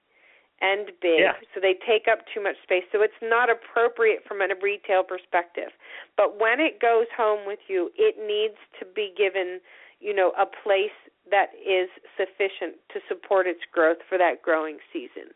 [0.64, 1.36] and big, yeah.
[1.54, 2.88] so they take up too much space.
[2.96, 5.76] So it's not appropriate from a retail perspective.
[6.16, 9.60] But when it goes home with you, it needs to be given,
[10.00, 10.96] you know, a place
[11.30, 15.36] that is sufficient to support its growth for that growing season.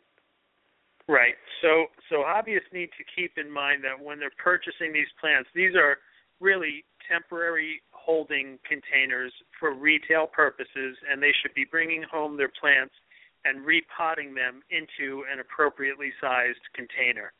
[1.07, 1.35] Right.
[1.61, 5.75] So so hobbyists need to keep in mind that when they're purchasing these plants, these
[5.75, 5.99] are
[6.39, 12.93] really temporary holding containers for retail purposes and they should be bringing home their plants
[13.45, 17.31] and repotting them into an appropriately sized container.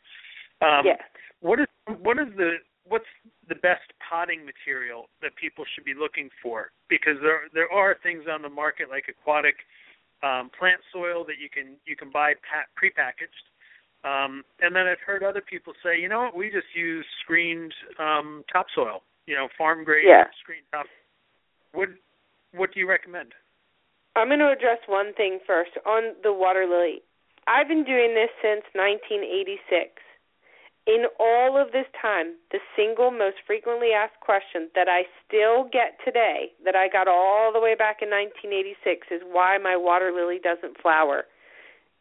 [0.62, 1.02] Um, yes.
[1.42, 1.68] What is
[2.02, 2.58] what is the
[2.88, 3.10] what's
[3.48, 6.72] the best potting material that people should be looking for?
[6.90, 9.56] Because there there are things on the market like aquatic
[10.24, 13.46] um, plant soil that you can you can buy pa- prepackaged.
[14.06, 17.74] Um, and then I've heard other people say, you know what, we just use screened
[18.00, 20.24] um, topsoil, you know, farm grade yeah.
[20.42, 20.86] screened top.
[21.74, 21.90] What
[22.54, 23.34] what do you recommend?
[24.18, 27.06] I'm going to address one thing first on the water lily.
[27.46, 30.02] I've been doing this since 1986.
[30.90, 36.02] In all of this time, the single most frequently asked question that I still get
[36.04, 40.40] today, that I got all the way back in 1986, is why my water lily
[40.42, 41.30] doesn't flower.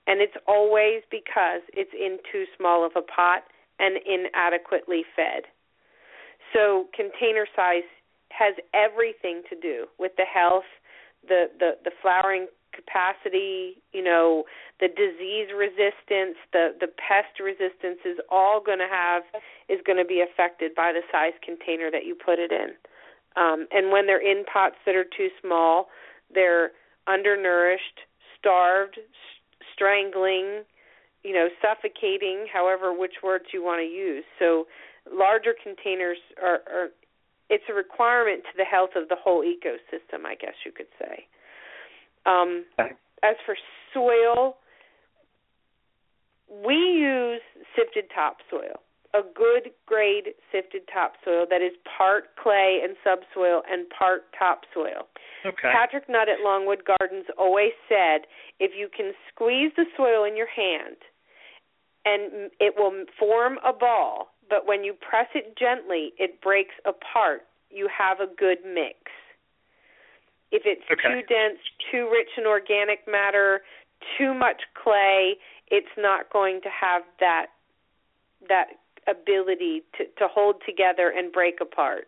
[0.07, 3.45] And it's always because it's in too small of a pot
[3.79, 5.45] and inadequately fed.
[6.55, 7.85] So, container size
[8.31, 10.65] has everything to do with the health
[11.28, 14.44] the the the flowering capacity, you know,
[14.81, 19.23] the disease resistance, the the pest resistance is all going to have
[19.69, 22.77] is going to be affected by the size container that you put it in.
[23.36, 25.89] Um, and when they're in pots that are too small,
[26.32, 26.73] they're
[27.07, 28.01] undernourished,
[28.39, 28.98] starved,
[29.73, 30.65] strangling,
[31.23, 34.24] you know, suffocating, however which words you want to use.
[34.39, 34.66] So
[35.12, 36.89] larger containers are, are
[37.48, 41.27] it's a requirement to the health of the whole ecosystem, I guess you could say.
[42.27, 42.64] Um.
[43.23, 43.56] As for
[43.94, 44.56] soil,
[46.48, 47.40] we use
[47.74, 48.82] sifted topsoil,
[49.14, 55.09] a good grade sifted topsoil that is part clay and subsoil and part topsoil.
[55.44, 55.73] Okay.
[55.73, 58.28] Patrick Nutt at Longwood Gardens always said
[58.60, 60.97] if you can squeeze the soil in your hand
[62.05, 67.43] and it will form a ball but when you press it gently, it breaks apart.
[67.70, 68.97] You have a good mix.
[70.52, 71.20] If it's okay.
[71.20, 71.59] too dense,
[71.90, 73.62] too rich in organic matter,
[74.16, 75.35] too much clay,
[75.68, 77.47] it's not going to have that
[78.48, 78.78] that
[79.09, 82.06] ability to to hold together and break apart.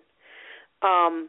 [0.82, 1.28] Um,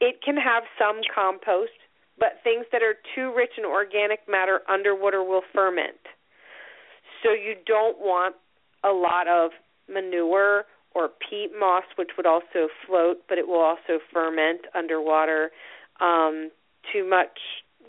[0.00, 1.76] it can have some compost,
[2.18, 6.00] but things that are too rich in organic matter underwater will ferment.
[7.22, 8.36] So you don't want
[8.86, 9.50] a lot of
[9.92, 10.64] manure
[10.94, 15.50] or peat moss, which would also float, but it will also ferment underwater.
[16.00, 16.50] Um,
[16.92, 17.38] too much,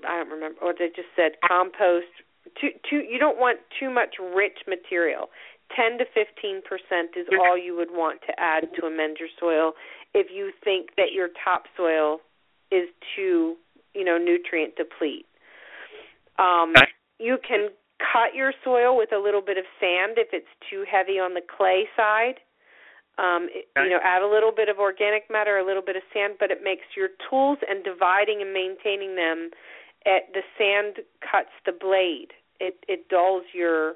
[0.07, 1.33] I don't remember what they just said.
[1.47, 2.11] Compost.
[2.59, 2.97] Too, too.
[2.97, 5.29] You don't want too much rich material.
[5.75, 9.73] Ten to fifteen percent is all you would want to add to amend your soil
[10.13, 12.19] if you think that your topsoil
[12.71, 13.55] is too,
[13.93, 15.25] you know, nutrient deplete.
[16.39, 16.73] Um,
[17.19, 17.69] you can
[17.99, 21.41] cut your soil with a little bit of sand if it's too heavy on the
[21.41, 22.39] clay side.
[23.17, 23.85] Um, okay.
[23.85, 26.51] You know, add a little bit of organic matter, a little bit of sand, but
[26.51, 29.49] it makes your tools and dividing and maintaining them.
[30.05, 32.31] At the sand cuts the blade.
[32.59, 33.95] It it dulls your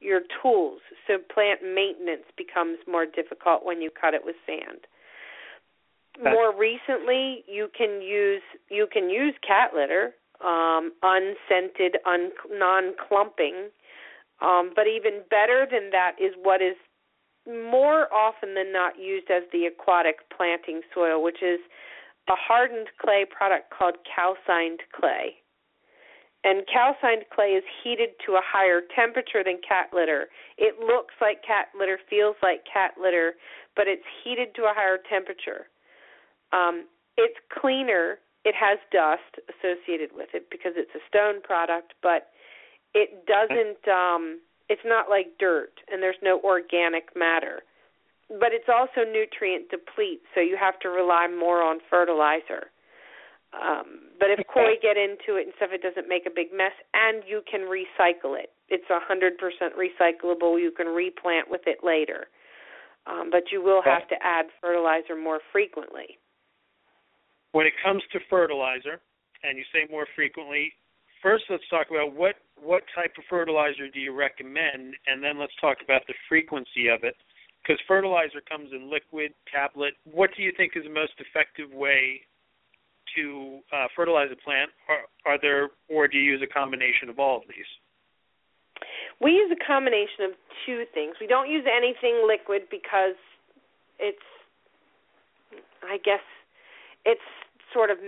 [0.00, 4.86] your tools, so plant maintenance becomes more difficult when you cut it with sand.
[6.22, 10.14] more recently, you can use you can use cat litter,
[10.44, 13.70] um, unscented, un, non-clumping.
[14.42, 16.76] Um, but even better than that is what is
[17.46, 21.60] more often than not used as the aquatic planting soil, which is
[22.28, 25.36] a hardened clay product called calcined clay.
[26.44, 30.26] And calcined clay is heated to a higher temperature than cat litter.
[30.58, 33.34] It looks like cat litter, feels like cat litter,
[33.74, 35.66] but it's heated to a higher temperature.
[36.52, 36.86] Um,
[37.16, 38.18] it's cleaner.
[38.46, 42.30] It has dust associated with it because it's a stone product, but
[42.94, 43.82] it doesn't.
[43.90, 47.66] Um, it's not like dirt, and there's no organic matter.
[48.30, 52.70] But it's also nutrient deplete, so you have to rely more on fertilizer.
[53.54, 56.74] Um, but if koi get into it and stuff, it doesn't make a big mess,
[56.94, 58.50] and you can recycle it.
[58.68, 60.60] It's a hundred percent recyclable.
[60.60, 62.26] You can replant with it later,
[63.06, 66.18] um, but you will have to add fertilizer more frequently.
[67.56, 69.00] When it comes to fertilizer,
[69.42, 70.74] and you say more frequently,
[71.22, 75.56] first let's talk about what what type of fertilizer do you recommend, and then let's
[75.58, 77.16] talk about the frequency of it.
[77.62, 79.94] Because fertilizer comes in liquid, tablet.
[80.04, 82.20] What do you think is the most effective way
[83.16, 84.68] to uh, fertilize a plant?
[84.92, 87.70] Are, are there, or do you use a combination of all of these?
[89.18, 90.32] We use a combination of
[90.66, 91.16] two things.
[91.18, 93.16] We don't use anything liquid because
[93.98, 94.28] it's,
[95.82, 96.20] I guess,
[97.06, 97.24] it's
[97.72, 97.98] sort of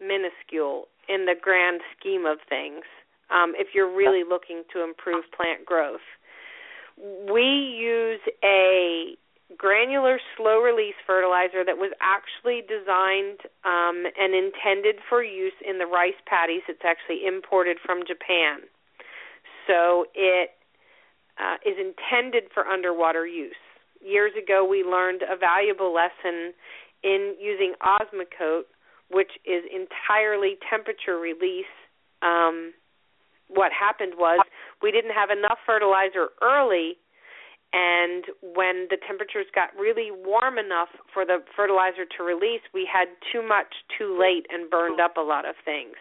[0.00, 2.84] minuscule in the grand scheme of things.
[3.30, 6.04] Um, if you're really looking to improve plant growth,
[7.30, 9.16] we use a
[9.56, 15.86] granular slow release fertilizer that was actually designed um, and intended for use in the
[15.86, 16.62] rice paddies.
[16.68, 18.66] It's actually imported from Japan.
[19.66, 20.50] So it
[21.38, 23.56] uh, is intended for underwater use.
[24.00, 26.52] Years ago, we learned a valuable lesson
[27.04, 28.64] in using Osmocote,
[29.10, 31.70] which is entirely temperature release.
[32.22, 32.72] Um,
[33.48, 34.40] what happened was
[34.82, 36.96] we didn't have enough fertilizer early
[37.74, 38.24] and
[38.54, 43.42] when the temperatures got really warm enough for the fertilizer to release, we had too
[43.42, 45.98] much too late and burned up a lot of things.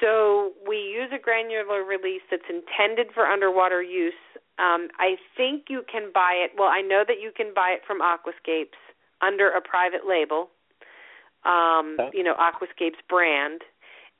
[0.00, 4.16] So we use a granular release that's intended for underwater use.
[4.58, 6.52] Um, I think you can buy it.
[6.56, 8.80] Well, I know that you can buy it from Aquascapes
[9.22, 10.50] under a private label.
[11.44, 13.62] Um, you know, Aquascapes brand,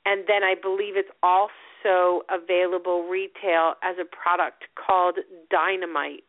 [0.07, 5.17] and then I believe it's also also available retail as a product called
[5.49, 6.23] Dynamite.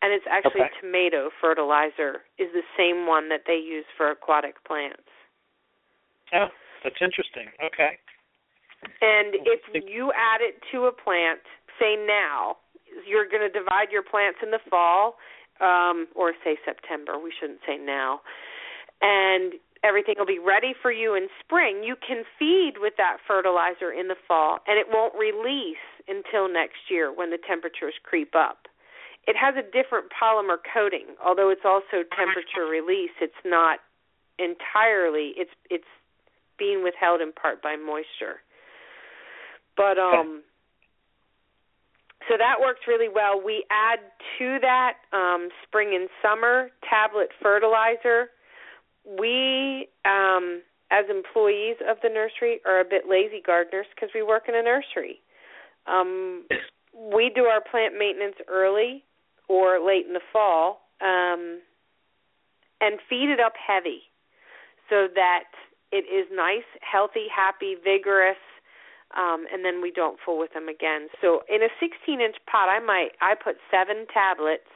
[0.00, 0.78] And it's actually okay.
[0.80, 5.10] tomato fertilizer is the same one that they use for aquatic plants.
[6.32, 6.46] Oh,
[6.84, 7.50] that's interesting.
[7.58, 7.98] Okay.
[9.02, 11.40] And if you add it to a plant,
[11.80, 12.58] say now,
[13.08, 15.16] you're going to divide your plants in the fall,
[15.60, 17.18] um, or say September.
[17.18, 18.20] We shouldn't say now.
[19.00, 19.54] And
[19.84, 24.08] everything will be ready for you in spring, you can feed with that fertilizer in
[24.08, 28.66] the fall and it won't release until next year when the temperatures creep up.
[29.26, 33.80] It has a different polymer coating, although it's also temperature release, it's not
[34.38, 35.90] entirely it's it's
[36.58, 38.40] being withheld in part by moisture.
[39.76, 40.42] But um
[42.28, 43.40] so that works really well.
[43.42, 44.00] We add
[44.38, 48.30] to that um, spring and summer tablet fertilizer
[49.08, 54.44] we um as employees of the nursery are a bit lazy gardeners because we work
[54.48, 55.20] in a nursery.
[55.86, 56.46] Um,
[57.12, 59.04] we do our plant maintenance early
[59.48, 61.60] or late in the fall um,
[62.80, 64.00] and feed it up heavy
[64.88, 65.44] so that
[65.92, 68.40] it is nice, healthy, happy, vigorous,
[69.16, 71.08] um, and then we don't fool with them again.
[71.20, 74.68] So in a 16 inch pot, I might I put seven tablets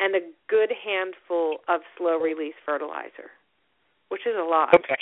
[0.00, 3.30] and a good handful of slow release fertilizer,
[4.08, 4.74] which is a lot.
[4.74, 4.98] Okay.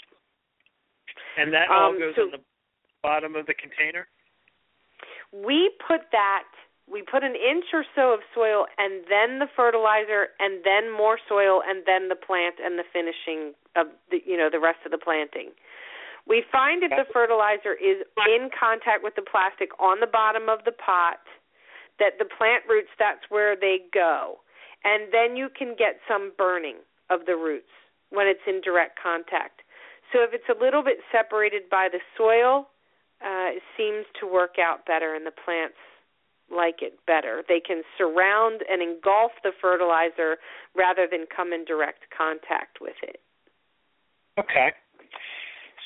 [1.37, 2.43] And that all um, goes so in the
[3.03, 4.07] bottom of the container?
[5.33, 6.45] We put that
[6.91, 11.19] we put an inch or so of soil and then the fertilizer and then more
[11.29, 14.93] soil and then the plant and the finishing of the you know the rest of
[14.93, 15.51] the planting.
[16.27, 20.65] We find if the fertilizer is in contact with the plastic on the bottom of
[20.65, 21.21] the pot
[21.99, 24.41] that the plant roots that's where they go
[24.85, 26.77] and then you can get some burning
[27.11, 27.73] of the roots
[28.11, 29.63] when it's in direct contact.
[30.13, 32.69] So if it's a little bit separated by the soil,
[33.25, 35.81] uh, it seems to work out better, and the plants
[36.55, 37.43] like it better.
[37.49, 40.37] They can surround and engulf the fertilizer
[40.77, 43.21] rather than come in direct contact with it.
[44.39, 44.73] Okay.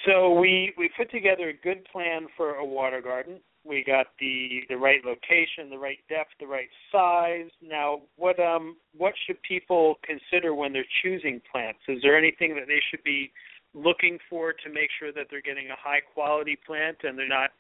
[0.07, 3.41] So we we put together a good plan for a water garden.
[3.65, 7.51] we got the the right location, the right depth, the right size.
[7.63, 11.81] Now, what um what should people consider when they're choosing plants?
[11.89, 13.31] Is there anything that they should be
[13.75, 17.51] looking for to make sure that they're getting a high quality plant and they're not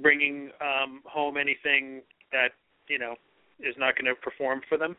[0.00, 2.02] bringing um, home anything
[2.32, 2.50] that
[2.88, 3.16] you know
[3.60, 4.96] is not going to perform for them?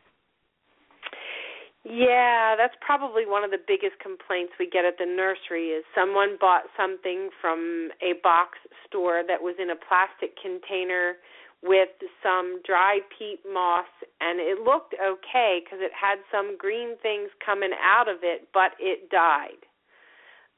[1.84, 6.36] Yeah, that's probably one of the biggest complaints we get at the nursery is someone
[6.38, 11.16] bought something from a box store that was in a plastic container
[11.62, 11.88] with
[12.22, 13.88] some dry peat moss
[14.20, 18.72] and it looked okay because it had some green things coming out of it, but
[18.78, 19.64] it died.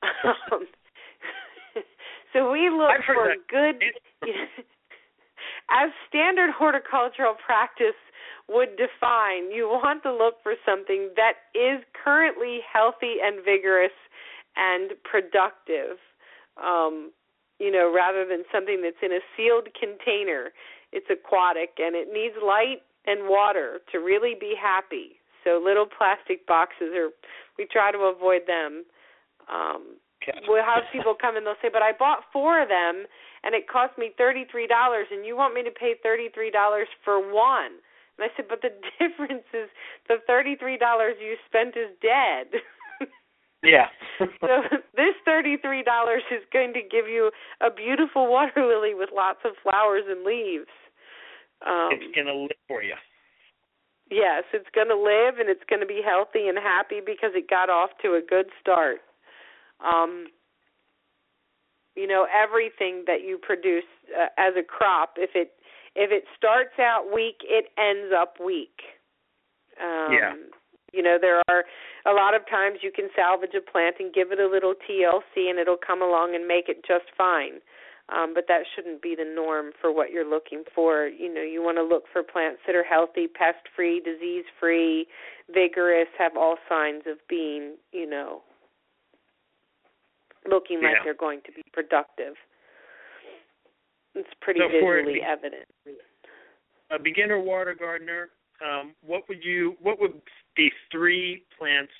[0.51, 0.67] Um,
[2.33, 3.81] so we look for good
[5.73, 7.97] as standard horticultural practice
[8.49, 9.51] would define.
[9.51, 13.97] You want to look for something that is currently healthy and vigorous
[14.57, 15.97] and productive.
[16.63, 17.13] Um,
[17.59, 20.51] you know, rather than something that's in a sealed container.
[20.91, 25.23] It's aquatic and it needs light and water to really be happy.
[25.45, 27.11] So little plastic boxes are
[27.57, 28.85] we try to avoid them.
[29.47, 29.97] Um
[30.47, 33.07] we'll have people come and they'll say, But I bought four of them
[33.45, 36.51] and it cost me thirty three dollars and you want me to pay thirty three
[36.51, 37.83] dollars for one
[38.19, 38.71] and I said, but the
[39.01, 39.69] difference is
[40.09, 40.79] the $33
[41.21, 42.61] you spent is dead.
[43.65, 43.87] Yeah.
[44.19, 44.59] so
[44.97, 45.55] this $33
[46.35, 50.67] is going to give you a beautiful water lily with lots of flowers and leaves.
[51.65, 52.95] Um, it's going to live for you.
[54.11, 57.49] Yes, it's going to live and it's going to be healthy and happy because it
[57.49, 58.99] got off to a good start.
[59.79, 60.27] Um,
[61.95, 63.89] you know, everything that you produce
[64.19, 65.53] uh, as a crop, if it
[65.95, 68.81] if it starts out weak, it ends up weak.
[69.81, 70.33] Um, yeah.
[70.93, 71.65] You know, there are
[72.07, 75.49] a lot of times you can salvage a plant and give it a little TLC
[75.49, 77.61] and it'll come along and make it just fine.
[78.09, 81.07] Um, but that shouldn't be the norm for what you're looking for.
[81.07, 85.07] You know, you want to look for plants that are healthy, pest free, disease free,
[85.53, 88.43] vigorous, have all signs of being, you know,
[90.49, 90.89] looking yeah.
[90.89, 92.35] like they're going to be productive.
[94.15, 95.69] It's pretty so visually evident.
[96.91, 98.29] A beginner water gardener,
[98.61, 100.21] um, what would you what would
[100.55, 101.93] be three plants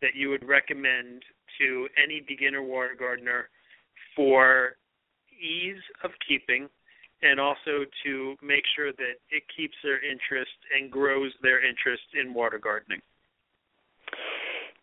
[0.00, 1.22] that you would recommend
[1.58, 3.48] to any beginner water gardener
[4.14, 4.76] for
[5.40, 6.68] ease of keeping
[7.22, 12.32] and also to make sure that it keeps their interest and grows their interest in
[12.32, 13.00] water gardening?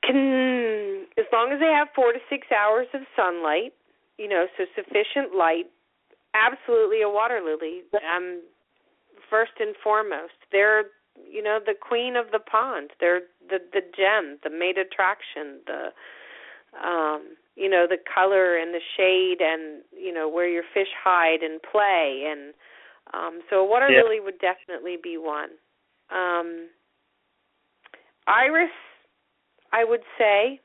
[0.07, 3.73] Can as long as they have 4 to 6 hours of sunlight,
[4.17, 5.65] you know, so sufficient light
[6.37, 7.81] absolutely a water lily.
[7.93, 8.41] Um,
[9.29, 10.85] first and foremost, they're
[11.29, 12.91] you know the queen of the pond.
[12.99, 15.89] They're the the gem, the main attraction, the
[16.77, 21.41] um, you know the color and the shade, and you know where your fish hide
[21.41, 22.53] and play, and
[23.13, 24.01] um, so a water yeah.
[24.03, 25.49] lily would definitely be one.
[26.09, 26.69] Um,
[28.27, 28.69] iris,
[29.73, 30.59] I would say,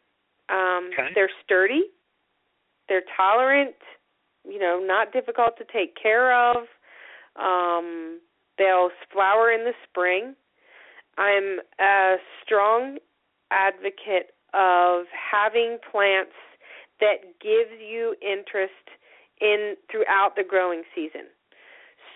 [0.49, 1.09] um, okay.
[1.15, 1.85] they're sturdy,
[2.89, 3.75] they're tolerant
[4.45, 6.65] you know, not difficult to take care of.
[7.37, 8.21] Um,
[8.59, 10.35] they'll flower in the spring.
[11.19, 12.99] I'm a strong
[13.51, 16.33] advocate of having plants
[17.01, 18.73] that gives you interest
[19.41, 21.27] in throughout the growing season.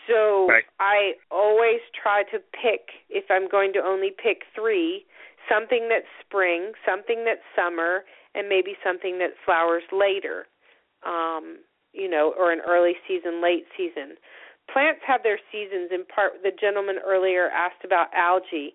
[0.09, 0.65] So right.
[0.79, 5.05] I always try to pick if I'm going to only pick 3,
[5.51, 8.05] something that's spring, something that's summer,
[8.35, 10.47] and maybe something that flowers later.
[11.05, 11.59] Um,
[11.93, 14.17] you know, or an early season, late season.
[14.71, 16.43] Plants have their seasons in part.
[16.43, 18.75] The gentleman earlier asked about algae.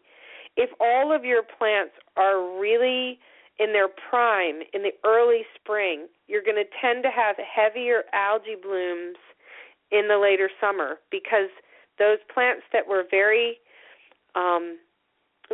[0.58, 3.20] If all of your plants are really
[3.60, 8.58] in their prime in the early spring, you're going to tend to have heavier algae
[8.62, 9.18] blooms
[9.92, 11.50] in the later summer because
[12.00, 13.58] those plants that were very
[14.36, 14.78] um,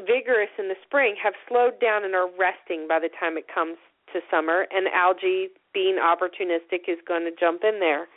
[0.02, 3.78] vigorous in the spring have slowed down and are resting by the time it comes
[4.14, 8.08] to summer, and algae being opportunistic is going to jump in there.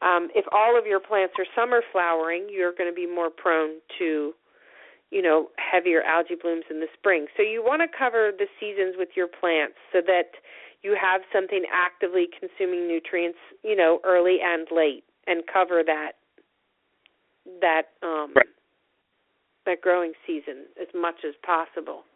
[0.00, 3.82] Um, if all of your plants are summer flowering, you're going to be more prone
[3.98, 4.32] to,
[5.10, 7.26] you know, heavier algae blooms in the spring.
[7.36, 10.38] So you want to cover the seasons with your plants so that
[10.82, 16.12] you have something actively consuming nutrients, you know, early and late, and cover that
[17.60, 18.46] that um, right.
[19.68, 22.08] That growing season as much as possible.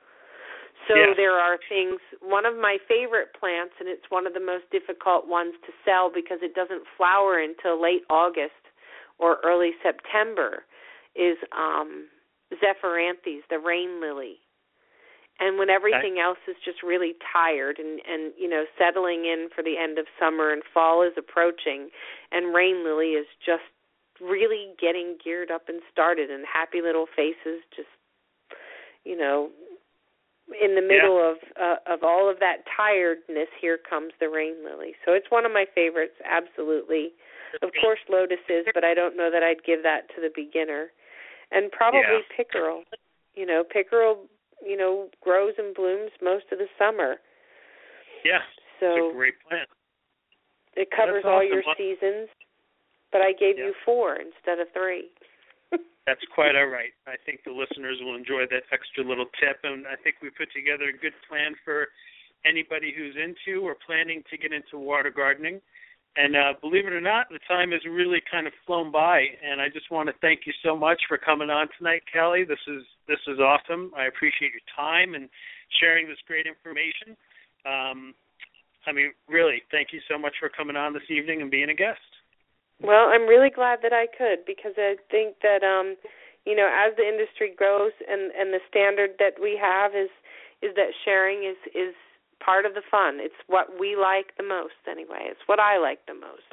[0.89, 1.15] So yes.
[1.17, 2.01] there are things.
[2.25, 6.11] One of my favorite plants, and it's one of the most difficult ones to sell
[6.11, 8.59] because it doesn't flower until late August
[9.19, 10.65] or early September,
[11.15, 12.09] is um,
[12.59, 14.41] Zephyranthes, the rain lily.
[15.39, 19.63] And when everything else is just really tired and and you know settling in for
[19.63, 21.91] the end of summer and fall is approaching,
[22.31, 23.67] and rain lily is just
[24.21, 27.89] really getting geared up and started and happy little faces just
[29.05, 29.51] you know
[30.61, 31.31] in the middle yeah.
[31.31, 34.93] of uh, of all of that tiredness here comes the rain lily.
[35.05, 37.13] So it's one of my favorites absolutely.
[37.63, 40.89] Of course lotuses but i don't know that i'd give that to the beginner.
[41.51, 42.37] And probably yeah.
[42.37, 42.85] pickerel.
[43.35, 44.27] You know pickerel
[44.65, 47.17] you know grows and blooms most of the summer.
[48.25, 48.45] Yeah.
[48.81, 49.69] So it's a great plant.
[50.77, 52.29] it covers That's all your seasons
[53.13, 53.67] but i gave Yeah.
[53.67, 55.09] you four instead of three
[56.07, 56.91] That's quite all right.
[57.07, 60.51] I think the listeners will enjoy that extra little tip, and I think we put
[60.53, 61.89] together a good plan for
[62.45, 65.61] anybody who's into or planning to get into water gardening.
[66.17, 69.63] And uh, believe it or not, the time has really kind of flown by, and
[69.63, 72.45] I just want to thank you so much for coming on tonight, Kelly.
[72.45, 73.93] This is this is awesome.
[73.97, 75.31] I appreciate your time and
[75.81, 77.17] sharing this great information.
[77.65, 78.13] Um,
[78.87, 81.75] I mean, really, thank you so much for coming on this evening and being a
[81.75, 82.03] guest.
[82.83, 85.97] Well, I'm really glad that I could because I think that um
[86.45, 90.11] you know, as the industry grows and and the standard that we have is
[90.63, 91.95] is that sharing is is
[92.45, 93.19] part of the fun.
[93.21, 95.31] It's what we like the most anyway.
[95.31, 96.51] It's what I like the most.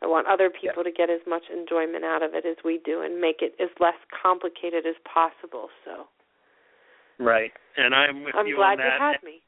[0.00, 0.90] I want other people yeah.
[0.90, 3.68] to get as much enjoyment out of it as we do and make it as
[3.80, 5.68] less complicated as possible.
[5.84, 6.06] So
[7.18, 7.50] Right.
[7.76, 8.94] And I'm with I'm you glad on that.
[8.94, 9.42] you had me.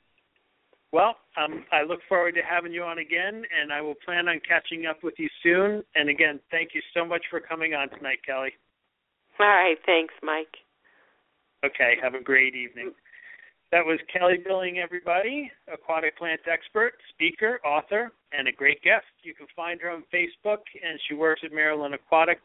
[0.92, 4.40] Well, um, I look forward to having you on again, and I will plan on
[4.46, 5.84] catching up with you soon.
[5.94, 8.50] And again, thank you so much for coming on tonight, Kelly.
[9.38, 10.56] All right, thanks, Mike.
[11.64, 12.92] Okay, have a great evening.
[13.70, 19.06] That was Kelly Billing, everybody, aquatic plant expert, speaker, author, and a great guest.
[19.22, 22.42] You can find her on Facebook, and she works at Maryland Aquatics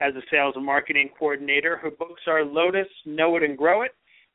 [0.00, 1.76] as a sales and marketing coordinator.
[1.76, 3.90] Her books are Lotus, Know It and Grow It,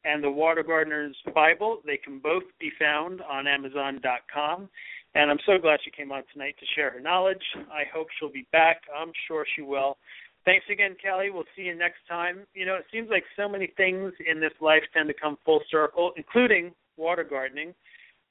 [0.05, 1.81] and the Water Gardener's Bible.
[1.85, 4.69] They can both be found on Amazon.com.
[5.15, 7.43] And I'm so glad she came on tonight to share her knowledge.
[7.71, 8.81] I hope she'll be back.
[8.95, 9.97] I'm sure she will.
[10.45, 11.29] Thanks again, Kelly.
[11.29, 12.47] We'll see you next time.
[12.53, 15.61] You know, it seems like so many things in this life tend to come full
[15.69, 17.73] circle, including water gardening.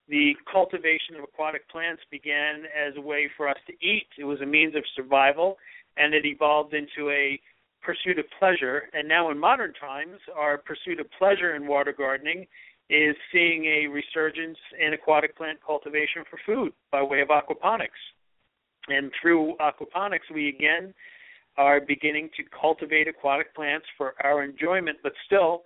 [0.08, 4.06] The cultivation of aquatic plants began as a way for us to eat.
[4.18, 5.58] It was a means of survival,
[5.96, 7.40] and it evolved into a
[7.86, 8.82] pursuit of pleasure.
[8.92, 12.46] And now in modern times, our pursuit of pleasure in water gardening
[12.90, 18.02] is seeing a resurgence in aquatic plant cultivation for food by way of aquaponics.
[18.88, 20.92] And through aquaponics, we again
[21.56, 25.62] are beginning to cultivate aquatic plants for our enjoyment, but still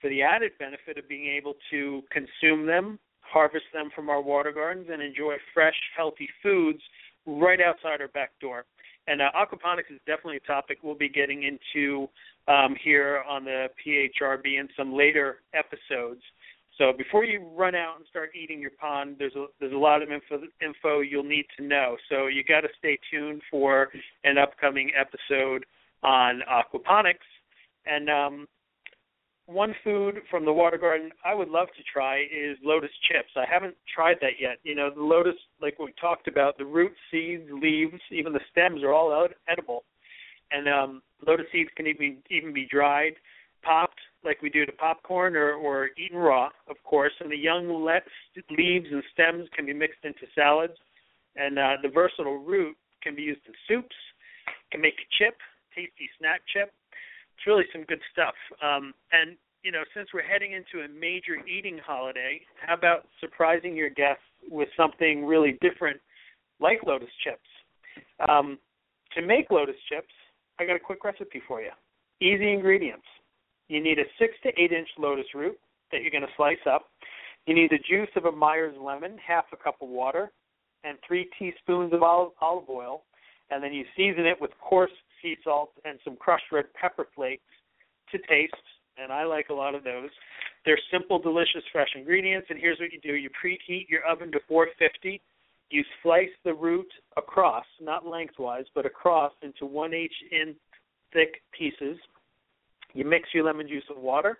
[0.00, 4.52] for the added benefit of being able to consume them, harvest them from our water
[4.52, 6.80] gardens, and enjoy fresh, healthy foods
[7.24, 8.64] right outside our back door.
[9.06, 12.08] And uh, aquaponics is definitely a topic we'll be getting into
[12.48, 16.22] um, here on the PHRB in some later episodes.
[16.78, 20.02] So before you run out and start eating your pond, there's a there's a lot
[20.02, 21.96] of info info you'll need to know.
[22.08, 23.88] So you got to stay tuned for
[24.24, 25.66] an upcoming episode
[26.02, 27.28] on aquaponics.
[27.84, 28.48] And um,
[29.46, 33.30] one food from the water garden I would love to try is lotus chips.
[33.36, 34.58] I haven't tried that yet.
[34.62, 38.82] You know, the lotus, like we talked about, the roots, seeds, leaves, even the stems
[38.82, 39.84] are all edible.
[40.52, 43.14] And um, lotus seeds can even even be dried,
[43.62, 47.12] popped like we do to popcorn, or or eaten raw, of course.
[47.20, 48.00] And the young le-
[48.56, 50.74] leaves and stems can be mixed into salads.
[51.34, 53.96] And uh, the versatile root can be used in soups.
[54.70, 55.36] Can make a chip,
[55.74, 56.72] tasty snack chip
[57.42, 58.34] it's really some good stuff.
[58.62, 63.76] Um, and you know, since we're heading into a major eating holiday, how about surprising
[63.76, 66.00] your guests with something really different,
[66.60, 67.48] like lotus chips?
[68.28, 68.58] Um,
[69.14, 70.12] to make lotus chips,
[70.58, 71.70] I got a quick recipe for you.
[72.20, 73.06] Easy ingredients.
[73.68, 75.58] You need a six to eight inch lotus root
[75.90, 76.90] that you're going to slice up.
[77.46, 80.30] You need the juice of a Myers lemon, half a cup of water,
[80.84, 83.02] and three teaspoons of olive, olive oil.
[83.50, 84.90] And then you season it with coarse
[85.22, 87.42] sea salt and some crushed red pepper flakes
[88.10, 88.52] to taste,
[88.98, 90.10] and I like a lot of those.
[90.64, 94.40] They're simple, delicious, fresh ingredients, and here's what you do: you preheat your oven to
[94.48, 95.20] 450.
[95.70, 100.54] You slice the root across, not lengthwise, but across into one inch in
[101.12, 101.96] thick pieces.
[102.92, 104.38] You mix your lemon juice with water.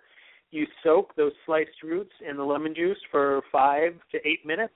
[0.51, 4.75] You soak those sliced roots in the lemon juice for five to eight minutes.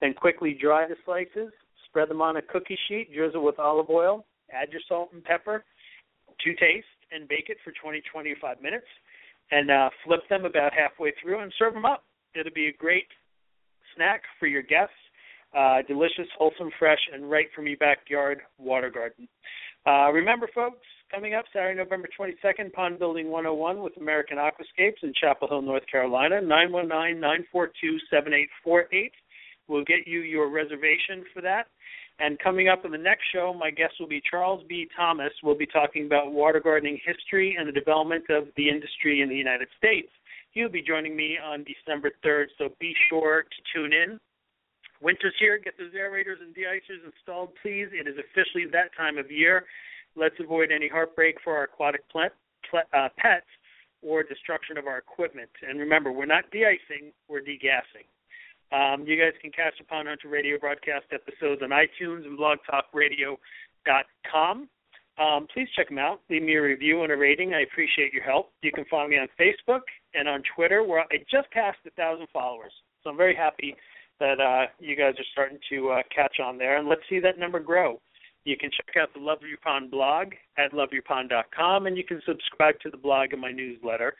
[0.00, 1.52] Then quickly dry the slices.
[1.86, 3.12] Spread them on a cookie sheet.
[3.12, 5.64] Drizzle with olive oil add your salt and pepper
[6.44, 8.86] to taste, and bake it for 20 25 minutes,
[9.50, 12.04] and uh, flip them about halfway through and serve them up.
[12.34, 13.08] It'll be a great
[13.96, 14.94] snack for your guests.
[15.56, 19.26] Uh, delicious, wholesome, fresh, and right from your backyard water garden.
[19.86, 25.12] Uh, remember, folks, coming up Saturday, November 22nd, Pond Building 101 with American Aquascapes in
[25.18, 29.12] Chapel Hill, North Carolina, 919 942 7848.
[29.68, 31.68] We'll get you your reservation for that.
[32.20, 34.88] And coming up in the next show, my guest will be Charles B.
[34.96, 35.30] Thomas.
[35.42, 39.36] We'll be talking about water gardening history and the development of the industry in the
[39.36, 40.08] United States.
[40.50, 44.18] He'll be joining me on December 3rd, so be sure to tune in.
[45.00, 45.58] Winter's here.
[45.58, 47.88] Get those aerators and de-icers installed, please.
[47.92, 49.66] It is officially that time of year.
[50.16, 52.32] Let's avoid any heartbreak for our aquatic plant,
[52.74, 53.46] uh, pets
[54.02, 55.50] or destruction of our equipment.
[55.68, 58.06] And remember, we're not de-icing, we're degassing.
[58.70, 64.68] Um, you guys can catch the Pond Hunter Radio broadcast episodes on iTunes and blogtalkradio.com.
[65.18, 66.20] Um, please check them out.
[66.30, 67.54] Leave me a review and a rating.
[67.54, 68.52] I appreciate your help.
[68.62, 69.80] You can find me on Facebook
[70.14, 72.72] and on Twitter, where I just passed a thousand followers.
[73.02, 73.74] So I'm very happy
[74.20, 77.38] that uh, you guys are starting to uh, catch on there, and let's see that
[77.38, 78.00] number grow.
[78.44, 82.78] You can check out the Love Your Pond blog at loveyourpond.com, and you can subscribe
[82.80, 84.14] to the blog and my newsletter.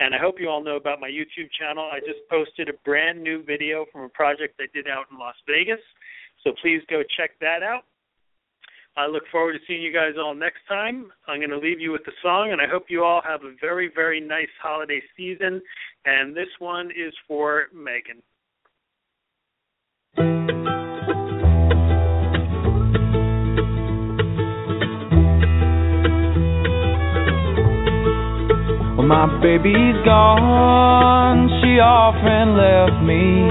[0.00, 1.88] And I hope you all know about my YouTube channel.
[1.92, 5.36] I just posted a brand new video from a project I did out in Las
[5.46, 5.80] Vegas,
[6.42, 7.84] so please go check that out.
[8.96, 11.10] I look forward to seeing you guys all next time.
[11.26, 13.54] I'm going to leave you with the song, and I hope you all have a
[13.60, 15.60] very, very nice holiday season.
[16.04, 18.22] And this one is for Megan.
[29.04, 33.44] My baby's gone, she often left me.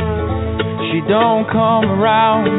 [0.90, 2.50] She don't come around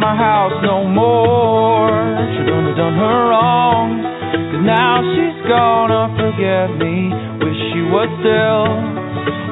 [0.00, 1.92] my house no more.
[1.92, 4.00] She done done her wrong,
[4.32, 7.12] cause now she's gonna forget me.
[7.44, 8.64] Wish she was still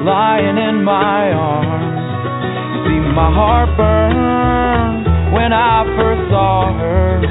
[0.01, 2.01] lying in my arms.
[2.73, 7.21] You see, my heart burned when I first saw her.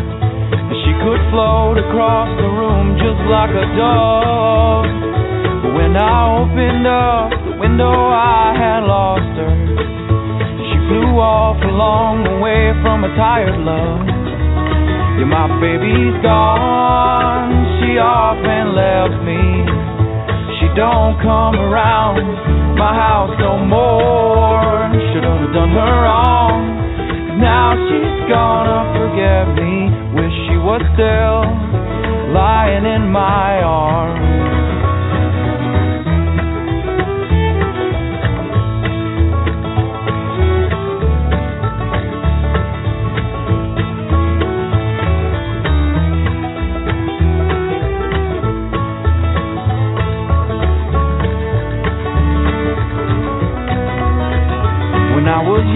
[0.87, 5.26] She could float across the room just like a dove.
[5.97, 9.55] I opened up the window, I had lost her.
[10.69, 14.05] She flew off a long way from a tired love.
[15.17, 17.49] Yeah, my baby's gone.
[17.81, 19.41] She often left me.
[20.61, 22.21] She don't come around
[22.77, 24.93] my house no more.
[25.17, 27.41] Should've done her wrong.
[27.41, 29.89] Now she's gonna forget me.
[30.13, 31.41] Wish she was still
[32.37, 34.46] lying in my arms.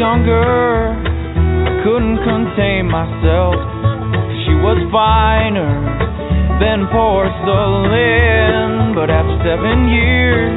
[0.00, 3.52] Younger, I couldn't contain myself.
[4.48, 5.68] She was finer
[6.56, 8.96] than porcelain.
[8.96, 10.56] But after seven years,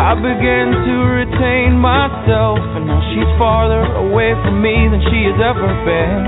[0.00, 2.56] I began to retain myself.
[2.80, 6.24] And now she's farther away from me than she has ever been.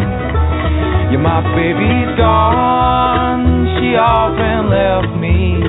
[1.17, 3.73] Yeah, my baby's gone.
[3.81, 5.65] She often left me.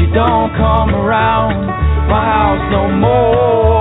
[0.00, 1.60] She don't come around
[2.08, 3.77] my house no more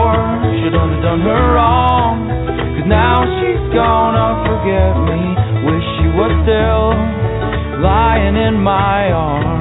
[0.67, 2.27] shouldn't have done her wrong.
[2.75, 5.21] Cause now she's gonna forget me.
[5.63, 6.91] Wish she was still
[7.79, 9.56] lying in my arms.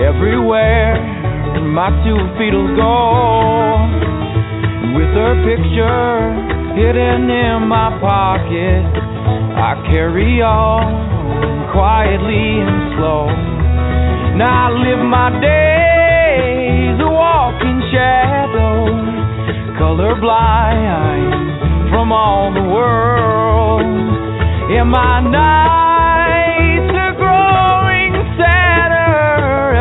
[0.00, 1.18] Everywhere
[1.78, 2.98] my two feet will go.
[4.98, 6.18] With her picture
[6.74, 8.82] hidden in my pocket,
[9.54, 13.26] I carry on quietly and slow.
[14.38, 18.90] Now I live my days a walking shadow,
[19.78, 21.30] colorblind
[21.90, 23.86] from all the world.
[24.70, 25.87] In my nights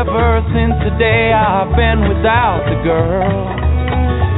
[0.08, 3.28] ever since the day I've been without the girl.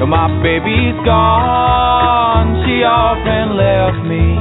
[0.09, 4.33] my baby's gone, she often left me.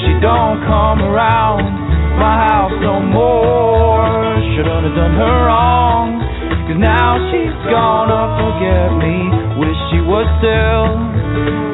[0.00, 1.68] She don't come around
[2.16, 4.08] my house no more.
[4.56, 6.16] Shouldn't have done her wrong,
[6.64, 9.16] cause now she's gonna forget me.
[9.60, 10.96] Wish she was still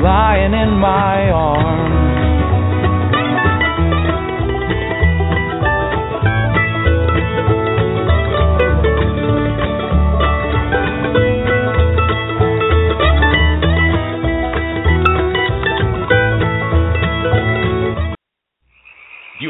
[0.02, 2.17] lying in my arms.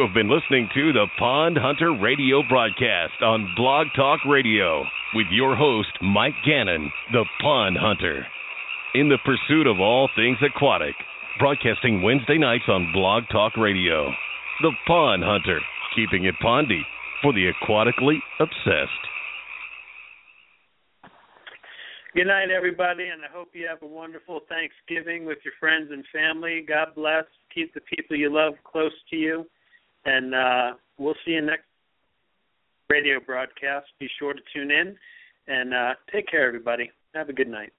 [0.08, 5.54] Have been listening to the Pond Hunter radio broadcast on Blog Talk Radio with your
[5.54, 8.24] host, Mike Gannon, the Pond Hunter.
[8.94, 10.94] In the pursuit of all things aquatic,
[11.38, 14.10] broadcasting Wednesday nights on Blog Talk Radio.
[14.62, 15.60] The Pond Hunter,
[15.94, 16.80] keeping it pondy
[17.20, 19.04] for the aquatically obsessed.
[22.14, 26.02] Good night, everybody, and I hope you have a wonderful Thanksgiving with your friends and
[26.10, 26.64] family.
[26.66, 27.24] God bless.
[27.54, 29.44] Keep the people you love close to you,
[30.08, 31.64] and uh, we'll see you next
[32.88, 33.86] radio broadcast.
[34.00, 34.96] Be sure to tune in,
[35.46, 36.90] and uh, take care, everybody.
[37.14, 37.72] Have a good night.